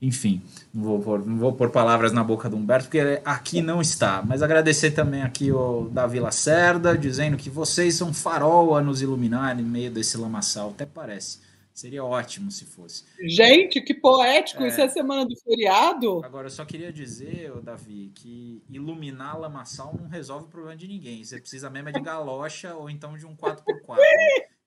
Enfim, 0.01 0.43
não 0.73 0.83
vou, 0.83 1.01
pôr, 1.01 1.27
não 1.27 1.37
vou 1.37 1.53
pôr 1.53 1.71
palavras 1.71 2.13
na 2.13 2.25
boca 2.25 2.49
do 2.49 2.57
Humberto, 2.57 2.87
porque 2.87 3.21
aqui 3.25 3.61
não 3.61 3.81
está. 3.81 4.23
Mas 4.25 4.43
agradecer 4.43 4.93
também 4.93 5.23
aqui 5.23 5.53
o 5.53 5.89
Davi 5.93 6.21
Lacerda, 6.21 6.97
dizendo 6.97 7.37
que 7.37 7.51
vocês 7.51 7.95
são 7.95 8.13
farol 8.13 8.77
a 8.77 8.83
nos 8.83 9.03
iluminar 9.03 9.59
em 9.59 9.63
meio 9.63 9.91
desse 9.91 10.17
lamaçal. 10.17 10.71
Até 10.71 10.87
parece. 10.87 11.39
Seria 11.79 12.05
ótimo 12.05 12.51
se 12.51 12.65
fosse. 12.65 13.05
Gente, 13.21 13.81
que 13.81 13.95
poético! 13.95 14.65
É... 14.65 14.67
Isso 14.67 14.81
é 14.81 14.89
semana 14.89 15.25
do 15.25 15.37
feriado? 15.37 16.21
Agora, 16.25 16.49
eu 16.49 16.51
só 16.51 16.65
queria 16.65 16.93
dizer, 16.93 17.53
Davi, 17.63 18.11
que 18.17 18.61
iluminar 18.69 19.39
lamaçal 19.39 19.97
não 19.97 20.09
resolve 20.09 20.47
o 20.47 20.49
problema 20.49 20.77
de 20.77 20.89
ninguém. 20.89 21.23
Você 21.23 21.39
precisa 21.39 21.71
mesmo 21.71 21.91
é 21.91 21.93
de 21.93 22.01
galocha 22.01 22.75
ou 22.75 22.91
então 22.91 23.17
de 23.17 23.25
um 23.25 23.37
4x4. 23.37 23.97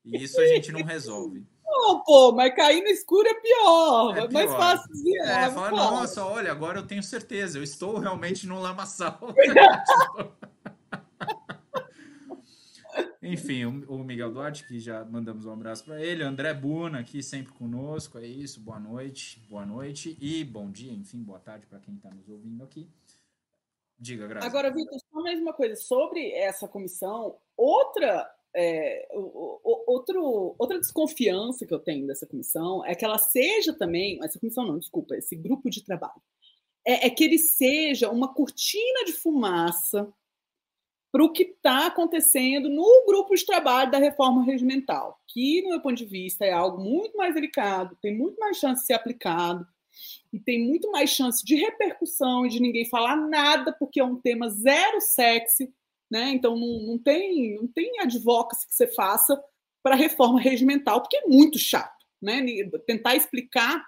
e 0.05 0.23
isso 0.23 0.39
a 0.39 0.47
gente 0.47 0.71
não 0.71 0.83
resolve. 0.83 1.45
Não, 1.65 2.01
pô, 2.01 2.31
mas 2.31 2.55
cair 2.55 2.81
no 2.81 2.87
escuro 2.87 3.27
é 3.27 3.33
pior. 3.33 4.17
É, 4.17 4.27
pior. 4.27 4.31
mais 4.31 4.51
fácil 4.53 4.89
dizer. 4.93 5.17
É, 5.17 5.51
fala, 5.51 5.69
nossa, 5.71 6.23
olha, 6.23 6.49
agora 6.49 6.79
eu 6.79 6.87
tenho 6.87 7.03
certeza, 7.03 7.59
eu 7.59 7.63
estou 7.63 7.99
realmente 7.99 8.47
no 8.47 8.57
lamaçal. 8.57 9.19
Enfim, 13.31 13.63
o, 13.87 13.97
Miguel 13.99 14.29
Duarte, 14.29 14.67
que 14.67 14.77
já 14.77 15.05
mandamos 15.05 15.45
um 15.45 15.53
abraço 15.53 15.85
para 15.85 16.03
ele. 16.03 16.21
André 16.21 16.53
Buna, 16.53 16.99
aqui 16.99 17.23
sempre 17.23 17.53
conosco. 17.53 18.19
É 18.19 18.27
isso. 18.27 18.59
Boa 18.59 18.77
noite, 18.77 19.39
boa 19.49 19.65
noite 19.65 20.17
e 20.19 20.43
bom 20.43 20.69
dia, 20.69 20.91
enfim, 20.91 21.23
boa 21.23 21.39
tarde 21.39 21.65
para 21.65 21.79
quem 21.79 21.95
está 21.95 22.09
nos 22.09 22.27
ouvindo 22.27 22.61
aqui. 22.61 22.89
Diga, 23.97 24.27
Graça. 24.27 24.45
Agora, 24.45 24.69
Vitor, 24.69 24.99
só 24.99 25.21
mais 25.21 25.39
uma 25.39 25.53
coisa. 25.53 25.77
Sobre 25.77 26.29
essa 26.33 26.67
comissão, 26.67 27.37
outra, 27.55 28.29
é, 28.53 29.07
outro, 29.13 30.53
outra 30.59 30.77
desconfiança 30.77 31.65
que 31.65 31.73
eu 31.73 31.79
tenho 31.79 32.05
dessa 32.05 32.27
comissão 32.27 32.85
é 32.85 32.93
que 32.95 33.05
ela 33.05 33.17
seja 33.17 33.73
também. 33.73 34.19
Essa 34.21 34.39
comissão 34.41 34.67
não, 34.67 34.77
desculpa, 34.77 35.15
esse 35.15 35.37
grupo 35.37 35.69
de 35.69 35.85
trabalho. 35.85 36.21
É, 36.85 37.07
é 37.07 37.09
que 37.09 37.23
ele 37.23 37.37
seja 37.37 38.09
uma 38.09 38.33
cortina 38.33 39.05
de 39.05 39.13
fumaça 39.13 40.11
para 41.11 41.23
o 41.23 41.31
que 41.31 41.43
está 41.43 41.87
acontecendo 41.87 42.69
no 42.69 43.05
grupo 43.05 43.35
de 43.35 43.45
trabalho 43.45 43.91
da 43.91 43.97
reforma 43.97 44.43
regimental, 44.43 45.19
que, 45.27 45.61
no 45.61 45.69
meu 45.69 45.81
ponto 45.81 45.95
de 45.95 46.05
vista, 46.05 46.45
é 46.45 46.51
algo 46.51 46.81
muito 46.81 47.17
mais 47.17 47.33
delicado, 47.33 47.97
tem 48.01 48.17
muito 48.17 48.39
mais 48.39 48.57
chance 48.57 48.81
de 48.81 48.87
ser 48.87 48.93
aplicado 48.93 49.67
e 50.31 50.39
tem 50.39 50.65
muito 50.65 50.89
mais 50.89 51.09
chance 51.09 51.43
de 51.43 51.55
repercussão 51.55 52.45
e 52.45 52.49
de 52.49 52.61
ninguém 52.61 52.85
falar 52.85 53.17
nada, 53.17 53.73
porque 53.73 53.99
é 53.99 54.03
um 54.03 54.15
tema 54.15 54.49
zero 54.49 55.01
sexy, 55.01 55.73
né? 56.09 56.29
Então 56.29 56.55
não, 56.55 56.79
não 56.87 56.97
tem 56.97 57.55
não 57.55 57.67
tem 57.67 57.99
advocacy 57.99 58.67
que 58.67 58.73
você 58.73 58.87
faça 58.87 59.41
para 59.83 59.95
a 59.95 59.97
reforma 59.97 60.39
regimental, 60.39 61.01
porque 61.01 61.17
é 61.17 61.27
muito 61.27 61.59
chato, 61.59 62.05
né? 62.21 62.41
Tentar 62.87 63.15
explicar 63.15 63.85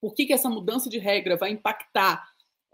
por 0.00 0.14
que, 0.14 0.26
que 0.26 0.32
essa 0.32 0.48
mudança 0.48 0.88
de 0.88 0.98
regra 0.98 1.36
vai 1.36 1.50
impactar 1.50 2.24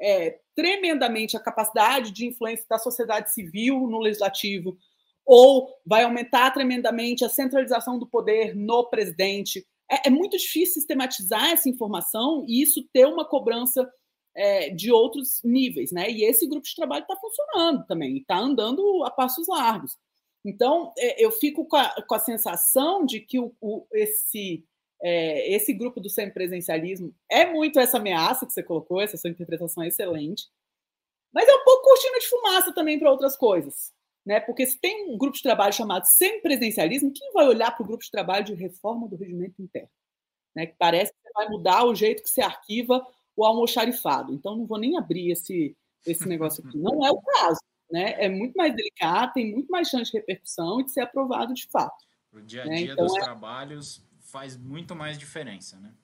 é, 0.01 0.39
tremendamente 0.55 1.37
a 1.37 1.41
capacidade 1.41 2.11
de 2.11 2.27
influência 2.27 2.67
da 2.69 2.79
sociedade 2.79 3.33
civil 3.33 3.87
no 3.89 3.99
legislativo, 3.99 4.77
ou 5.25 5.69
vai 5.87 6.05
aumentar 6.05 6.51
tremendamente 6.51 7.25
a 7.25 7.29
centralização 7.29 7.99
do 7.99 8.07
poder 8.07 8.55
no 8.55 8.85
presidente. 8.85 9.67
É, 9.91 10.09
é 10.09 10.11
muito 10.11 10.37
difícil 10.37 10.75
sistematizar 10.75 11.51
essa 11.51 11.69
informação 11.69 12.45
e 12.47 12.63
isso 12.63 12.87
ter 12.93 13.07
uma 13.07 13.25
cobrança 13.25 13.91
é, 14.37 14.71
de 14.71 14.91
outros 14.91 15.41
níveis, 15.45 15.93
né? 15.93 16.11
E 16.11 16.25
esse 16.25 16.47
grupo 16.47 16.67
de 16.67 16.75
trabalho 16.75 17.03
está 17.03 17.17
funcionando 17.17 17.87
também, 17.87 18.19
está 18.19 18.37
andando 18.37 19.05
a 19.05 19.11
passos 19.11 19.47
largos. 19.47 19.97
Então, 20.45 20.93
é, 20.99 21.25
eu 21.25 21.31
fico 21.33 21.65
com 21.67 21.77
a, 21.77 21.95
com 22.07 22.15
a 22.15 22.19
sensação 22.19 23.07
de 23.07 23.21
que 23.21 23.39
o, 23.39 23.55
o, 23.61 23.87
esse, 23.93 24.65
é, 25.07 25.55
esse 25.55 25.71
grupo 25.75 26.01
do 26.01 26.09
semipresencialismo 26.09 27.15
é 27.31 27.45
muito 27.45 27.79
essa 27.79 27.99
ameaça 27.99 28.47
que 28.47 28.53
você 28.55 28.63
colocou, 28.63 29.03
essa 29.03 29.19
sua 29.19 29.29
interpretação 29.29 29.83
é 29.83 29.89
excelente, 29.89 30.49
mas 31.31 31.47
é 31.47 31.55
um 31.55 31.63
pouco 31.63 31.85
cortina 31.85 32.19
de 32.19 32.27
fumaça 32.27 32.73
também 32.73 32.99
para 32.99 33.11
outras 33.11 33.37
coisas. 33.37 33.93
Né? 34.25 34.41
Porque 34.41 34.65
se 34.65 34.81
tem 34.81 35.11
um 35.11 35.19
grupo 35.19 35.37
de 35.37 35.43
trabalho 35.43 35.75
chamado 35.75 36.07
semipresencialismo, 36.07 37.13
quem 37.13 37.31
vai 37.33 37.47
olhar 37.47 37.71
para 37.73 37.83
o 37.83 37.87
grupo 37.87 38.03
de 38.03 38.11
trabalho 38.11 38.47
de 38.47 38.55
reforma 38.55 39.07
do 39.07 39.17
regimento 39.17 39.61
interno? 39.61 39.91
Né? 40.57 40.67
Que 40.67 40.75
parece 40.79 41.13
que 41.13 41.33
vai 41.35 41.51
mudar 41.51 41.85
o 41.85 41.95
jeito 41.95 42.23
que 42.23 42.31
se 42.31 42.41
arquiva 42.41 43.07
o 43.37 43.45
almoxarifado. 43.45 44.33
Então, 44.33 44.57
não 44.57 44.65
vou 44.65 44.79
nem 44.79 44.97
abrir 44.97 45.33
esse, 45.33 45.77
esse 46.07 46.27
negócio 46.27 46.67
aqui. 46.67 46.79
Não 46.79 47.05
é 47.05 47.11
o 47.11 47.21
caso. 47.21 47.61
Né? 47.91 48.15
É 48.25 48.31
muito 48.31 48.55
mais 48.55 48.75
delicado, 48.75 49.35
tem 49.35 49.53
muito 49.53 49.69
mais 49.71 49.89
chance 49.89 50.11
de 50.11 50.17
repercussão 50.17 50.81
e 50.81 50.85
de 50.85 50.93
ser 50.93 51.01
aprovado 51.01 51.53
de 51.53 51.67
fato. 51.67 52.07
O 52.33 52.41
dia 52.41 52.63
a 52.63 52.67
né? 52.67 52.77
dia 52.77 52.87
né? 52.87 52.93
então, 52.93 53.05
dos 53.05 53.17
é... 53.19 53.21
trabalhos 53.21 54.03
faz 54.35 54.57
muito 54.57 54.97
mais 54.97 55.17
diferença, 55.17 55.79
né? 55.79 55.95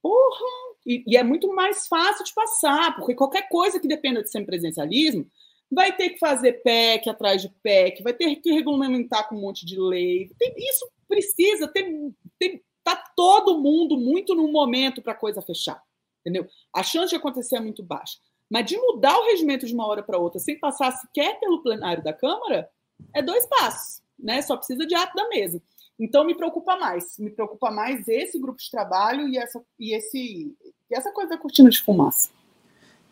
Porra! 0.00 0.46
E, 0.86 1.02
e, 1.06 1.16
é 1.16 1.24
muito 1.24 1.52
mais 1.52 1.88
fácil 1.88 2.24
de 2.24 2.32
passar, 2.32 2.94
porque 2.94 3.14
qualquer 3.14 3.48
coisa 3.48 3.80
que 3.80 3.88
dependa 3.88 4.22
de 4.22 4.30
semipresencialismo 4.30 5.28
vai 5.68 5.96
ter 5.96 6.10
que 6.10 6.18
fazer 6.18 6.62
PEC 6.62 7.08
atrás 7.08 7.42
de 7.42 7.48
PEC, 7.62 8.02
vai 8.04 8.12
ter 8.12 8.36
que 8.36 8.52
regulamentar 8.52 9.28
com 9.28 9.34
um 9.34 9.40
monte 9.40 9.66
de 9.66 9.80
lei. 9.80 10.30
Tem, 10.38 10.54
isso 10.58 10.88
precisa, 11.08 11.66
tem, 11.66 12.14
tem, 12.38 12.62
tá 12.84 12.94
todo 13.16 13.58
mundo 13.58 13.98
muito 13.98 14.34
no 14.36 14.46
momento 14.46 15.02
para 15.02 15.14
a 15.14 15.16
coisa 15.16 15.42
fechar 15.42 15.82
entendeu? 16.24 16.48
A 16.72 16.82
chance 16.82 17.10
de 17.10 17.16
acontecer 17.16 17.56
é 17.56 17.60
muito 17.60 17.82
baixa. 17.82 18.18
Mas 18.50 18.66
de 18.66 18.76
mudar 18.78 19.18
o 19.18 19.26
regimento 19.26 19.66
de 19.66 19.74
uma 19.74 19.86
hora 19.86 20.02
para 20.02 20.18
outra 20.18 20.40
sem 20.40 20.58
passar 20.58 20.90
sequer 20.92 21.38
pelo 21.38 21.62
plenário 21.62 22.02
da 22.02 22.12
Câmara, 22.12 22.70
é 23.14 23.20
dois 23.20 23.46
passos, 23.46 24.02
né? 24.18 24.40
Só 24.42 24.56
precisa 24.56 24.86
de 24.86 24.94
ato 24.94 25.14
da 25.14 25.28
mesa. 25.28 25.62
Então 25.98 26.24
me 26.24 26.34
preocupa 26.34 26.76
mais, 26.76 27.18
me 27.18 27.30
preocupa 27.30 27.70
mais 27.70 28.06
esse 28.08 28.38
grupo 28.38 28.58
de 28.58 28.70
trabalho 28.70 29.28
e 29.28 29.38
essa, 29.38 29.60
e 29.78 29.94
esse, 29.94 30.54
e 30.90 30.94
essa 30.94 31.12
coisa 31.12 31.30
da 31.30 31.38
cortina 31.38 31.70
de 31.70 31.80
fumaça. 31.80 32.30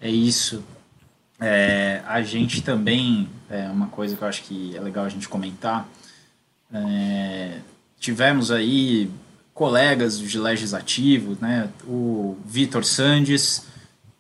É 0.01 0.11
isso. 0.11 0.65
É, 1.41 2.03
a 2.07 2.23
gente 2.23 2.63
também, 2.63 3.29
é 3.49 3.69
uma 3.69 3.89
coisa 3.89 4.17
que 4.17 4.23
eu 4.23 4.29
acho 4.29 4.43
que 4.43 4.77
é 4.77 4.81
legal 4.81 5.05
a 5.05 5.09
gente 5.09 5.29
comentar, 5.29 5.89
é, 6.73 7.61
tivemos 7.99 8.51
aí 8.51 9.11
colegas 9.55 10.19
de 10.19 10.39
legislativo, 10.39 11.37
né, 11.41 11.69
o 11.87 12.37
Vitor 12.45 12.85
Sandes 12.85 13.67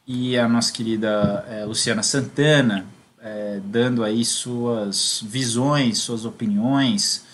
e 0.06 0.36
a 0.36 0.48
nossa 0.48 0.72
querida 0.72 1.44
é, 1.48 1.64
Luciana 1.64 2.02
Santana, 2.02 2.86
é, 3.20 3.60
dando 3.64 4.04
aí 4.04 4.24
suas 4.24 5.22
visões, 5.24 5.98
suas 5.98 6.24
opiniões 6.24 7.24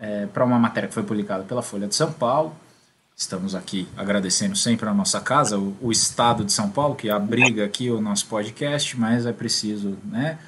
é, 0.00 0.26
para 0.26 0.44
uma 0.44 0.58
matéria 0.58 0.88
que 0.88 0.94
foi 0.94 1.02
publicada 1.02 1.44
pela 1.44 1.62
Folha 1.62 1.86
de 1.86 1.94
São 1.94 2.12
Paulo. 2.12 2.54
Estamos 3.16 3.54
aqui 3.54 3.88
agradecendo 3.96 4.54
sempre 4.54 4.88
a 4.88 4.94
nossa 4.94 5.20
casa, 5.20 5.58
o, 5.58 5.76
o 5.80 5.90
Estado 5.90 6.44
de 6.44 6.52
São 6.52 6.68
Paulo, 6.68 6.94
que 6.94 7.08
abriga 7.08 7.64
aqui 7.64 7.90
o 7.90 8.00
nosso 8.00 8.26
podcast, 8.26 8.98
mas 8.98 9.24
é 9.24 9.32
preciso, 9.32 9.96
né, 10.04 10.38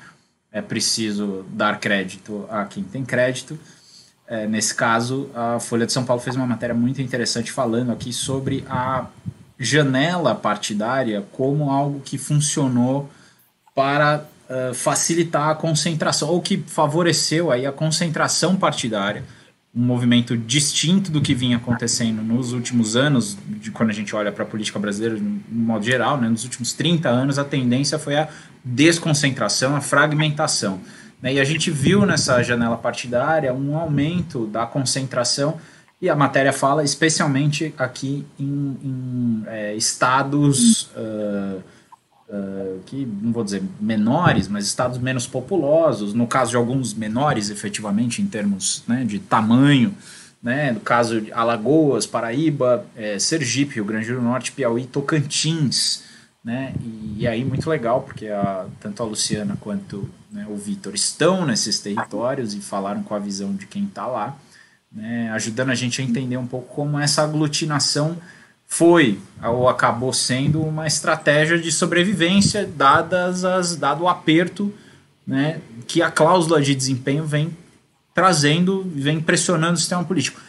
é 0.52 0.60
preciso 0.60 1.46
dar 1.48 1.80
crédito 1.80 2.46
a 2.50 2.64
quem 2.64 2.84
tem 2.84 3.04
crédito. 3.04 3.58
É, 4.26 4.46
nesse 4.46 4.74
caso, 4.74 5.30
a 5.34 5.58
Folha 5.58 5.86
de 5.86 5.92
São 5.92 6.04
Paulo 6.04 6.20
fez 6.20 6.36
uma 6.36 6.46
matéria 6.46 6.74
muito 6.74 7.00
interessante 7.00 7.50
falando 7.50 7.90
aqui 7.90 8.12
sobre 8.12 8.62
a 8.68 9.06
janela 9.58 10.34
partidária 10.34 11.24
como 11.32 11.70
algo 11.70 12.00
que 12.00 12.18
funcionou 12.18 13.10
para 13.74 14.24
uh, 14.48 14.74
facilitar 14.74 15.48
a 15.48 15.54
concentração, 15.54 16.28
ou 16.28 16.40
que 16.40 16.58
favoreceu 16.66 17.50
aí 17.50 17.66
a 17.66 17.72
concentração 17.72 18.56
partidária, 18.56 19.24
um 19.78 19.82
movimento 19.82 20.36
distinto 20.36 21.08
do 21.08 21.20
que 21.20 21.32
vinha 21.32 21.56
acontecendo 21.56 22.20
nos 22.20 22.52
últimos 22.52 22.96
anos, 22.96 23.38
de 23.46 23.70
quando 23.70 23.90
a 23.90 23.92
gente 23.92 24.14
olha 24.16 24.32
para 24.32 24.42
a 24.42 24.46
política 24.46 24.76
brasileira 24.76 25.16
no 25.16 25.40
modo 25.50 25.84
geral, 25.84 26.20
né, 26.20 26.28
nos 26.28 26.42
últimos 26.42 26.72
30 26.72 27.08
anos, 27.08 27.38
a 27.38 27.44
tendência 27.44 27.96
foi 27.96 28.16
a 28.16 28.28
desconcentração, 28.64 29.76
a 29.76 29.80
fragmentação. 29.80 30.80
Né? 31.22 31.34
E 31.34 31.40
a 31.40 31.44
gente 31.44 31.70
viu 31.70 32.04
nessa 32.04 32.42
janela 32.42 32.76
partidária 32.76 33.54
um 33.54 33.76
aumento 33.78 34.48
da 34.48 34.66
concentração, 34.66 35.60
e 36.02 36.10
a 36.10 36.16
matéria 36.16 36.52
fala 36.52 36.82
especialmente 36.82 37.72
aqui 37.78 38.26
em, 38.38 38.76
em 38.82 39.42
é, 39.46 39.76
estados 39.76 40.90
uh, 40.96 41.62
uh, 42.28 42.80
que, 42.86 43.06
não 43.22 43.32
vou 43.32 43.44
dizer 43.44 43.62
menores, 43.80 44.48
mas 44.48 44.66
estados 44.66 44.98
menos 44.98 45.26
populosos, 45.26 46.14
no 46.14 46.26
caso 46.26 46.50
de 46.50 46.56
alguns 46.56 46.94
menores, 46.94 47.50
efetivamente, 47.50 48.22
em 48.22 48.26
termos 48.26 48.82
né, 48.86 49.04
de 49.04 49.18
tamanho. 49.18 49.94
Né, 50.40 50.70
no 50.70 50.78
caso 50.78 51.20
de 51.20 51.32
Alagoas, 51.32 52.06
Paraíba, 52.06 52.86
é, 52.94 53.18
Sergipe, 53.18 53.74
Rio 53.74 53.84
Grande 53.84 54.12
do 54.12 54.22
Norte, 54.22 54.52
Piauí, 54.52 54.86
Tocantins, 54.86 56.04
né? 56.44 56.72
E, 56.80 57.16
e, 57.18 57.26
aí 57.26 57.44
muito 57.44 57.68
legal 57.68 58.02
porque 58.02 58.28
a, 58.28 58.66
tanto 58.78 59.02
a 59.02 59.06
Luciana 59.06 59.58
quanto 59.60 60.08
né, 60.30 60.46
o 60.48 60.56
Vitor 60.56 60.94
estão 60.94 61.44
nesses 61.44 61.80
territórios 61.80 62.54
e 62.54 62.60
falaram 62.60 63.02
com 63.02 63.14
a 63.14 63.18
visão 63.18 63.52
de 63.52 63.66
quem 63.66 63.84
está 63.84 64.06
lá, 64.06 64.36
né, 64.92 65.30
ajudando 65.32 65.70
a 65.70 65.74
gente 65.74 66.00
a 66.00 66.04
entender 66.04 66.36
um 66.36 66.46
pouco 66.46 66.72
como 66.72 66.98
essa 67.00 67.22
aglutinação 67.22 68.16
foi 68.68 69.18
ou 69.42 69.68
acabou 69.68 70.12
sendo 70.12 70.62
uma 70.62 70.86
estratégia 70.86 71.58
de 71.58 71.72
sobrevivência 71.72 72.64
dadas 72.64 73.44
as 73.44 73.74
dado 73.74 74.04
o 74.04 74.08
aperto 74.08 74.72
né, 75.26 75.60
que 75.86 76.02
a 76.02 76.10
cláusula 76.10 76.60
de 76.60 76.74
desempenho 76.74 77.24
vem 77.24 77.50
trazendo, 78.14 78.86
vem 78.94 79.20
pressionando 79.20 79.74
o 79.74 79.78
sistema 79.78 80.04
político 80.04 80.40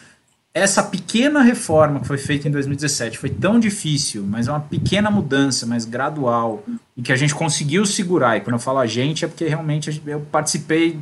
essa 0.54 0.82
pequena 0.82 1.42
reforma 1.42 2.00
que 2.00 2.08
foi 2.08 2.18
feita 2.18 2.48
em 2.48 2.52
2017 2.52 3.18
foi 3.18 3.30
tão 3.30 3.60
difícil, 3.60 4.26
mas 4.28 4.48
é 4.48 4.52
uma 4.52 4.60
pequena 4.60 5.12
mudança, 5.12 5.66
mas 5.66 5.86
gradual, 5.86 6.64
e 6.98 7.02
que 7.02 7.12
a 7.12 7.16
gente 7.16 7.36
conseguiu 7.36 7.86
segurar. 7.86 8.38
E 8.38 8.42
quando 8.42 8.56
eu 8.56 8.60
falo 8.60 8.80
a 8.80 8.88
gente, 8.88 9.24
é 9.24 9.28
porque 9.28 9.48
realmente 9.48 10.02
eu 10.06 10.22
participei 10.32 11.00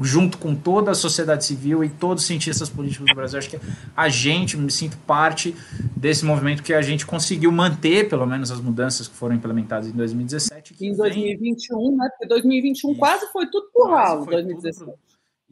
junto 0.00 0.38
com 0.38 0.54
toda 0.54 0.90
a 0.90 0.94
sociedade 0.94 1.44
civil 1.44 1.84
e 1.84 1.88
todos 1.88 2.22
os 2.22 2.26
cientistas 2.26 2.70
políticos 2.70 3.06
do 3.06 3.14
Brasil. 3.14 3.38
Acho 3.38 3.50
que 3.50 3.60
a 3.94 4.08
gente, 4.08 4.56
me 4.56 4.70
sinto 4.70 4.96
parte 5.06 5.54
desse 5.94 6.24
movimento 6.24 6.62
que 6.62 6.72
a 6.72 6.80
gente 6.80 7.04
conseguiu 7.04 7.52
manter, 7.52 8.08
pelo 8.08 8.26
menos, 8.26 8.50
as 8.50 8.60
mudanças 8.60 9.06
que 9.06 9.14
foram 9.14 9.34
implementadas 9.34 9.88
em 9.88 9.92
2017. 9.92 10.74
Em 10.80 10.96
2021, 10.96 11.78
vem... 11.78 11.96
né? 11.96 12.08
Porque 12.10 12.26
2021 12.26 12.90
Isso. 12.90 12.98
quase 12.98 13.30
foi 13.30 13.46
tudo 13.46 13.68
por 13.72 13.90
ralo, 13.90 14.24
2017. 14.26 14.90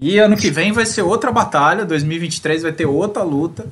E 0.00 0.18
ano 0.18 0.37
que 0.37 0.50
vem 0.50 0.72
vai 0.72 0.87
ser 0.87 1.02
outra 1.02 1.30
batalha, 1.30 1.84
2023 1.84 2.62
vai 2.62 2.72
ter 2.72 2.87
outra 2.87 3.22
luta, 3.24 3.66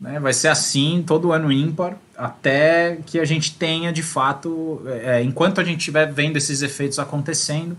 né? 0.00 0.20
vai 0.20 0.32
ser 0.32 0.48
assim, 0.48 1.02
todo 1.04 1.32
ano 1.32 1.50
ímpar, 1.50 1.98
até 2.16 3.00
que 3.04 3.18
a 3.18 3.24
gente 3.24 3.54
tenha 3.56 3.92
de 3.92 4.02
fato, 4.02 4.80
é, 4.86 5.22
enquanto 5.22 5.60
a 5.60 5.64
gente 5.64 5.80
estiver 5.80 6.10
vendo 6.10 6.36
esses 6.36 6.62
efeitos 6.62 7.00
acontecendo, 7.00 7.76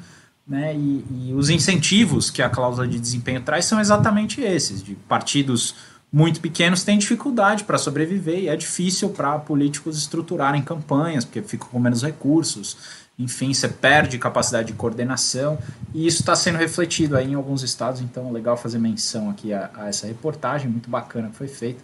né? 0.47 0.75
E, 0.75 1.05
e, 1.11 1.33
os 1.33 1.49
incentivos 1.49 2.29
que 2.29 2.41
a 2.41 2.49
cláusula 2.49 2.87
de 2.87 2.99
desempenho 2.99 3.41
traz 3.41 3.65
são 3.65 3.79
exatamente 3.79 4.41
esses, 4.41 4.81
de 4.81 4.95
partidos 4.95 5.75
muito 6.09 6.39
pequenos 6.39 6.83
têm 6.83 6.97
dificuldade 6.97 7.65
para 7.65 7.77
sobreviver 7.77 8.39
e 8.39 8.47
é 8.47 8.55
difícil 8.55 9.09
para 9.09 9.37
políticos 9.39 9.97
estruturarem 9.97 10.61
campanhas, 10.61 11.25
porque 11.25 11.41
ficam 11.41 11.67
com 11.67 11.79
menos 11.79 12.01
recursos 12.01 12.77
enfim, 13.19 13.51
você 13.51 13.67
perde 13.67 14.19
capacidade 14.19 14.67
de 14.67 14.73
coordenação, 14.73 15.57
e 15.93 16.05
isso 16.05 16.21
está 16.21 16.35
sendo 16.35 16.57
refletido 16.57 17.17
aí 17.17 17.31
em 17.31 17.33
alguns 17.33 17.63
estados, 17.63 17.99
então 17.99 18.29
é 18.29 18.31
legal 18.31 18.55
fazer 18.55 18.77
menção 18.77 19.29
aqui 19.29 19.51
a, 19.51 19.71
a 19.73 19.87
essa 19.87 20.05
reportagem, 20.05 20.69
muito 20.69 20.89
bacana 20.89 21.29
que 21.29 21.35
foi 21.35 21.47
feita, 21.47 21.83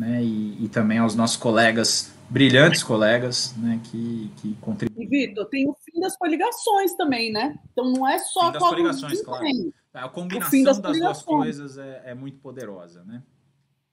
né, 0.00 0.22
e, 0.22 0.64
e, 0.64 0.68
também 0.70 0.96
aos 0.96 1.14
nossos 1.14 1.36
colegas, 1.36 2.10
brilhantes 2.30 2.82
colegas, 2.82 3.54
né, 3.58 3.78
que, 3.84 4.32
que 4.38 4.54
contribuem. 4.54 5.06
E, 5.06 5.08
Vitor, 5.08 5.44
tem 5.46 5.68
o 5.68 5.76
fim 5.84 6.00
das 6.00 6.16
coligações 6.16 6.94
também, 6.94 7.30
né? 7.30 7.58
Então 7.70 7.92
não 7.92 8.08
é 8.08 8.18
só... 8.18 8.46
Fim 8.46 8.52
das 8.52 8.62
coligações, 8.62 9.22
claro. 9.22 9.44
A 9.92 10.08
combinação 10.08 10.62
das, 10.62 10.78
das 10.78 10.98
duas 10.98 11.22
coisas 11.22 11.76
é, 11.76 12.02
é 12.06 12.14
muito 12.14 12.38
poderosa, 12.38 13.04
né? 13.04 13.22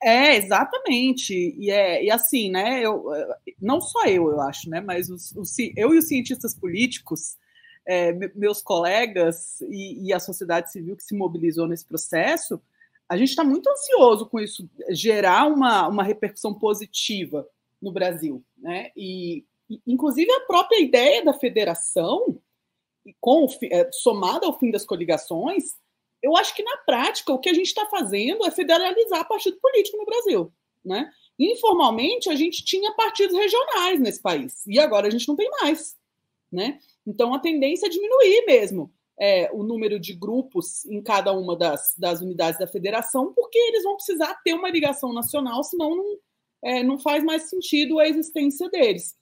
É, 0.02 0.38
exatamente. 0.38 1.34
E, 1.34 1.70
é, 1.72 2.06
e 2.06 2.10
assim, 2.10 2.52
né? 2.52 2.80
Eu, 2.82 3.04
não 3.60 3.82
só 3.82 4.06
eu, 4.06 4.30
eu 4.30 4.40
acho, 4.42 4.70
né? 4.70 4.80
Mas 4.80 5.10
os, 5.10 5.36
os 5.36 5.54
eu 5.76 5.94
e 5.94 5.98
os 5.98 6.08
cientistas 6.08 6.56
políticos, 6.56 7.36
é, 7.86 8.14
meus 8.36 8.62
colegas 8.62 9.60
e, 9.62 10.08
e, 10.08 10.14
a 10.14 10.20
sociedade 10.20 10.72
civil 10.72 10.96
que 10.96 11.04
se 11.04 11.16
mobilizou 11.18 11.68
nesse 11.68 11.86
processo, 11.86 12.62
a 13.10 13.16
gente 13.16 13.30
está 13.30 13.44
muito 13.44 13.70
ansioso 13.70 14.26
com 14.26 14.40
isso, 14.40 14.70
gerar 14.90 15.48
uma, 15.48 15.88
uma 15.88 16.04
repercussão 16.04 16.54
positiva 16.54 17.48
no 17.82 17.92
Brasil, 17.92 18.44
né? 18.58 18.92
E 18.96 19.46
inclusive 19.86 20.32
a 20.32 20.42
própria 20.42 20.82
ideia 20.82 21.24
da 21.24 21.34
federação, 21.34 22.40
com, 23.20 23.48
é, 23.64 23.90
somada 23.92 24.46
ao 24.46 24.58
fim 24.58 24.72
das 24.72 24.86
coligações, 24.86 25.76
eu 26.22 26.36
acho 26.36 26.56
que 26.56 26.64
na 26.64 26.78
prática 26.78 27.32
o 27.32 27.40
que 27.40 27.50
a 27.50 27.54
gente 27.54 27.68
está 27.68 27.86
fazendo 27.86 28.46
é 28.46 28.52
federalizar 28.52 29.28
partido 29.28 29.58
político 29.62 29.98
no 29.98 30.06
Brasil. 30.06 30.52
Né? 30.84 31.10
Informalmente, 31.38 32.30
a 32.30 32.36
gente 32.36 32.64
tinha 32.64 32.94
partidos 32.94 33.38
regionais 33.38 34.00
nesse 34.00 34.22
país, 34.22 34.66
e 34.66 34.80
agora 34.80 35.08
a 35.08 35.10
gente 35.10 35.28
não 35.28 35.36
tem 35.36 35.50
mais. 35.62 35.96
Né? 36.52 36.80
Então 37.06 37.34
a 37.34 37.40
tendência 37.40 37.88
é 37.88 37.90
diminuir 37.90 38.46
mesmo 38.46 38.92
é, 39.20 39.50
o 39.52 39.64
número 39.64 40.00
de 40.00 40.14
grupos 40.14 40.86
em 40.86 41.02
cada 41.02 41.34
uma 41.34 41.58
das, 41.58 41.96
das 41.98 42.22
unidades 42.22 42.60
da 42.60 42.68
federação, 42.68 43.34
porque 43.34 43.58
eles 43.58 43.84
vão 43.84 43.96
precisar 43.96 44.36
ter 44.44 44.54
uma 44.54 44.70
ligação 44.70 45.12
nacional, 45.12 45.64
senão 45.64 45.96
não, 45.96 46.18
é, 46.64 46.84
não 46.84 47.00
faz 47.00 47.24
mais 47.24 47.50
sentido 47.50 48.00
a 48.00 48.08
existência 48.08 48.70
deles. 48.70 49.16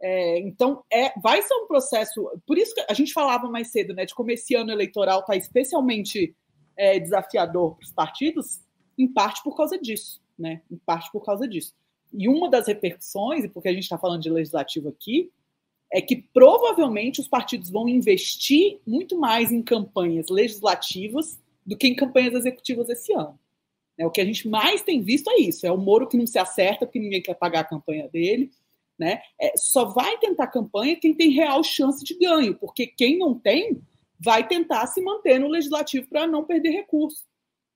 É, 0.00 0.40
então, 0.40 0.84
é, 0.92 1.12
vai 1.20 1.40
ser 1.42 1.54
um 1.54 1.66
processo. 1.66 2.30
Por 2.46 2.58
isso 2.58 2.74
que 2.74 2.84
a 2.88 2.92
gente 2.92 3.12
falava 3.12 3.48
mais 3.48 3.70
cedo, 3.70 3.94
né, 3.94 4.04
de 4.04 4.14
como 4.14 4.30
esse 4.30 4.54
ano 4.54 4.70
eleitoral 4.70 5.20
está 5.20 5.36
especialmente 5.36 6.34
é, 6.76 6.98
desafiador 6.98 7.76
para 7.76 7.84
os 7.84 7.92
partidos, 7.92 8.60
em 8.98 9.08
parte 9.08 9.42
por 9.42 9.56
causa 9.56 9.78
disso, 9.78 10.20
né? 10.38 10.62
Em 10.70 10.76
parte 10.76 11.10
por 11.10 11.24
causa 11.24 11.46
disso. 11.48 11.74
E 12.12 12.28
uma 12.28 12.48
das 12.50 12.66
repercussões, 12.66 13.44
e 13.44 13.48
porque 13.48 13.68
a 13.68 13.72
gente 13.72 13.82
está 13.82 13.98
falando 13.98 14.22
de 14.22 14.30
legislativo 14.30 14.88
aqui, 14.88 15.30
é 15.92 16.00
que 16.00 16.16
provavelmente 16.16 17.20
os 17.20 17.28
partidos 17.28 17.70
vão 17.70 17.88
investir 17.88 18.80
muito 18.86 19.18
mais 19.18 19.52
em 19.52 19.62
campanhas 19.62 20.28
legislativas 20.28 21.38
do 21.64 21.76
que 21.76 21.86
em 21.86 21.94
campanhas 21.94 22.34
executivas 22.34 22.88
esse 22.88 23.12
ano. 23.12 23.38
É, 23.98 24.06
o 24.06 24.10
que 24.10 24.20
a 24.20 24.24
gente 24.24 24.48
mais 24.48 24.82
tem 24.82 25.00
visto 25.00 25.30
é 25.30 25.40
isso: 25.40 25.66
é 25.66 25.72
o 25.72 25.78
Moro 25.78 26.08
que 26.08 26.16
não 26.16 26.26
se 26.26 26.38
acerta 26.38 26.86
porque 26.86 26.98
ninguém 26.98 27.22
quer 27.22 27.34
pagar 27.34 27.60
a 27.60 27.64
campanha 27.64 28.08
dele. 28.08 28.50
Né? 28.98 29.20
É, 29.38 29.52
só 29.56 29.84
vai 29.84 30.16
tentar 30.18 30.46
campanha 30.46 30.96
quem 30.96 31.14
tem 31.14 31.30
real 31.30 31.62
chance 31.62 32.02
de 32.02 32.14
ganho, 32.18 32.56
porque 32.56 32.86
quem 32.86 33.18
não 33.18 33.38
tem 33.38 33.78
vai 34.18 34.48
tentar 34.48 34.86
se 34.86 35.02
manter 35.02 35.38
no 35.38 35.48
legislativo 35.48 36.08
para 36.08 36.26
não 36.26 36.44
perder 36.44 36.70
recurso. 36.70 37.22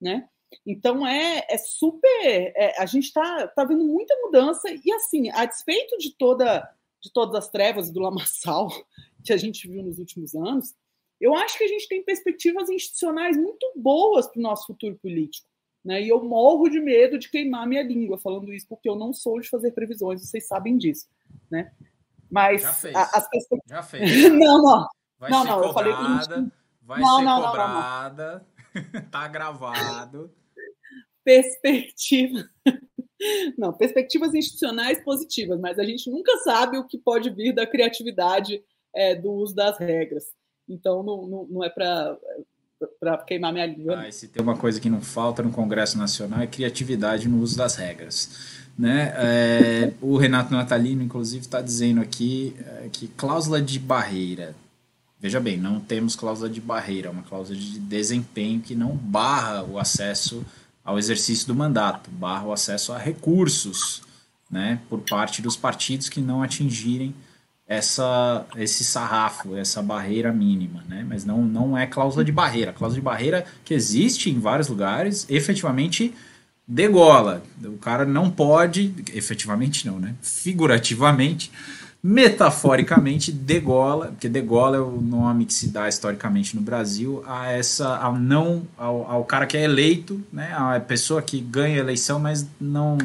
Né? 0.00 0.26
Então 0.66 1.06
é, 1.06 1.44
é 1.48 1.58
super. 1.58 2.52
É, 2.56 2.80
a 2.80 2.86
gente 2.86 3.04
está 3.04 3.46
tá 3.48 3.64
vendo 3.64 3.84
muita 3.84 4.16
mudança, 4.22 4.68
e 4.70 4.92
assim, 4.92 5.30
a 5.30 5.44
despeito 5.44 5.98
de 5.98 6.16
toda 6.16 6.68
de 7.02 7.12
todas 7.12 7.34
as 7.34 7.48
trevas 7.48 7.88
e 7.88 7.92
do 7.92 8.00
lamaçal 8.00 8.68
que 9.24 9.32
a 9.32 9.36
gente 9.36 9.68
viu 9.68 9.82
nos 9.82 9.98
últimos 9.98 10.34
anos, 10.34 10.74
eu 11.20 11.34
acho 11.34 11.58
que 11.58 11.64
a 11.64 11.68
gente 11.68 11.86
tem 11.88 12.02
perspectivas 12.02 12.70
institucionais 12.70 13.36
muito 13.36 13.70
boas 13.76 14.26
para 14.26 14.38
o 14.38 14.42
nosso 14.42 14.66
futuro 14.66 14.96
político. 14.96 15.46
Né? 15.84 16.02
E 16.02 16.08
eu 16.08 16.22
morro 16.22 16.68
de 16.68 16.80
medo 16.80 17.18
de 17.18 17.30
queimar 17.30 17.66
minha 17.66 17.82
língua 17.82 18.18
falando 18.18 18.52
isso, 18.52 18.66
porque 18.68 18.88
eu 18.88 18.96
não 18.96 19.12
sou 19.12 19.40
de 19.40 19.48
fazer 19.48 19.72
previsões, 19.72 20.22
vocês 20.22 20.46
sabem 20.46 20.76
disso. 20.76 21.08
Né? 21.50 21.72
Mas 22.30 22.62
Já 22.62 22.72
fez. 22.72 22.96
as 22.96 23.28
pessoas. 23.28 23.60
Já 23.66 23.82
fez. 23.84 24.30
não, 24.32 24.62
não. 24.62 24.88
Vai 25.18 25.30
não, 25.30 25.42
ser 25.42 25.48
não, 25.48 25.60
cobrada, 25.60 25.66
eu 25.66 25.74
falei 25.74 25.92
que 25.92 26.02
vai 26.82 27.00
não, 27.00 27.18
ser 27.18 27.24
não, 27.24 27.42
cobrada, 27.42 28.46
não, 28.74 28.82
não, 28.92 29.02
tá 29.10 29.28
gravado. 29.28 30.34
Perspectiva. 31.22 32.48
Não, 33.58 33.72
perspectivas 33.72 34.34
institucionais 34.34 35.02
positivas, 35.04 35.60
mas 35.60 35.78
a 35.78 35.84
gente 35.84 36.10
nunca 36.10 36.36
sabe 36.38 36.78
o 36.78 36.86
que 36.86 36.98
pode 36.98 37.30
vir 37.30 37.52
da 37.52 37.66
criatividade 37.66 38.62
é, 38.94 39.14
do 39.14 39.30
uso 39.32 39.54
das 39.54 39.78
regras. 39.78 40.24
Então, 40.68 41.02
não, 41.02 41.26
não, 41.26 41.46
não 41.46 41.64
é 41.64 41.68
para 41.68 42.16
para 42.98 43.18
queimar 43.18 43.52
minha 43.52 43.66
língua. 43.66 44.06
Ah, 44.06 44.10
se 44.10 44.28
tem 44.28 44.42
uma 44.42 44.56
coisa 44.56 44.80
que 44.80 44.88
não 44.88 45.00
falta 45.00 45.42
no 45.42 45.50
Congresso 45.50 45.98
Nacional 45.98 46.40
é 46.40 46.46
criatividade 46.46 47.28
no 47.28 47.40
uso 47.40 47.56
das 47.56 47.76
regras. 47.76 48.58
Né? 48.78 49.12
É, 49.16 49.92
o 50.00 50.16
Renato 50.16 50.52
Natalino, 50.52 51.02
inclusive, 51.02 51.42
está 51.42 51.60
dizendo 51.60 52.00
aqui 52.00 52.56
é, 52.58 52.88
que 52.90 53.08
cláusula 53.08 53.60
de 53.60 53.78
barreira. 53.78 54.54
Veja 55.18 55.38
bem, 55.38 55.58
não 55.58 55.78
temos 55.78 56.16
cláusula 56.16 56.48
de 56.48 56.62
barreira, 56.62 57.08
é 57.08 57.10
uma 57.10 57.22
cláusula 57.22 57.58
de 57.58 57.78
desempenho 57.78 58.62
que 58.62 58.74
não 58.74 58.96
barra 58.96 59.62
o 59.62 59.78
acesso 59.78 60.42
ao 60.84 60.98
exercício 60.98 61.46
do 61.46 61.54
mandato, 61.54 62.10
barra 62.10 62.44
o 62.44 62.52
acesso 62.52 62.92
a 62.92 62.98
recursos 62.98 64.02
né, 64.50 64.80
por 64.88 65.00
parte 65.00 65.40
dos 65.40 65.56
partidos 65.56 66.08
que 66.08 66.20
não 66.20 66.42
atingirem 66.42 67.14
essa, 67.70 68.44
esse 68.56 68.82
sarrafo, 68.82 69.56
essa 69.56 69.80
barreira 69.80 70.32
mínima, 70.32 70.82
né? 70.88 71.06
Mas 71.08 71.24
não, 71.24 71.44
não 71.44 71.78
é 71.78 71.86
cláusula 71.86 72.24
de 72.24 72.32
barreira. 72.32 72.72
Cláusula 72.72 73.00
de 73.00 73.04
barreira 73.04 73.46
que 73.64 73.72
existe 73.72 74.28
em 74.28 74.40
vários 74.40 74.66
lugares, 74.66 75.24
efetivamente 75.30 76.12
degola. 76.66 77.44
O 77.62 77.78
cara 77.78 78.04
não 78.04 78.28
pode, 78.28 78.92
efetivamente 79.14 79.86
não, 79.86 80.00
né? 80.00 80.16
Figurativamente, 80.20 81.52
metaforicamente 82.02 83.30
degola, 83.32 84.06
porque 84.06 84.28
degola 84.28 84.76
é 84.76 84.80
o 84.80 85.00
nome 85.00 85.44
que 85.44 85.54
se 85.54 85.68
dá 85.68 85.88
historicamente 85.88 86.56
no 86.56 86.62
Brasil 86.62 87.22
a 87.26 87.50
essa 87.50 87.96
ao 87.96 88.16
não 88.16 88.62
ao, 88.76 89.10
ao 89.10 89.24
cara 89.24 89.46
que 89.46 89.56
é 89.56 89.64
eleito, 89.64 90.20
né? 90.32 90.52
A 90.54 90.80
pessoa 90.80 91.20
que 91.20 91.40
ganha 91.40 91.76
a 91.76 91.80
eleição, 91.80 92.18
mas 92.18 92.46
não 92.60 92.96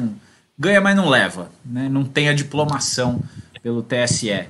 ganha, 0.58 0.80
mas 0.80 0.96
não 0.96 1.08
leva, 1.08 1.50
né? 1.64 1.88
Não 1.88 2.04
tem 2.04 2.28
a 2.28 2.32
diplomação 2.32 3.20
pelo 3.62 3.82
TSE. 3.82 4.46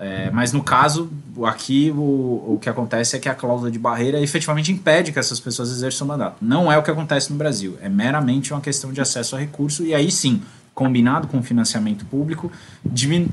É, 0.00 0.30
mas 0.30 0.52
no 0.52 0.62
caso, 0.62 1.10
aqui 1.44 1.90
o, 1.90 2.54
o 2.54 2.58
que 2.62 2.68
acontece 2.68 3.16
é 3.16 3.18
que 3.18 3.28
a 3.28 3.34
cláusula 3.34 3.68
de 3.68 3.80
barreira 3.80 4.20
efetivamente 4.20 4.70
impede 4.70 5.10
que 5.10 5.18
essas 5.18 5.40
pessoas 5.40 5.70
exerçam 5.70 6.04
o 6.04 6.08
mandato. 6.08 6.36
Não 6.40 6.70
é 6.70 6.78
o 6.78 6.84
que 6.84 6.90
acontece 6.90 7.32
no 7.32 7.36
Brasil, 7.36 7.76
é 7.82 7.88
meramente 7.88 8.52
uma 8.52 8.60
questão 8.60 8.92
de 8.92 9.00
acesso 9.00 9.34
a 9.34 9.40
recurso, 9.40 9.82
e 9.84 9.92
aí 9.92 10.08
sim, 10.08 10.40
combinado 10.78 11.26
com 11.26 11.38
o 11.38 11.42
financiamento 11.42 12.04
público, 12.06 12.52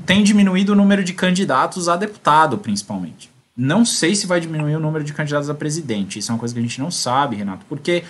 tem 0.04 0.24
diminuído 0.24 0.72
o 0.72 0.74
número 0.74 1.04
de 1.04 1.12
candidatos 1.12 1.88
a 1.88 1.96
deputado, 1.96 2.58
principalmente. 2.58 3.30
Não 3.56 3.84
sei 3.84 4.16
se 4.16 4.26
vai 4.26 4.40
diminuir 4.40 4.74
o 4.74 4.80
número 4.80 5.04
de 5.04 5.12
candidatos 5.12 5.48
a 5.48 5.54
presidente, 5.54 6.18
isso 6.18 6.32
é 6.32 6.34
uma 6.34 6.40
coisa 6.40 6.52
que 6.52 6.58
a 6.58 6.62
gente 6.62 6.80
não 6.80 6.90
sabe, 6.90 7.36
Renato, 7.36 7.64
porque 7.68 8.02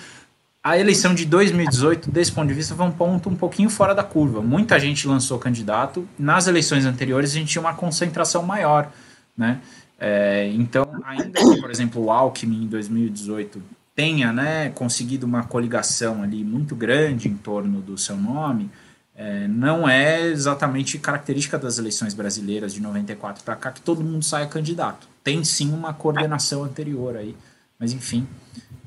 a 0.65 0.79
eleição 0.79 1.15
de 1.15 1.27
2018, 1.27 2.11
desse 2.11 2.33
ponto 2.33 2.49
de 2.49 2.55
vista, 2.55 2.75
foi 2.75 2.87
um 2.87 2.91
ponto 2.91 3.29
um 3.29 3.37
pouquinho 3.37 3.69
fora 3.69 3.95
da 3.95 4.03
curva. 4.03 4.41
Muita 4.41 4.81
gente 4.81 5.07
lançou 5.07 5.39
candidato. 5.39 6.09
Nas 6.19 6.47
eleições 6.47 6.87
anteriores, 6.87 7.33
a 7.33 7.35
gente 7.35 7.49
tinha 7.53 7.61
uma 7.61 7.75
concentração 7.75 8.43
maior. 8.43 8.91
Né? 9.37 9.61
É, 10.01 10.51
então, 10.55 10.89
ainda 11.05 11.39
que, 11.39 11.61
por 11.61 11.71
exemplo, 11.71 12.05
o 12.05 12.11
Alckmin 12.11 12.65
em 12.65 12.67
2018 12.69 13.63
tenha 13.95 14.33
né, 14.33 14.71
conseguido 14.71 15.27
uma 15.27 15.45
coligação 15.45 16.23
ali 16.23 16.43
muito 16.43 16.75
grande 16.75 17.29
em 17.29 17.37
torno 17.37 17.81
do 17.81 17.97
seu 17.97 18.17
nome, 18.17 18.71
é, 19.17 19.49
não 19.49 19.89
é 19.89 20.27
exatamente 20.27 20.99
característica 20.99 21.59
das 21.59 21.79
eleições 21.79 22.13
brasileiras 22.13 22.75
de 22.75 22.83
94 22.83 23.43
para 23.43 23.57
cá 23.57 23.73
que 23.73 23.81
todo 23.81 24.05
mundo 24.05 24.23
saia 24.23 24.47
candidato. 24.47 25.09
Tem 25.25 25.43
sim 25.43 25.73
uma 25.73 25.95
coordenação 25.95 26.63
anterior 26.63 27.17
aí, 27.17 27.35
mas 27.79 27.93
enfim. 27.93 28.27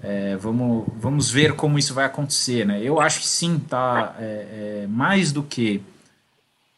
É, 0.02 0.38
vamos, 0.38 0.86
vamos 0.98 1.30
ver 1.30 1.56
como 1.56 1.78
isso 1.78 1.94
vai 1.94 2.06
acontecer. 2.06 2.66
Né? 2.66 2.82
Eu 2.82 3.02
acho 3.02 3.22
que 3.22 3.28
sim, 3.28 3.60
tá 3.60 4.16
é, 4.20 4.84
é, 4.84 4.88
mais 4.88 5.32
do 5.32 5.42
que 5.44 5.82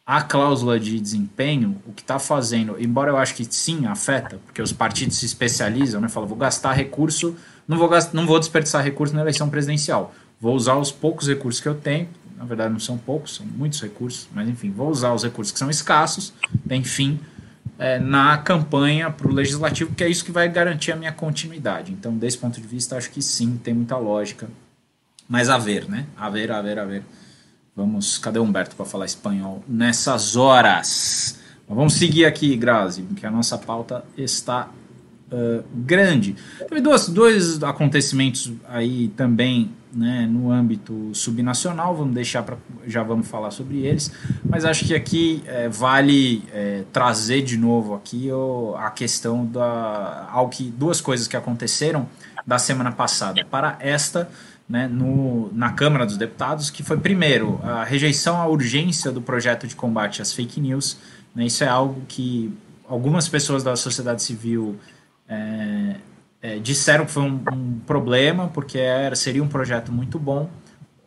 a 0.05 0.21
cláusula 0.21 0.79
de 0.79 0.99
desempenho, 0.99 1.77
o 1.85 1.93
que 1.93 2.01
está 2.01 2.17
fazendo, 2.17 2.75
embora 2.79 3.11
eu 3.11 3.17
acho 3.17 3.35
que 3.35 3.45
sim 3.45 3.85
afeta, 3.85 4.39
porque 4.45 4.61
os 4.61 4.73
partidos 4.73 5.17
se 5.17 5.25
especializam, 5.25 6.01
né? 6.01 6.09
Falam, 6.09 6.27
vou 6.27 6.37
gastar 6.37 6.73
recurso, 6.73 7.35
não 7.67 7.77
vou, 7.77 7.89
não 8.11 8.25
vou 8.25 8.39
desperdiçar 8.39 8.83
recurso 8.83 9.15
na 9.15 9.21
eleição 9.21 9.49
presidencial. 9.49 10.13
Vou 10.39 10.55
usar 10.55 10.75
os 10.75 10.91
poucos 10.91 11.27
recursos 11.27 11.61
que 11.61 11.69
eu 11.69 11.75
tenho, 11.75 12.09
na 12.41 12.47
verdade 12.47 12.73
não 12.73 12.79
são 12.79 12.97
poucos, 12.97 13.35
são 13.35 13.45
muitos 13.45 13.79
recursos, 13.79 14.27
mas 14.33 14.49
enfim, 14.49 14.71
vou 14.71 14.89
usar 14.89 15.13
os 15.13 15.23
recursos 15.23 15.51
que 15.51 15.59
são 15.59 15.69
escassos, 15.69 16.33
tem 16.67 16.83
fim, 16.83 17.19
é, 17.77 17.99
na 17.99 18.35
campanha 18.39 19.11
para 19.11 19.27
o 19.27 19.31
legislativo, 19.31 19.93
que 19.93 20.03
é 20.03 20.09
isso 20.09 20.25
que 20.25 20.31
vai 20.31 20.49
garantir 20.49 20.91
a 20.91 20.95
minha 20.95 21.11
continuidade. 21.11 21.91
Então, 21.91 22.17
desse 22.17 22.39
ponto 22.39 22.59
de 22.59 22.65
vista, 22.65 22.97
acho 22.97 23.11
que 23.11 23.21
sim, 23.21 23.59
tem 23.63 23.75
muita 23.75 23.95
lógica. 23.95 24.49
Mas 25.29 25.49
a 25.49 25.59
ver, 25.59 25.87
né? 25.87 26.07
A 26.17 26.31
ver, 26.31 26.51
a 26.51 26.61
ver, 26.63 26.79
a 26.79 26.85
ver. 26.85 27.03
Vamos, 27.75 28.17
cadê 28.17 28.39
o 28.39 28.43
Humberto 28.43 28.75
para 28.75 28.85
falar 28.85 29.05
espanhol 29.05 29.63
nessas 29.67 30.35
horas? 30.35 31.39
Vamos 31.69 31.93
seguir 31.93 32.25
aqui, 32.25 32.57
Grazi, 32.57 33.03
porque 33.03 33.25
a 33.25 33.31
nossa 33.31 33.57
pauta 33.57 34.03
está 34.17 34.67
uh, 35.31 35.63
grande. 35.73 36.35
Teve 36.67 36.81
dois 36.81 37.61
acontecimentos 37.63 38.51
aí 38.67 39.09
também 39.09 39.71
né, 39.93 40.25
no 40.25 40.51
âmbito 40.51 41.13
subnacional, 41.13 41.95
vamos 41.95 42.13
deixar 42.13 42.43
para 42.43 42.57
já 42.87 43.03
vamos 43.03 43.27
falar 43.27 43.51
sobre 43.51 43.79
eles, 43.85 44.11
mas 44.43 44.65
acho 44.65 44.85
que 44.85 44.95
aqui 44.95 45.43
é, 45.45 45.67
vale 45.67 46.43
é, 46.53 46.83
trazer 46.91 47.41
de 47.41 47.57
novo 47.57 47.93
aqui 47.93 48.29
a 48.77 48.89
questão 48.89 49.45
da 49.45 50.29
ao 50.31 50.49
que 50.49 50.63
duas 50.63 51.01
coisas 51.01 51.27
que 51.27 51.35
aconteceram 51.35 52.07
da 52.45 52.57
semana 52.57 52.91
passada 52.91 53.45
para 53.45 53.77
esta 53.79 54.29
né, 54.67 54.87
no, 54.87 55.51
na 55.53 55.73
Câmara 55.73 56.05
dos 56.05 56.15
Deputados, 56.15 56.69
que 56.69 56.81
foi 56.81 56.97
primeiro 56.97 57.59
a 57.61 57.83
rejeição 57.83 58.41
à 58.41 58.47
urgência 58.47 59.11
do 59.11 59.21
projeto 59.21 59.67
de 59.67 59.75
combate 59.75 60.21
às 60.21 60.33
fake 60.33 60.61
news. 60.61 60.97
Né, 61.35 61.45
isso 61.45 61.63
é 61.63 61.67
algo 61.67 62.01
que 62.07 62.53
algumas 62.87 63.27
pessoas 63.27 63.63
da 63.63 63.75
sociedade 63.75 64.23
civil 64.23 64.77
é, 65.27 65.95
é, 66.41 66.59
disseram 66.59 67.05
que 67.05 67.11
foi 67.11 67.23
um, 67.23 67.43
um, 67.53 67.79
problema, 67.85 68.47
porque 68.47 68.77
era, 68.77 69.15
seria 69.15 69.43
um 69.43 69.47
projeto 69.47 69.91
muito 69.91 70.17
bom. 70.17 70.49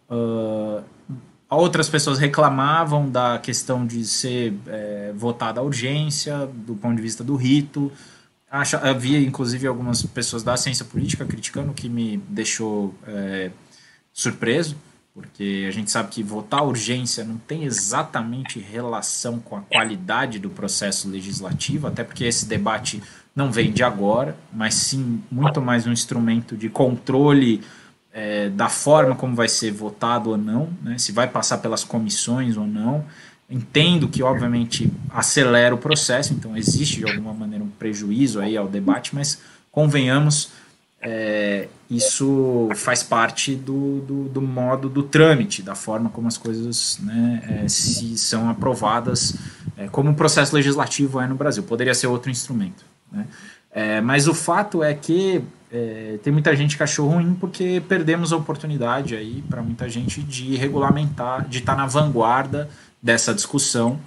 Uh, 0.09 0.83
Outras 1.57 1.89
pessoas 1.89 2.19
reclamavam 2.19 3.09
da 3.09 3.39
questão 3.39 3.87
de 3.87 4.05
ser 4.05 4.55
é, 4.67 5.13
votada 5.15 5.61
a 5.61 5.63
urgência, 5.63 6.47
do 6.47 6.75
ponto 6.75 6.97
de 6.97 7.03
vista 7.03 7.23
do 7.23 7.37
rito. 7.37 7.93
Acho, 8.51 8.77
havia, 8.77 9.19
inclusive, 9.21 9.67
algumas 9.67 10.03
pessoas 10.03 10.43
da 10.43 10.57
ciência 10.57 10.85
política 10.85 11.25
criticando, 11.25 11.73
que 11.73 11.89
me 11.89 12.17
deixou 12.29 12.95
é, 13.07 13.51
surpreso, 14.13 14.77
porque 15.13 15.67
a 15.69 15.71
gente 15.71 15.91
sabe 15.91 16.09
que 16.09 16.23
votar 16.23 16.61
a 16.61 16.65
urgência 16.65 17.25
não 17.25 17.37
tem 17.37 17.65
exatamente 17.65 18.59
relação 18.59 19.39
com 19.39 19.57
a 19.57 19.61
qualidade 19.61 20.39
do 20.39 20.51
processo 20.51 21.09
legislativo, 21.09 21.87
até 21.87 22.03
porque 22.03 22.25
esse 22.25 22.47
debate 22.47 23.03
não 23.35 23.51
vem 23.51 23.73
de 23.73 23.83
agora, 23.83 24.37
mas 24.53 24.75
sim 24.75 25.23
muito 25.31 25.61
mais 25.61 25.87
um 25.87 25.93
instrumento 25.93 26.57
de 26.57 26.69
controle 26.69 27.63
é, 28.13 28.49
da 28.49 28.69
forma 28.69 29.17
como 29.17 29.35
vai 29.35 29.49
ser 29.49 29.73
votado 29.73 30.31
ou 30.31 30.37
não, 30.37 30.71
né, 30.81 30.97
se 30.99 31.11
vai 31.11 31.27
passar 31.27 31.59
pelas 31.59 31.83
comissões 31.83 32.57
ou 32.57 32.67
não. 32.67 33.05
Entendo 33.51 34.09
que, 34.09 34.23
obviamente, 34.23 34.91
acelera 35.11 35.75
o 35.75 35.79
processo, 35.79 36.33
então 36.33 36.57
existe 36.57 37.01
de 37.01 37.11
alguma 37.11 37.35
maneira 37.35 37.63
um 37.63 37.69
prejuízo 37.69 38.41
aí 38.41 38.57
ao 38.57 38.67
debate, 38.67 39.15
mas 39.15 39.39
convenhamos, 39.71 40.51
é, 41.03 41.69
isso 41.91 42.71
faz 42.75 43.03
parte 43.03 43.55
do, 43.55 44.01
do, 44.01 44.29
do, 44.31 44.41
modo 44.41 44.89
do 44.89 45.03
trâmite, 45.03 45.61
da 45.61 45.75
forma 45.75 46.09
como 46.09 46.27
as 46.27 46.39
coisas 46.39 46.99
né, 47.03 47.63
é, 47.65 47.69
se 47.69 48.17
são 48.17 48.49
aprovadas, 48.49 49.37
é, 49.77 49.89
como 49.89 50.11
o 50.11 50.15
processo 50.15 50.55
legislativo 50.55 51.21
é 51.21 51.27
no 51.27 51.35
Brasil. 51.35 51.63
Poderia 51.65 51.95
ser 51.95 52.07
outro 52.07 52.31
instrumento. 52.31 52.94
Né? 53.15 53.27
É, 53.71 54.01
mas 54.01 54.29
o 54.29 54.35
fato 54.35 54.83
é 54.83 54.93
que 54.95 55.43
é, 55.71 56.19
tem 56.23 56.33
muita 56.33 56.55
gente 56.55 56.77
que 56.77 56.83
achou 56.83 57.09
ruim 57.09 57.35
porque 57.35 57.83
perdemos 57.89 58.33
a 58.33 58.37
oportunidade 58.37 59.17
aí 59.17 59.43
para 59.49 59.63
muita 59.63 59.89
gente 59.89 60.23
de 60.23 60.55
regulamentar, 60.57 61.49
de 61.49 61.59
estar 61.59 61.75
tá 61.75 61.79
na 61.79 61.87
vanguarda 61.87 62.69
dessa 63.03 63.35
discussão. 63.35 63.99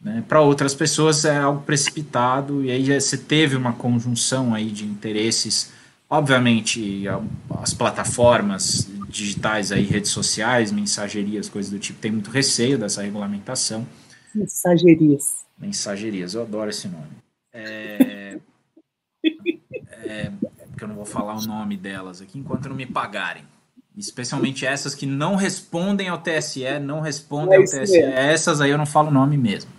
Né? 0.00 0.22
Para 0.28 0.40
outras 0.40 0.74
pessoas 0.74 1.24
é 1.24 1.36
algo 1.36 1.62
precipitado 1.62 2.64
e 2.64 2.70
aí 2.70 3.00
você 3.00 3.16
teve 3.16 3.56
uma 3.56 3.72
conjunção 3.72 4.54
aí 4.54 4.70
de 4.70 4.84
interesses. 4.84 5.72
Obviamente, 6.08 7.04
as 7.60 7.74
plataformas 7.74 8.88
digitais 9.08 9.72
aí, 9.72 9.84
redes 9.84 10.10
sociais, 10.10 10.72
mensagerias, 10.72 11.48
coisas 11.48 11.70
do 11.70 11.78
tipo, 11.78 12.00
tem 12.00 12.12
muito 12.12 12.30
receio 12.30 12.78
dessa 12.78 13.02
regulamentação. 13.02 13.86
Mensagerias. 14.34 15.40
Mensagerias, 15.58 16.34
eu 16.34 16.42
adoro 16.42 16.70
esse 16.70 16.88
nome. 16.88 17.29
É, 17.52 18.38
é, 20.04 20.32
porque 20.70 20.84
eu 20.84 20.88
não 20.88 20.94
vou 20.94 21.06
falar 21.06 21.36
o 21.36 21.46
nome 21.46 21.76
delas 21.76 22.22
aqui 22.22 22.38
enquanto 22.38 22.68
não 22.68 22.76
me 22.76 22.86
pagarem. 22.86 23.44
Especialmente 23.96 24.64
essas 24.64 24.94
que 24.94 25.04
não 25.04 25.34
respondem 25.34 26.08
ao 26.08 26.18
TSE, 26.18 26.78
não 26.80 27.00
respondem 27.00 27.54
é 27.54 27.58
ao 27.58 27.64
TSE. 27.64 27.98
Essas 27.98 28.60
aí 28.60 28.70
eu 28.70 28.78
não 28.78 28.86
falo 28.86 29.08
o 29.08 29.12
nome 29.12 29.36
mesmo. 29.36 29.70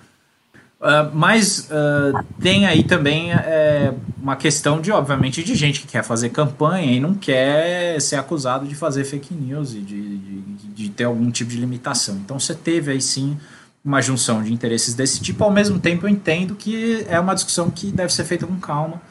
Uh, 0.82 1.14
mas 1.14 1.70
uh, 1.70 2.26
tem 2.42 2.66
aí 2.66 2.84
também 2.84 3.32
uh, 3.32 4.00
uma 4.20 4.36
questão 4.36 4.82
de, 4.82 4.92
obviamente, 4.92 5.44
de 5.44 5.54
gente 5.54 5.82
que 5.82 5.88
quer 5.88 6.04
fazer 6.04 6.30
campanha 6.30 6.92
e 6.92 7.00
não 7.00 7.14
quer 7.14 8.02
ser 8.02 8.16
acusado 8.16 8.68
de 8.68 8.74
fazer 8.74 9.04
fake 9.04 9.32
news 9.32 9.76
e 9.76 9.80
de, 9.80 10.18
de, 10.18 10.42
de 10.42 10.90
ter 10.90 11.04
algum 11.04 11.30
tipo 11.30 11.52
de 11.52 11.58
limitação. 11.58 12.16
Então 12.16 12.40
você 12.40 12.56
teve 12.56 12.92
aí 12.92 13.00
sim 13.00 13.38
uma 13.84 14.02
junção 14.02 14.44
de 14.44 14.54
interesses 14.54 14.94
desse 14.94 15.20
tipo. 15.22 15.44
Ao 15.44 15.52
mesmo 15.52 15.80
tempo, 15.80 16.06
eu 16.06 16.10
entendo 16.10 16.56
que 16.56 17.06
é 17.08 17.20
uma 17.20 17.34
discussão 17.34 17.70
que 17.70 17.92
deve 17.92 18.14
ser 18.14 18.24
feita 18.26 18.46
com 18.46 18.60
calma, 18.60 19.02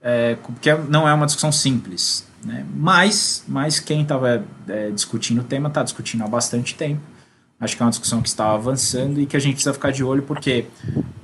é, 0.00 0.36
porque 0.36 0.72
não 0.88 1.08
é 1.08 1.12
uma 1.12 1.26
discussão 1.26 1.50
simples. 1.50 2.26
Né? 2.44 2.64
Mas, 2.74 3.44
mas 3.46 3.78
quem 3.78 4.02
estava 4.02 4.44
é, 4.68 4.90
discutindo 4.90 5.40
o 5.40 5.44
tema 5.44 5.68
está 5.68 5.82
discutindo 5.82 6.22
há 6.24 6.28
bastante 6.28 6.74
tempo. 6.74 7.00
Acho 7.60 7.76
que 7.76 7.82
é 7.82 7.86
uma 7.86 7.90
discussão 7.90 8.20
que 8.20 8.28
está 8.28 8.52
avançando 8.52 9.20
e 9.20 9.26
que 9.26 9.36
a 9.36 9.40
gente 9.40 9.54
precisa 9.54 9.72
ficar 9.72 9.92
de 9.92 10.02
olho, 10.02 10.22
porque, 10.22 10.66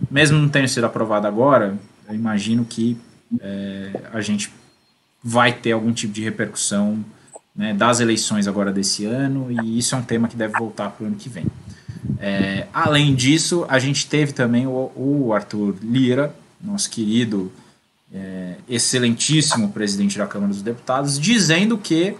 mesmo 0.09 0.39
não 0.39 0.49
tendo 0.49 0.69
sido 0.69 0.85
aprovado 0.85 1.27
agora, 1.27 1.77
eu 2.09 2.15
imagino 2.15 2.65
que 2.65 2.97
é, 3.41 4.03
a 4.13 4.21
gente 4.21 4.53
vai 5.23 5.53
ter 5.53 5.73
algum 5.73 5.93
tipo 5.93 6.13
de 6.13 6.23
repercussão 6.23 7.05
né, 7.55 7.75
das 7.75 7.99
eleições 7.99 8.47
agora 8.47 8.73
desse 8.73 9.05
ano, 9.05 9.51
e 9.51 9.79
isso 9.79 9.97
é 9.97 9.99
um 9.99 10.03
tema 10.03 10.29
que 10.29 10.37
deve 10.37 10.57
voltar 10.57 10.91
para 10.91 11.05
o 11.05 11.07
ano 11.09 11.17
que 11.17 11.29
vem. 11.29 11.47
É, 12.19 12.67
além 12.73 13.15
disso, 13.15 13.67
a 13.69 13.79
gente 13.79 14.07
teve 14.07 14.33
também 14.33 14.67
o, 14.67 14.91
o 14.97 15.33
Arthur 15.35 15.77
Lira, 15.83 16.35
nosso 16.61 16.89
querido, 16.91 17.53
é, 18.13 18.55
excelentíssimo 18.69 19.71
presidente 19.71 20.17
da 20.17 20.27
Câmara 20.27 20.53
dos 20.53 20.63
Deputados, 20.63 21.19
dizendo 21.19 21.77
que 21.77 22.17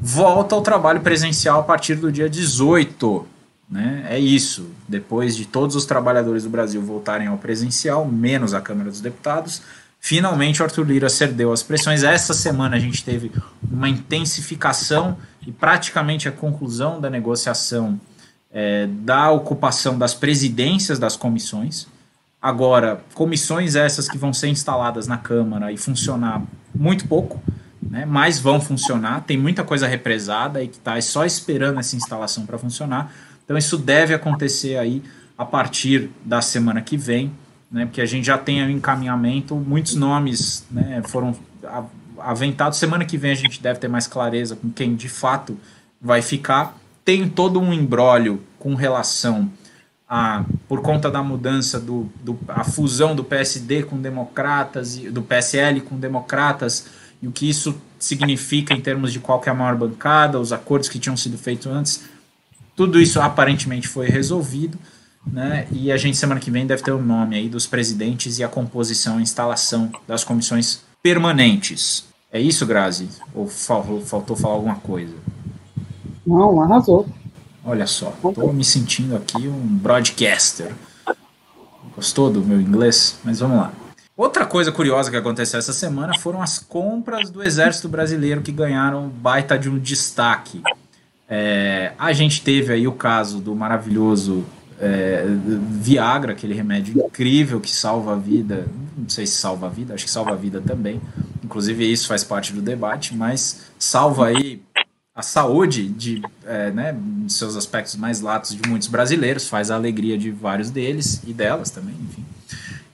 volta 0.00 0.54
ao 0.54 0.62
trabalho 0.62 1.00
presencial 1.00 1.60
a 1.60 1.62
partir 1.62 1.94
do 1.94 2.10
dia 2.10 2.28
18. 2.28 3.26
Né? 3.70 4.06
É 4.10 4.18
isso. 4.18 4.70
Depois 4.88 5.36
de 5.36 5.46
todos 5.46 5.76
os 5.76 5.84
trabalhadores 5.84 6.44
do 6.44 6.50
Brasil 6.50 6.82
voltarem 6.82 7.28
ao 7.28 7.38
presencial, 7.38 8.04
menos 8.04 8.52
a 8.52 8.60
Câmara 8.60 8.90
dos 8.90 9.00
Deputados, 9.00 9.62
finalmente 10.00 10.60
o 10.60 10.64
Arthur 10.64 10.84
Lira 10.84 11.08
cedeu 11.08 11.52
as 11.52 11.62
pressões. 11.62 12.02
Essa 12.02 12.34
semana 12.34 12.76
a 12.76 12.80
gente 12.80 13.04
teve 13.04 13.30
uma 13.70 13.88
intensificação 13.88 15.16
e 15.46 15.52
praticamente 15.52 16.28
a 16.28 16.32
conclusão 16.32 17.00
da 17.00 17.08
negociação 17.08 17.98
é, 18.52 18.86
da 18.86 19.30
ocupação 19.30 19.98
das 19.98 20.12
presidências 20.12 20.98
das 20.98 21.16
comissões. 21.16 21.86
Agora, 22.40 23.02
comissões 23.14 23.74
essas 23.74 24.08
que 24.08 24.18
vão 24.18 24.32
ser 24.32 24.48
instaladas 24.48 25.06
na 25.06 25.16
Câmara 25.16 25.72
e 25.72 25.76
funcionar 25.76 26.42
muito 26.74 27.06
pouco, 27.06 27.40
né, 27.80 28.04
mas 28.04 28.38
vão 28.38 28.60
funcionar. 28.60 29.22
Tem 29.22 29.38
muita 29.38 29.64
coisa 29.64 29.86
represada 29.86 30.62
e 30.62 30.68
que 30.68 30.76
está 30.76 31.00
só 31.00 31.24
esperando 31.24 31.78
essa 31.80 31.96
instalação 31.96 32.44
para 32.44 32.58
funcionar. 32.58 33.12
Então, 33.44 33.56
isso 33.56 33.78
deve 33.78 34.12
acontecer 34.12 34.76
aí 34.76 35.02
a 35.38 35.44
partir 35.44 36.10
da 36.24 36.42
semana 36.42 36.80
que 36.80 36.96
vem, 36.96 37.32
né, 37.70 37.86
porque 37.86 38.00
a 38.00 38.06
gente 38.06 38.26
já 38.26 38.36
tem 38.36 38.62
o 38.64 38.70
encaminhamento, 38.70 39.54
muitos 39.54 39.94
nomes 39.94 40.66
né, 40.70 41.02
foram 41.06 41.34
aventados. 42.18 42.78
Semana 42.78 43.04
que 43.04 43.16
vem 43.16 43.30
a 43.30 43.36
gente 43.36 43.62
deve 43.62 43.78
ter 43.78 43.88
mais 43.88 44.06
clareza 44.06 44.56
com 44.56 44.70
quem 44.70 44.94
de 44.94 45.08
fato 45.08 45.56
vai 46.00 46.20
ficar 46.20 46.76
tem 47.04 47.28
todo 47.28 47.60
um 47.60 47.72
embrólio 47.72 48.42
com 48.58 48.74
relação 48.74 49.50
a, 50.08 50.44
por 50.68 50.82
conta 50.82 51.10
da 51.10 51.22
mudança 51.22 51.80
do, 51.80 52.10
do 52.22 52.38
a 52.48 52.64
fusão 52.64 53.16
do 53.16 53.24
PSD 53.24 53.84
com 53.84 54.00
democratas 54.00 54.96
e 54.96 55.10
do 55.10 55.22
PSL 55.22 55.80
com 55.80 55.98
democratas 55.98 56.86
e 57.22 57.26
o 57.26 57.32
que 57.32 57.48
isso 57.48 57.80
significa 57.98 58.74
em 58.74 58.80
termos 58.80 59.12
de 59.12 59.20
qual 59.20 59.40
é 59.46 59.50
a 59.50 59.54
maior 59.54 59.76
bancada, 59.76 60.38
os 60.38 60.52
acordos 60.52 60.88
que 60.88 60.98
tinham 60.98 61.16
sido 61.16 61.38
feitos 61.38 61.66
antes, 61.68 62.04
tudo 62.74 63.00
isso 63.00 63.20
aparentemente 63.20 63.86
foi 63.86 64.08
resolvido, 64.08 64.76
né? 65.24 65.68
E 65.70 65.92
a 65.92 65.96
gente 65.96 66.16
semana 66.16 66.40
que 66.40 66.50
vem 66.50 66.66
deve 66.66 66.82
ter 66.82 66.90
o 66.90 67.00
nome 67.00 67.36
aí 67.36 67.48
dos 67.48 67.66
presidentes 67.66 68.38
e 68.38 68.44
a 68.44 68.48
composição 68.48 69.20
e 69.20 69.22
instalação 69.22 69.92
das 70.06 70.24
comissões 70.24 70.82
permanentes. 71.00 72.04
É 72.32 72.40
isso, 72.40 72.66
Grazi? 72.66 73.08
Ou 73.32 73.46
faltou 73.46 74.36
falar 74.36 74.54
alguma 74.54 74.76
coisa? 74.76 75.14
Não, 76.26 76.60
arrasou. 76.62 77.06
Olha 77.64 77.86
só, 77.86 78.12
estou 78.24 78.52
me 78.52 78.64
sentindo 78.64 79.16
aqui 79.16 79.48
um 79.48 79.66
broadcaster. 79.66 80.72
Gostou 81.94 82.30
do 82.30 82.40
meu 82.40 82.60
inglês? 82.60 83.18
Mas 83.24 83.40
vamos 83.40 83.58
lá. 83.58 83.72
Outra 84.16 84.44
coisa 84.44 84.70
curiosa 84.70 85.10
que 85.10 85.16
aconteceu 85.16 85.58
essa 85.58 85.72
semana 85.72 86.18
foram 86.18 86.42
as 86.42 86.58
compras 86.58 87.30
do 87.30 87.42
Exército 87.42 87.88
Brasileiro 87.88 88.42
que 88.42 88.52
ganharam 88.52 89.08
baita 89.08 89.58
de 89.58 89.70
um 89.70 89.78
destaque. 89.78 90.62
É, 91.28 91.92
a 91.98 92.12
gente 92.12 92.42
teve 92.42 92.72
aí 92.72 92.86
o 92.86 92.92
caso 92.92 93.40
do 93.40 93.54
maravilhoso 93.54 94.44
é, 94.78 95.24
Viagra, 95.26 96.32
aquele 96.32 96.52
remédio 96.52 97.04
incrível 97.06 97.60
que 97.60 97.70
salva 97.70 98.12
a 98.12 98.16
vida. 98.16 98.66
Não 98.98 99.08
sei 99.08 99.26
se 99.26 99.34
salva 99.34 99.66
a 99.66 99.70
vida, 99.70 99.94
acho 99.94 100.04
que 100.04 100.10
salva 100.10 100.32
a 100.32 100.36
vida 100.36 100.60
também. 100.60 101.00
Inclusive, 101.42 101.90
isso 101.90 102.06
faz 102.08 102.22
parte 102.24 102.52
do 102.52 102.60
debate, 102.60 103.14
mas 103.14 103.62
salva 103.78 104.26
aí 104.26 104.60
a 105.14 105.22
saúde 105.22 105.88
de 105.88 106.22
é, 106.44 106.70
né, 106.70 106.96
seus 107.28 107.54
aspectos 107.56 107.96
mais 107.96 108.20
latos 108.20 108.54
de 108.54 108.68
muitos 108.68 108.88
brasileiros, 108.88 109.48
faz 109.48 109.70
a 109.70 109.74
alegria 109.74 110.16
de 110.16 110.30
vários 110.30 110.70
deles 110.70 111.20
e 111.26 111.32
delas 111.32 111.70
também, 111.70 111.94
enfim. 111.94 112.24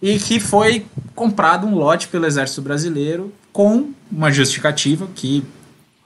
E 0.02 0.18
que 0.18 0.40
foi 0.40 0.86
comprado 1.14 1.66
um 1.66 1.74
lote 1.74 2.08
pelo 2.08 2.26
Exército 2.26 2.62
Brasileiro 2.62 3.32
com 3.52 3.92
uma 4.10 4.32
justificativa 4.32 5.08
que, 5.14 5.44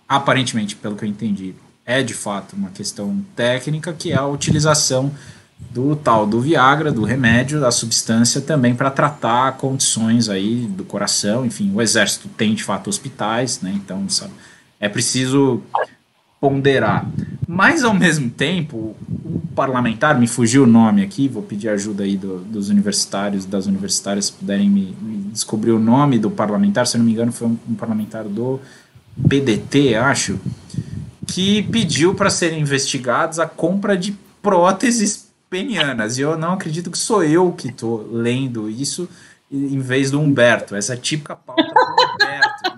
aparentemente, 0.09 0.77
pelo 0.77 0.97
que 0.97 1.05
eu 1.05 1.09
entendi, 1.09 1.55
é 1.85 2.03
de 2.03 2.15
fato 2.15 2.57
uma 2.57 2.71
questão 2.71 3.25
técnica, 3.35 3.93
que 3.93 4.13
é 4.13 4.17
a 4.17 4.27
utilização 4.27 5.13
do 5.71 5.95
tal 5.95 6.27
do 6.27 6.41
Viagra, 6.41 6.91
do 6.93 7.05
remédio, 7.05 7.61
da 7.61 7.71
substância 7.71 8.41
também 8.41 8.75
para 8.75 8.91
tratar 8.91 9.57
condições 9.57 10.29
aí 10.29 10.67
do 10.67 10.85
coração, 10.85 11.47
enfim, 11.47 11.73
o 11.75 11.81
exército 11.81 12.29
tem 12.29 12.55
de 12.55 12.65
fato 12.65 12.89
hospitais, 12.89 13.61
né? 13.61 13.73
Então, 13.75 14.09
sabe, 14.09 14.33
é 14.81 14.89
preciso 14.89 15.63
ponderar. 16.43 17.09
Mas, 17.47 17.84
ao 17.84 17.95
mesmo 17.95 18.28
tempo, 18.28 18.76
o 18.76 19.40
parlamentar, 19.55 20.18
me 20.18 20.26
fugiu 20.26 20.64
o 20.64 20.66
nome 20.66 21.01
aqui, 21.01 21.28
vou 21.28 21.43
pedir 21.43 21.68
ajuda 21.68 22.03
aí 22.03 22.16
do, 22.16 22.38
dos 22.38 22.68
universitários, 22.68 23.45
das 23.45 23.66
universitárias, 23.66 24.26
se 24.26 24.32
puderem 24.32 24.68
me, 24.68 24.97
me, 25.01 25.18
descobrir 25.30 25.70
o 25.70 25.78
nome 25.78 26.18
do 26.18 26.32
parlamentar, 26.32 26.88
se 26.88 26.97
eu 26.97 26.99
não 26.99 27.07
me 27.07 27.12
engano, 27.12 27.30
foi 27.30 27.47
um, 27.47 27.57
um 27.68 27.74
parlamentar 27.74 28.24
do 28.24 28.59
PDT, 29.28 29.95
acho, 29.95 30.40
que 31.28 31.62
pediu 31.62 32.12
para 32.12 32.28
serem 32.28 32.61
investigados 32.61 33.38
a 33.38 33.47
compra 33.47 33.97
de 33.97 34.12
próteses 34.43 35.28
penianas. 35.49 36.18
E 36.18 36.22
eu 36.22 36.36
não 36.36 36.55
acredito 36.55 36.90
que 36.90 36.99
sou 36.99 37.22
eu 37.22 37.53
que 37.53 37.68
estou 37.68 38.09
lendo 38.11 38.68
isso 38.68 39.09
em 39.53 39.78
vez 39.78 40.11
do 40.11 40.18
Humberto. 40.18 40.74
Essa 40.74 40.97
típica 40.97 41.36
pauta 41.36 41.62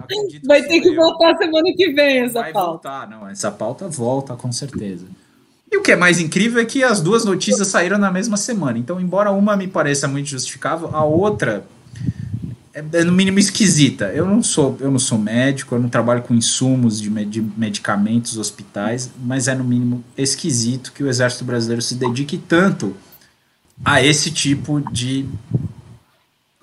Humberto. 0.05 0.47
Vai 0.47 0.63
ter 0.63 0.81
que 0.81 0.89
eu. 0.89 0.95
voltar 0.95 1.37
semana 1.37 1.73
que 1.75 1.93
vem 1.93 2.19
essa 2.21 2.41
Vai 2.41 2.53
pauta. 2.53 2.71
voltar, 2.71 3.11
não. 3.11 3.29
Essa 3.29 3.51
pauta 3.51 3.89
volta 3.89 4.35
com 4.35 4.53
certeza. 4.53 5.07
E 5.71 5.77
o 5.77 5.83
que 5.83 5.93
é 5.93 5.97
mais 5.97 6.21
incrível 6.21 6.61
é 6.61 6.65
que 6.65 6.83
as 6.85 7.01
duas 7.01 7.25
notícias 7.25 7.69
saíram 7.69 7.99
na 7.99 8.11
mesma 8.11 8.37
semana. 8.37 8.79
Então, 8.79 9.01
embora 9.01 9.31
uma 9.33 9.57
me 9.57 9.67
pareça 9.67 10.07
muito 10.07 10.29
justificável, 10.29 10.91
a 10.93 11.05
outra 11.05 11.65
é, 12.73 12.85
é 12.93 13.05
no 13.05 13.13
mínimo 13.13 13.39
esquisita. 13.39 14.07
Eu 14.07 14.27
não 14.27 14.43
sou, 14.43 14.77
eu 14.81 14.91
não 14.91 14.99
sou 14.99 15.19
médico, 15.19 15.75
eu 15.75 15.81
não 15.81 15.89
trabalho 15.89 16.23
com 16.23 16.35
insumos 16.35 17.01
de, 17.01 17.11
med 17.11 17.41
medicamentos, 17.57 18.37
hospitais, 18.37 19.11
mas 19.23 19.49
é 19.49 19.55
no 19.55 19.65
mínimo 19.65 20.05
esquisito 20.17 20.93
que 20.93 21.03
o 21.03 21.09
Exército 21.09 21.45
Brasileiro 21.45 21.83
se 21.83 21.95
dedique 21.95 22.39
tanto 22.39 22.97
a 23.85 24.03
esse 24.03 24.31
tipo 24.31 24.81
de 24.93 25.27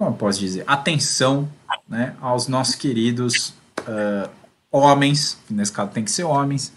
como 0.02 0.10
eu 0.10 0.16
posso 0.16 0.40
dizer, 0.40 0.64
atenção 0.66 1.48
né, 1.88 2.16
aos 2.22 2.48
nossos 2.48 2.76
queridos 2.76 3.54
uh, 3.82 4.30
homens, 4.72 5.38
que 5.48 5.54
nesse 5.54 5.72
caso 5.72 5.92
tem 5.92 6.04
que 6.04 6.12
ser 6.12 6.24
homens, 6.24 6.72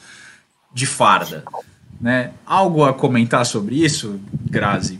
de 0.72 0.86
farda. 0.86 1.44
Né? 2.00 2.32
Algo 2.44 2.84
a 2.84 2.92
comentar 2.92 3.46
sobre 3.46 3.82
isso, 3.84 4.20
Grazi? 4.50 4.98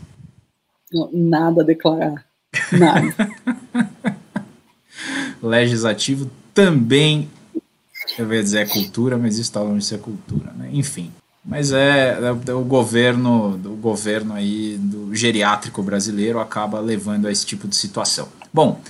Nada 1.11 1.61
a 1.61 1.65
declarar. 1.65 2.25
Nada. 2.71 3.13
Legislativo 5.43 6.31
também, 6.53 7.29
eu 8.17 8.33
ia 8.33 8.41
dizer 8.41 8.59
é 8.59 8.65
cultura, 8.65 9.17
mas 9.17 9.33
isso 9.33 9.43
está 9.43 9.61
longe 9.61 9.79
de 9.79 9.85
ser 9.85 9.99
cultura. 9.99 10.53
Né? 10.53 10.69
Enfim. 10.71 11.11
Mas 11.43 11.71
é, 11.71 12.17
é, 12.47 12.53
o 12.53 12.63
governo, 12.63 13.53
o 13.53 13.75
governo 13.75 14.33
aí 14.33 14.77
do 14.79 15.13
geriátrico 15.13 15.83
brasileiro 15.83 16.39
acaba 16.39 16.79
levando 16.79 17.27
a 17.27 17.31
esse 17.31 17.45
tipo 17.45 17.67
de 17.67 17.75
situação. 17.75 18.27
Bom, 18.51 18.81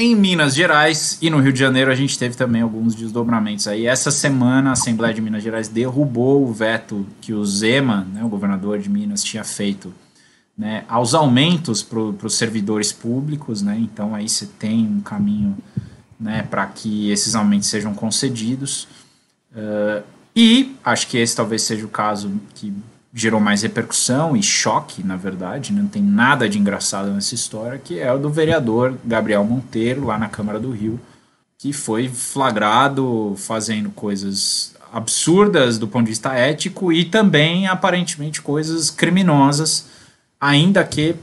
em 0.00 0.16
Minas 0.16 0.54
Gerais 0.54 1.18
e 1.20 1.28
no 1.28 1.38
Rio 1.40 1.52
de 1.52 1.58
Janeiro 1.58 1.90
a 1.90 1.94
gente 1.94 2.18
teve 2.18 2.34
também 2.34 2.62
alguns 2.62 2.94
desdobramentos 2.94 3.68
aí. 3.68 3.86
Essa 3.86 4.10
semana 4.10 4.70
a 4.70 4.72
Assembleia 4.72 5.12
de 5.12 5.20
Minas 5.20 5.42
Gerais 5.42 5.68
derrubou 5.68 6.42
o 6.42 6.52
veto 6.52 7.06
que 7.20 7.34
o 7.34 7.44
Zema, 7.44 8.06
né, 8.10 8.24
o 8.24 8.28
governador 8.28 8.78
de 8.78 8.88
Minas, 8.88 9.22
tinha 9.22 9.44
feito 9.44 9.92
né, 10.56 10.84
aos 10.88 11.12
aumentos 11.12 11.82
para 11.82 12.00
os 12.00 12.34
servidores 12.34 12.92
públicos. 12.92 13.60
Né, 13.60 13.78
então 13.78 14.14
aí 14.14 14.26
você 14.26 14.46
tem 14.46 14.86
um 14.86 15.02
caminho 15.02 15.54
né, 16.18 16.46
para 16.50 16.66
que 16.66 17.10
esses 17.10 17.34
aumentos 17.34 17.68
sejam 17.68 17.92
concedidos. 17.92 18.88
Uh, 19.52 20.02
e 20.34 20.76
acho 20.82 21.08
que 21.08 21.18
esse 21.18 21.36
talvez 21.36 21.62
seja 21.62 21.84
o 21.84 21.90
caso 21.90 22.32
que 22.54 22.72
gerou 23.12 23.40
mais 23.40 23.62
repercussão 23.62 24.36
e 24.36 24.42
choque, 24.42 25.02
na 25.02 25.16
verdade, 25.16 25.72
não 25.72 25.86
tem 25.86 26.02
nada 26.02 26.48
de 26.48 26.58
engraçado 26.58 27.10
nessa 27.10 27.34
história, 27.34 27.78
que 27.78 27.98
é 27.98 28.12
o 28.12 28.18
do 28.18 28.30
vereador 28.30 28.96
Gabriel 29.04 29.44
Monteiro, 29.44 30.06
lá 30.06 30.16
na 30.16 30.28
Câmara 30.28 30.60
do 30.60 30.70
Rio, 30.70 31.00
que 31.58 31.72
foi 31.72 32.08
flagrado 32.08 33.34
fazendo 33.36 33.90
coisas 33.90 34.74
absurdas 34.92 35.78
do 35.78 35.86
ponto 35.86 36.04
de 36.04 36.10
vista 36.10 36.32
ético 36.32 36.92
e 36.92 37.04
também 37.04 37.66
aparentemente 37.66 38.40
coisas 38.40 38.90
criminosas, 38.90 39.86
ainda 40.40 40.82
que 40.84 41.14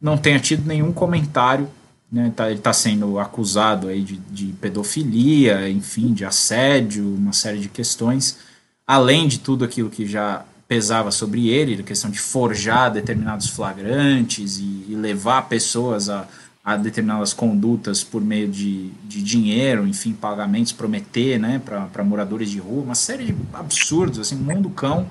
não 0.00 0.16
tenha 0.16 0.38
tido 0.38 0.66
nenhum 0.66 0.92
comentário. 0.92 1.68
Né, 2.12 2.32
tá, 2.36 2.46
ele 2.46 2.58
está 2.58 2.72
sendo 2.72 3.18
acusado 3.18 3.88
aí 3.88 4.00
de, 4.00 4.16
de 4.30 4.52
pedofilia, 4.60 5.68
enfim, 5.68 6.12
de 6.12 6.24
assédio, 6.24 7.12
uma 7.16 7.32
série 7.32 7.58
de 7.58 7.68
questões, 7.68 8.38
além 8.86 9.26
de 9.26 9.40
tudo 9.40 9.64
aquilo 9.64 9.90
que 9.90 10.06
já 10.06 10.44
pesava 10.66 11.10
sobre 11.10 11.48
ele, 11.48 11.80
a 11.80 11.84
questão 11.84 12.10
de 12.10 12.18
forjar 12.18 12.90
determinados 12.90 13.48
flagrantes 13.48 14.58
e, 14.58 14.86
e 14.88 14.96
levar 14.96 15.42
pessoas 15.48 16.08
a, 16.08 16.26
a, 16.64 16.76
determinadas 16.76 17.32
condutas 17.32 18.02
por 18.02 18.22
meio 18.22 18.48
de, 18.48 18.88
de 19.04 19.22
dinheiro, 19.22 19.86
enfim, 19.86 20.12
pagamentos, 20.12 20.72
prometer 20.72 21.38
né, 21.38 21.60
para 21.62 22.02
moradores 22.02 22.50
de 22.50 22.58
rua, 22.58 22.82
uma 22.82 22.94
série 22.94 23.26
de 23.26 23.36
absurdos, 23.52 24.18
assim, 24.18 24.36
mundo 24.36 24.70
cão, 24.70 25.08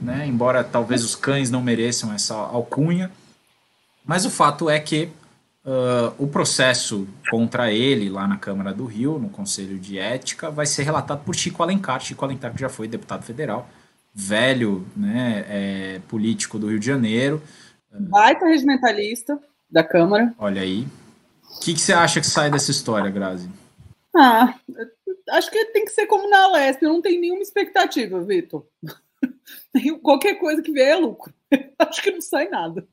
né, 0.00 0.26
embora 0.26 0.62
talvez 0.62 1.04
os 1.04 1.16
cães 1.16 1.50
não 1.50 1.62
mereçam 1.62 2.12
essa 2.12 2.34
alcunha, 2.34 3.10
mas 4.06 4.24
o 4.24 4.30
fato 4.30 4.70
é 4.70 4.78
que 4.78 5.10
uh, 5.66 6.14
o 6.18 6.26
processo 6.28 7.06
contra 7.30 7.72
ele 7.72 8.08
lá 8.08 8.26
na 8.26 8.36
Câmara 8.36 8.72
do 8.72 8.86
Rio, 8.86 9.18
no 9.18 9.28
Conselho 9.28 9.78
de 9.78 9.98
Ética, 9.98 10.50
vai 10.50 10.64
ser 10.64 10.84
relatado 10.84 11.24
por 11.24 11.34
Chico 11.34 11.62
Alencar, 11.62 12.00
Chico 12.00 12.24
Alencar 12.24 12.54
que 12.54 12.60
já 12.60 12.68
foi 12.68 12.88
deputado 12.88 13.22
federal, 13.22 13.68
velho 14.14 14.86
né, 14.96 15.44
é, 15.48 16.00
político 16.08 16.58
do 16.58 16.68
Rio 16.68 16.78
de 16.78 16.86
Janeiro. 16.86 17.42
Baita 17.90 18.46
regimentalista 18.46 19.38
da 19.70 19.82
Câmara. 19.84 20.34
Olha 20.38 20.62
aí. 20.62 20.86
O 21.56 21.60
que, 21.60 21.74
que 21.74 21.80
você 21.80 21.92
acha 21.92 22.20
que 22.20 22.26
sai 22.26 22.50
dessa 22.50 22.70
história, 22.70 23.10
Grazi? 23.10 23.48
Ah, 24.14 24.54
acho 25.30 25.50
que 25.50 25.64
tem 25.66 25.84
que 25.84 25.90
ser 25.90 26.06
como 26.06 26.28
na 26.28 26.48
Lesp, 26.52 26.82
não 26.82 27.00
tem 27.00 27.20
nenhuma 27.20 27.42
expectativa, 27.42 28.20
Vitor. 28.20 28.66
Qualquer 30.02 30.34
coisa 30.36 30.62
que 30.62 30.72
vier 30.72 30.90
é 30.90 30.96
lucro. 30.96 31.32
Acho 31.78 32.02
que 32.02 32.10
não 32.10 32.20
sai 32.20 32.48
nada. 32.48 32.86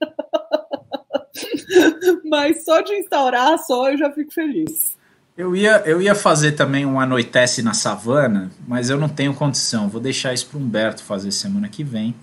Mas 2.25 2.63
só 2.63 2.81
de 2.81 2.93
instaurar 2.95 3.57
só 3.59 3.91
eu 3.91 3.97
já 3.97 4.11
fico 4.11 4.33
feliz. 4.33 4.97
Eu 5.37 5.53
ia, 5.53 5.83
eu 5.85 6.01
ia 6.01 6.15
fazer 6.15 6.53
também 6.53 6.85
um 6.85 6.97
Anoitece 6.97 7.61
na 7.61 7.73
Savana, 7.73 8.49
mas 8.65 8.89
eu 8.89 8.97
não 8.97 9.09
tenho 9.09 9.33
condição. 9.33 9.89
Vou 9.89 9.99
deixar 9.99 10.33
isso 10.33 10.47
para 10.47 10.57
Humberto 10.59 11.03
fazer 11.03 11.29
semana 11.31 11.67
que 11.67 11.83
vem. 11.83 12.15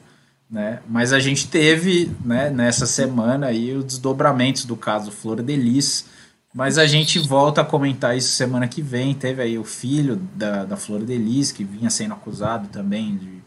Né? 0.50 0.80
Mas 0.88 1.12
a 1.12 1.20
gente 1.20 1.46
teve 1.48 2.10
né, 2.24 2.48
nessa 2.48 2.86
semana 2.86 3.48
aí 3.48 3.74
os 3.74 3.84
desdobramentos 3.84 4.64
do 4.64 4.76
caso 4.76 5.10
Flor 5.10 5.42
de 5.42 5.56
Lis, 5.56 6.06
mas 6.54 6.78
a 6.78 6.86
gente 6.86 7.18
volta 7.18 7.60
a 7.60 7.64
comentar 7.64 8.16
isso 8.16 8.30
semana 8.30 8.66
que 8.66 8.80
vem. 8.80 9.14
Teve 9.14 9.42
aí 9.42 9.58
o 9.58 9.64
filho 9.64 10.16
da, 10.34 10.64
da 10.64 10.76
Flor 10.76 11.04
de 11.04 11.16
Lis, 11.16 11.52
que 11.52 11.64
vinha 11.64 11.90
sendo 11.90 12.14
acusado 12.14 12.68
também 12.68 13.16
de, 13.16 13.42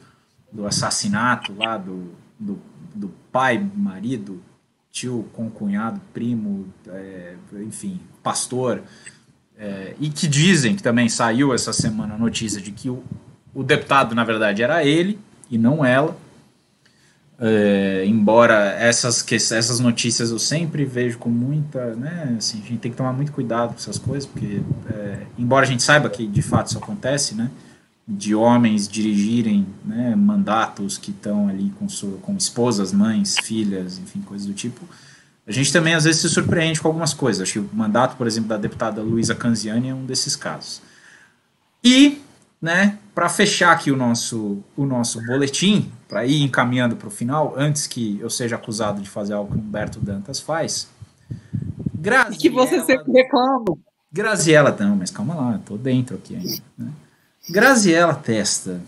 do 0.51 0.68
assassinato 0.68 1.55
lá 1.57 1.76
do, 1.76 2.11
do, 2.39 2.59
do 2.93 3.09
pai, 3.32 3.63
marido, 3.76 4.43
tio, 4.91 5.28
concunhado, 5.34 5.99
primo, 6.13 6.68
é, 6.88 7.36
enfim, 7.61 7.99
pastor 8.22 8.84
é, 9.58 9.95
e 9.99 10.10
que 10.10 10.28
dizem 10.28 10.76
que 10.76 10.84
também 10.84 11.08
saiu 11.08 11.53
essa 11.53 11.72
semana 11.72 12.16
a 12.16 12.18
notícia 12.18 12.62
de 12.62 12.72
que 12.72 12.89
o, 12.89 13.03
o 13.53 13.64
deputado, 13.64 14.14
na 14.14 14.24
verdade, 14.24 14.62
era 14.62 14.84
ele 14.84 15.20
e 15.49 15.58
não 15.58 15.84
ela. 15.86 16.18
É, 17.38 18.06
embora 18.06 18.56
essas, 18.80 19.22
que, 19.22 19.36
essas 19.36 19.80
notícias 19.80 20.32
eu 20.32 20.39
sempre 20.39 20.86
vejo 20.86 21.18
com 21.18 21.30
muita. 21.30 21.95
Né, 21.95 22.36
assim, 22.38 22.62
a 22.64 22.68
gente 22.68 22.80
tem 22.80 22.91
que 22.91 22.97
tomar 22.97 23.14
muito 23.14 23.32
cuidado 23.32 23.70
com 23.70 23.76
essas 23.76 23.97
coisas, 23.97 24.26
porque, 24.26 24.62
é, 24.89 25.20
embora 25.38 25.66
a 25.66 25.68
gente 25.68 25.84
saiba 25.84 26.10
que 26.10 26.26
de 26.26 26.41
fato 26.41 26.68
isso 26.68 26.78
acontece, 26.78 27.36
né, 27.36 27.49
de 28.08 28.34
homens 28.36 28.88
dirigirem 28.88 29.66
né, 29.84 30.16
mandatos 30.16 30.97
que 30.97 31.12
estão 31.12 31.49
ali 31.49 31.74
com, 31.78 31.89
sua, 31.89 32.18
com 32.20 32.36
esposas, 32.38 32.93
mães, 32.93 33.36
filhas, 33.43 33.97
enfim, 33.99 34.22
coisas 34.22 34.47
do 34.47 34.53
tipo 34.53 34.88
a 35.48 35.52
gente 35.52 35.72
também 35.72 35.93
às 35.93 36.06
vezes 36.06 36.22
se 36.22 36.30
surpreende 36.30 36.82
com 36.82 36.88
algumas 36.88 37.14
coisas. 37.14 37.43
Acho 37.43 37.54
que 37.54 37.60
o 37.60 37.70
mandato, 37.72 38.18
por 38.18 38.26
exemplo, 38.26 38.50
da 38.50 38.58
deputada 38.58 39.02
Luísa 39.02 39.36
Canziani 39.36 39.89
é 39.89 39.93
um 39.93 40.06
desses 40.06 40.36
casos. 40.36 40.82
E, 41.84 42.20
né, 42.60 42.98
para 43.14 43.30
fechar 43.30 43.72
aqui 43.72 43.91
o 43.91 43.96
nosso, 43.96 44.64
o 44.76 44.86
nosso 44.86 45.24
boletim, 45.26 45.91
para 46.08 46.26
ir 46.26 46.41
encaminhando 46.41 46.96
para 46.96 47.08
o 47.08 47.12
final, 47.12 47.54
antes 47.56 47.86
que 47.86 48.20
eu 48.20 48.30
seja 48.30 48.56
acusado 48.56 49.02
de 49.02 49.10
fazer 49.10 49.34
algo 49.34 49.54
que 49.54 49.60
Humberto 49.60 50.00
Dantas 50.00 50.39
faz. 50.39 50.89
Graziella, 51.93 52.38
que 52.38 52.50
você 52.50 52.84
sempre 52.84 53.12
reclama. 53.12 53.78
Graziela, 54.12 54.76
não, 54.80 54.96
mas 54.96 55.12
calma 55.12 55.36
lá, 55.36 55.56
estou 55.58 55.78
dentro 55.78 56.16
aqui 56.16 56.36
ainda. 56.36 56.64
Né? 56.78 56.91
Graziela 57.50 58.16
Testa, 58.16 58.82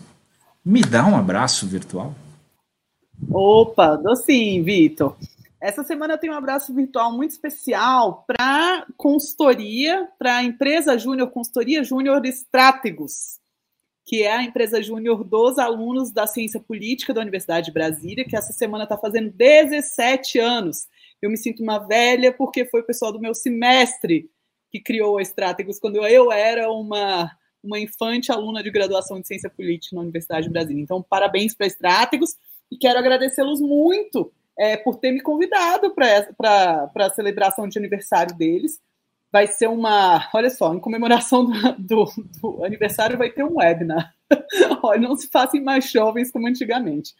me 0.64 0.80
dá 0.80 1.06
um 1.06 1.16
abraço 1.16 1.66
virtual? 1.66 2.14
Opa, 3.30 3.96
dou 3.96 4.16
sim, 4.16 4.62
Vitor. 4.62 5.16
Essa 5.60 5.82
semana 5.82 6.14
eu 6.14 6.18
tenho 6.18 6.32
um 6.32 6.36
abraço 6.36 6.72
virtual 6.72 7.12
muito 7.12 7.32
especial 7.32 8.24
para 8.26 8.86
consultoria, 8.96 10.08
para 10.16 10.36
a 10.36 10.44
empresa 10.44 10.96
Júnior, 10.96 11.30
Consultoria 11.30 11.82
Júnior 11.82 12.24
Estrátegos, 12.24 13.40
que 14.06 14.22
é 14.22 14.32
a 14.32 14.42
empresa 14.42 14.80
júnior 14.80 15.24
dos 15.24 15.58
alunos 15.58 16.12
da 16.12 16.26
Ciência 16.28 16.60
Política 16.60 17.12
da 17.12 17.20
Universidade 17.20 17.66
de 17.66 17.72
Brasília, 17.72 18.24
que 18.24 18.36
essa 18.36 18.52
semana 18.52 18.84
está 18.84 18.96
fazendo 18.96 19.32
17 19.32 20.38
anos. 20.38 20.86
Eu 21.20 21.28
me 21.28 21.36
sinto 21.36 21.62
uma 21.62 21.78
velha 21.78 22.32
porque 22.32 22.64
foi 22.64 22.80
o 22.80 22.86
pessoal 22.86 23.12
do 23.12 23.20
meu 23.20 23.34
semestre 23.34 24.30
que 24.70 24.80
criou 24.80 25.18
a 25.18 25.22
Estrátegos 25.22 25.80
quando 25.80 25.96
eu 26.06 26.30
era 26.30 26.70
uma, 26.70 27.30
uma 27.62 27.80
infante 27.80 28.30
aluna 28.30 28.62
de 28.62 28.70
graduação 28.70 29.20
de 29.20 29.26
Ciência 29.26 29.50
Política 29.50 29.96
na 29.96 30.02
Universidade 30.02 30.46
de 30.46 30.52
Brasília. 30.52 30.80
Então, 30.80 31.02
parabéns 31.02 31.52
para 31.52 31.66
Estrátegos 31.66 32.36
e 32.70 32.78
quero 32.78 32.98
agradecê-los 32.98 33.60
muito 33.60 34.32
é, 34.58 34.76
por 34.76 34.96
ter 34.96 35.12
me 35.12 35.20
convidado 35.20 35.94
para 35.94 36.90
a 36.94 37.10
celebração 37.10 37.68
de 37.68 37.78
aniversário 37.78 38.36
deles. 38.36 38.80
vai 39.30 39.46
ser 39.46 39.68
uma. 39.68 40.28
Olha 40.34 40.50
só, 40.50 40.74
em 40.74 40.80
comemoração 40.80 41.44
do, 41.44 41.72
do, 41.78 42.04
do 42.40 42.64
aniversário 42.64 43.16
vai 43.16 43.30
ter 43.30 43.44
um 43.44 43.58
webinar. 43.58 44.12
Olha, 44.82 45.00
não 45.00 45.16
se 45.16 45.28
façam 45.28 45.62
mais 45.62 45.90
jovens 45.90 46.32
como 46.32 46.48
antigamente. 46.48 47.14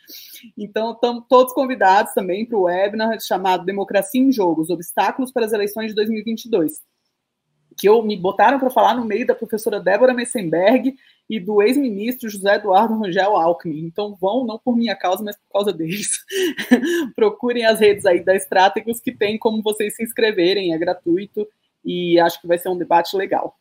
Então, 0.56 0.92
estamos 0.92 1.24
todos 1.28 1.54
convidados 1.54 2.12
também 2.12 2.44
para 2.44 2.58
o 2.58 2.62
webinar 2.62 3.18
chamado 3.20 3.64
Democracia 3.64 4.20
em 4.20 4.32
Jogo: 4.32 4.62
Os 4.62 4.70
Obstáculos 4.70 5.30
para 5.30 5.46
as 5.46 5.52
Eleições 5.52 5.88
de 5.88 5.94
2022. 5.94 6.82
Que 7.78 7.88
eu 7.88 8.02
me 8.02 8.16
botaram 8.16 8.58
para 8.58 8.70
falar 8.70 8.94
no 8.94 9.04
meio 9.04 9.24
da 9.24 9.36
professora 9.36 9.78
Débora 9.78 10.12
Messenberg 10.12 10.96
e 11.28 11.38
do 11.38 11.60
ex-ministro 11.60 12.30
José 12.30 12.54
Eduardo 12.54 12.98
Rangel 12.98 13.36
Alckmin. 13.36 13.80
Então 13.80 14.16
vão, 14.20 14.46
não 14.46 14.58
por 14.58 14.76
minha 14.76 14.96
causa, 14.96 15.22
mas 15.22 15.36
por 15.36 15.52
causa 15.52 15.72
deles. 15.72 16.24
Procurem 17.14 17.66
as 17.66 17.80
redes 17.80 18.06
aí 18.06 18.24
da 18.24 18.34
Estrátegos 18.34 19.00
que 19.00 19.12
tem 19.12 19.38
como 19.38 19.62
vocês 19.62 19.94
se 19.94 20.02
inscreverem, 20.02 20.72
é 20.72 20.78
gratuito 20.78 21.46
e 21.84 22.18
acho 22.18 22.40
que 22.40 22.46
vai 22.46 22.58
ser 22.58 22.68
um 22.68 22.78
debate 22.78 23.16
legal. 23.16 23.56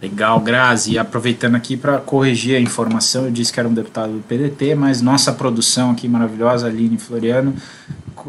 Legal, 0.00 0.40
Grazi. 0.40 0.98
Aproveitando 0.98 1.54
aqui 1.54 1.76
para 1.76 1.98
corrigir 1.98 2.56
a 2.56 2.60
informação, 2.60 3.26
eu 3.26 3.30
disse 3.30 3.52
que 3.52 3.60
era 3.60 3.68
um 3.68 3.74
deputado 3.74 4.12
do 4.12 4.22
PDT, 4.22 4.74
mas 4.74 5.00
nossa 5.00 5.32
produção 5.32 5.92
aqui 5.92 6.08
maravilhosa, 6.08 6.66
Aline 6.66 6.98
Floriano, 6.98 7.54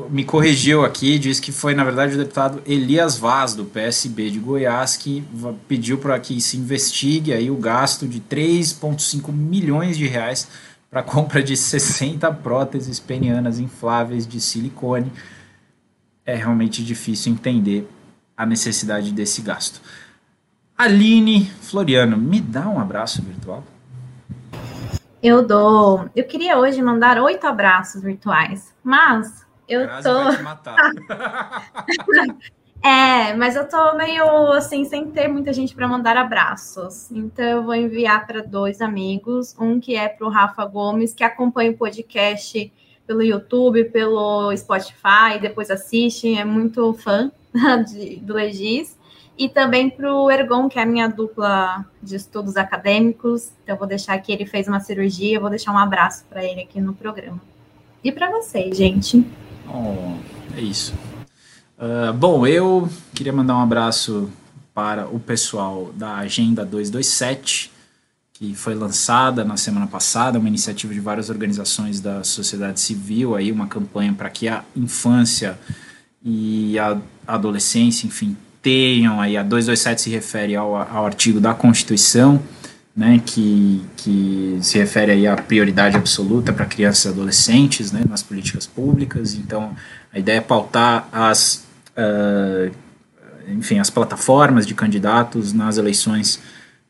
me 0.10 0.24
corrigiu 0.24 0.84
aqui, 0.84 1.18
disse 1.20 1.42
que 1.42 1.52
foi, 1.52 1.74
na 1.74 1.84
verdade, 1.84 2.16
o 2.16 2.18
deputado 2.18 2.62
Elias 2.66 3.18
Vaz, 3.18 3.54
do 3.54 3.66
PSB 3.66 4.30
de 4.30 4.40
Goiás, 4.40 4.98
que 4.98 5.24
pediu 5.68 5.98
para 5.98 6.20
que 6.20 6.40
se 6.42 6.58
investigue 6.58 7.34
aí 7.34 7.50
o 7.52 7.56
gasto 7.56 8.08
de 8.08 8.20
3,5 8.20 9.32
milhões 9.32 9.98
de 9.98 10.08
reais 10.08 10.48
para 10.90 11.02
a 11.02 11.04
compra 11.04 11.44
de 11.44 11.56
60 11.56 12.32
próteses 12.36 13.00
penianas 13.00 13.60
infláveis 13.60 14.28
de 14.28 14.40
silicone. 14.42 15.12
É 16.26 16.36
realmente 16.36 16.84
difícil 16.84 17.34
entender 17.34 17.88
a 18.36 18.46
necessidade 18.46 19.12
desse 19.12 19.42
gasto. 19.42 19.82
Aline 20.78 21.46
Floriano, 21.62 22.18
me 22.18 22.42
dá 22.42 22.68
um 22.68 22.80
abraço 22.80 23.22
virtual. 23.22 23.64
Eu 25.24 25.46
dou. 25.46 26.10
Eu 26.16 26.26
queria 26.26 26.58
hoje 26.58 26.82
mandar 26.82 27.18
oito 27.20 27.48
abraços 27.48 28.02
virtuais, 28.02 28.74
mas 28.84 29.45
eu 29.68 29.82
Grazi 29.82 30.04
tô. 30.04 30.24
Vai 30.24 30.36
te 30.36 30.44
matar. 30.44 30.78
é, 32.84 33.34
mas 33.34 33.56
eu 33.56 33.68
tô 33.68 33.96
meio 33.96 34.52
assim, 34.54 34.86
sem 34.86 35.10
ter 35.12 35.28
muita 35.28 35.52
gente 35.54 35.76
para 35.76 35.88
mandar 35.88 36.18
abraços. 36.18 37.12
Então 37.12 37.46
eu 37.46 37.64
vou 37.64 37.76
enviar 37.76 38.26
para 38.26 38.42
dois 38.42 38.82
amigos. 38.82 39.56
Um 39.60 39.80
que 39.80 39.96
é 39.96 40.08
para 40.08 40.26
o 40.26 40.30
Rafa 40.30 40.66
Gomes, 40.66 41.14
que 41.14 41.24
acompanha 41.24 41.72
o 41.72 41.78
podcast 41.78 42.72
pelo 43.06 43.22
YouTube, 43.22 43.86
pelo 43.86 44.56
Spotify, 44.56 45.40
depois 45.40 45.70
assiste, 45.70 46.36
é 46.36 46.44
muito 46.44 46.94
fã 46.94 47.32
de, 47.88 48.18
do 48.18 48.34
Legis, 48.34 48.98
e 49.38 49.50
também 49.50 49.90
para 49.90 50.14
o 50.14 50.32
Ergon, 50.32 50.70
que 50.70 50.80
é 50.80 50.84
a 50.84 50.86
minha 50.86 51.08
dupla 51.08 51.86
de 52.02 52.16
estudos 52.16 52.56
acadêmicos. 52.56 53.52
Então, 53.64 53.78
vou 53.78 53.88
deixar 53.88 54.14
aqui, 54.14 54.32
ele 54.32 54.46
fez 54.46 54.68
uma 54.68 54.80
cirurgia, 54.80 55.40
vou 55.40 55.50
deixar 55.50 55.74
um 55.74 55.78
abraço 55.78 56.26
para 56.30 56.44
ele 56.44 56.62
aqui 56.62 56.80
no 56.80 56.94
programa. 56.94 57.42
E 58.04 58.12
para 58.12 58.30
vocês, 58.32 58.78
gente. 58.78 59.26
Oh, 59.68 60.16
é 60.56 60.62
isso. 60.62 60.94
Uh, 61.78 62.14
bom, 62.14 62.48
eu 62.48 62.90
queria 63.14 63.34
mandar 63.34 63.58
um 63.58 63.62
abraço 63.62 64.30
para 64.74 65.08
o 65.08 65.20
pessoal 65.20 65.92
da 65.96 66.16
Agenda 66.16 66.66
227, 66.66 67.72
que 68.34 68.54
foi 68.54 68.76
lançada 68.76 69.46
na 69.46 69.56
semana 69.56 69.88
passada, 69.88 70.38
uma 70.38 70.48
iniciativa 70.48 70.94
de 70.94 71.00
várias 71.00 71.30
organizações 71.30 72.00
da 72.00 72.24
sociedade 72.24 72.80
civil, 72.80 73.36
aí 73.36 73.52
uma 73.52 73.68
campanha 73.68 74.14
para 74.14 74.30
que 74.30 74.48
a 74.48 74.64
infância 74.76 75.58
e 76.24 76.78
a 76.78 76.98
adolescência, 77.26 78.08
enfim, 78.08 78.36
tenham 78.62 79.22
aí 79.22 79.38
a 79.38 79.44
227 79.44 80.02
se 80.02 80.10
refere 80.10 80.56
ao, 80.56 80.76
ao 80.76 81.06
artigo 81.06 81.40
da 81.40 81.54
Constituição, 81.54 82.42
né, 82.96 83.22
que, 83.26 83.86
que 84.06 84.60
se 84.62 84.78
refere 84.78 85.12
aí 85.12 85.26
à 85.26 85.36
prioridade 85.36 85.98
absoluta 85.98 86.54
para 86.54 86.66
crianças 86.68 87.06
e 87.06 87.08
adolescentes, 87.08 87.92
né, 87.92 88.04
nas 88.08 88.22
políticas 88.22 88.68
públicas. 88.68 89.34
Então, 89.34 89.76
a 90.14 90.20
ideia 90.20 90.38
é 90.38 90.42
pautar 90.42 91.10
as, 91.12 91.66
uh, 91.98 92.72
enfim, 93.48 93.80
as 93.80 93.90
plataformas 93.90 94.68
de 94.68 94.76
candidatos 94.76 95.54
nas 95.54 95.78
eleições 95.78 96.40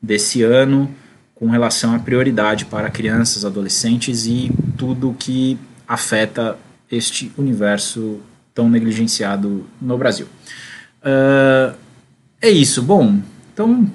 desse 0.02 0.44
ano 0.44 0.94
com 1.34 1.50
relação 1.50 1.96
à 1.96 2.00
prioridade 2.00 2.66
para 2.66 2.90
crianças, 2.90 3.46
adolescentes 3.46 4.26
e 4.26 4.52
tudo 4.78 5.16
que 5.18 5.58
afeta 5.88 6.58
este 6.92 7.32
universo 7.38 8.20
tão 8.54 8.70
negligenciado 8.70 9.66
no 9.82 9.98
Brasil. 9.98 10.28
Uh, 11.02 11.74
é 12.42 12.50
isso. 12.50 12.82
Bom, 12.82 13.20
então 13.54 13.90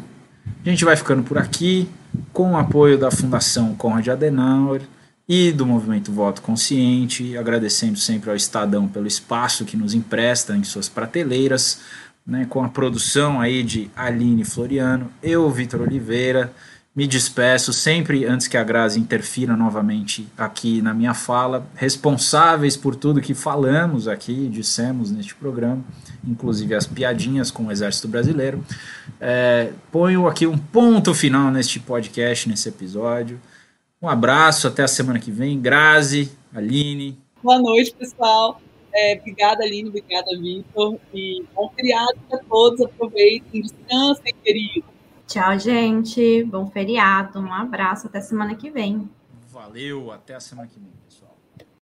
a 0.65 0.69
gente 0.71 0.87
vai 0.87 0.97
ficando 0.97 1.23
por 1.23 1.37
aqui 1.37 1.87
com 2.33 2.53
o 2.53 2.57
apoio 2.57 2.99
da 2.99 3.11
Fundação 3.11 3.75
Conrad 3.75 4.09
Adenauer 4.09 4.83
e 5.29 5.53
do 5.53 5.65
Movimento 5.65 6.11
Voto 6.11 6.43
Consciente, 6.43 7.37
agradecendo 7.37 7.99
sempre 7.99 8.31
ao 8.31 8.37
Estadão 8.37 8.89
pelo 8.89 9.07
espaço 9.07 9.65
que 9.65 9.77
nos 9.77 9.95
empresta 9.95 10.57
em 10.57 10.65
suas 10.65 10.89
prateleiras, 10.89 11.81
né, 12.27 12.47
com 12.49 12.65
a 12.65 12.69
produção 12.69 13.41
aí 13.41 13.63
de 13.63 13.91
Aline 13.95 14.45
Floriano, 14.45 15.11
eu, 15.23 15.49
Vitor 15.51 15.83
Oliveira, 15.83 16.53
me 17.01 17.07
despeço 17.07 17.73
sempre 17.73 18.27
antes 18.27 18.47
que 18.47 18.59
a 18.59 18.63
Grazi 18.63 19.01
interfira 19.01 19.57
novamente 19.57 20.29
aqui 20.37 20.83
na 20.83 20.93
minha 20.93 21.15
fala, 21.15 21.67
responsáveis 21.75 22.77
por 22.77 22.95
tudo 22.95 23.23
que 23.23 23.33
falamos 23.33 24.07
aqui, 24.07 24.51
dissemos 24.51 25.11
neste 25.11 25.35
programa, 25.35 25.83
inclusive 26.23 26.75
as 26.75 26.87
piadinhas 26.87 27.51
com 27.51 27.65
o 27.65 27.73
Exército 27.73 28.07
Brasileiro. 28.07 28.63
É, 29.19 29.73
ponho 29.91 30.29
aqui 30.29 30.47
um 30.47 30.59
ponto 30.59 31.15
final 31.15 31.51
neste 31.51 31.81
podcast, 31.81 32.47
nesse 32.47 32.69
episódio. 32.69 33.41
Um 34.03 34.07
abraço, 34.07 34.69
até 34.69 34.83
a 34.83 34.89
semana 34.89 35.19
que 35.19 35.31
vem. 35.31 35.59
Grazi, 35.59 36.31
Aline. 36.55 37.19
Boa 37.43 37.59
noite, 37.59 37.95
pessoal. 37.99 38.61
É, 38.95 39.19
obrigada, 39.19 39.65
Aline, 39.65 39.89
obrigada, 39.89 40.39
Vitor. 40.39 40.99
E 41.15 41.47
bom 41.55 41.73
feriado 41.75 42.19
para 42.29 42.41
todos. 42.41 42.83
Aproveitem, 42.83 43.63
descansem, 43.63 44.35
queridos. 44.45 45.00
Tchau, 45.31 45.57
gente. 45.61 46.43
Bom 46.43 46.69
feriado. 46.69 47.39
Um 47.39 47.55
abraço. 47.55 48.09
Até 48.09 48.21
semana 48.21 48.57
que 48.57 48.69
vem. 48.69 49.09
Valeu. 49.53 50.11
Até 50.11 50.35
a 50.35 50.41
semana 50.41 50.67
que 50.67 50.81
vem. 50.81 50.91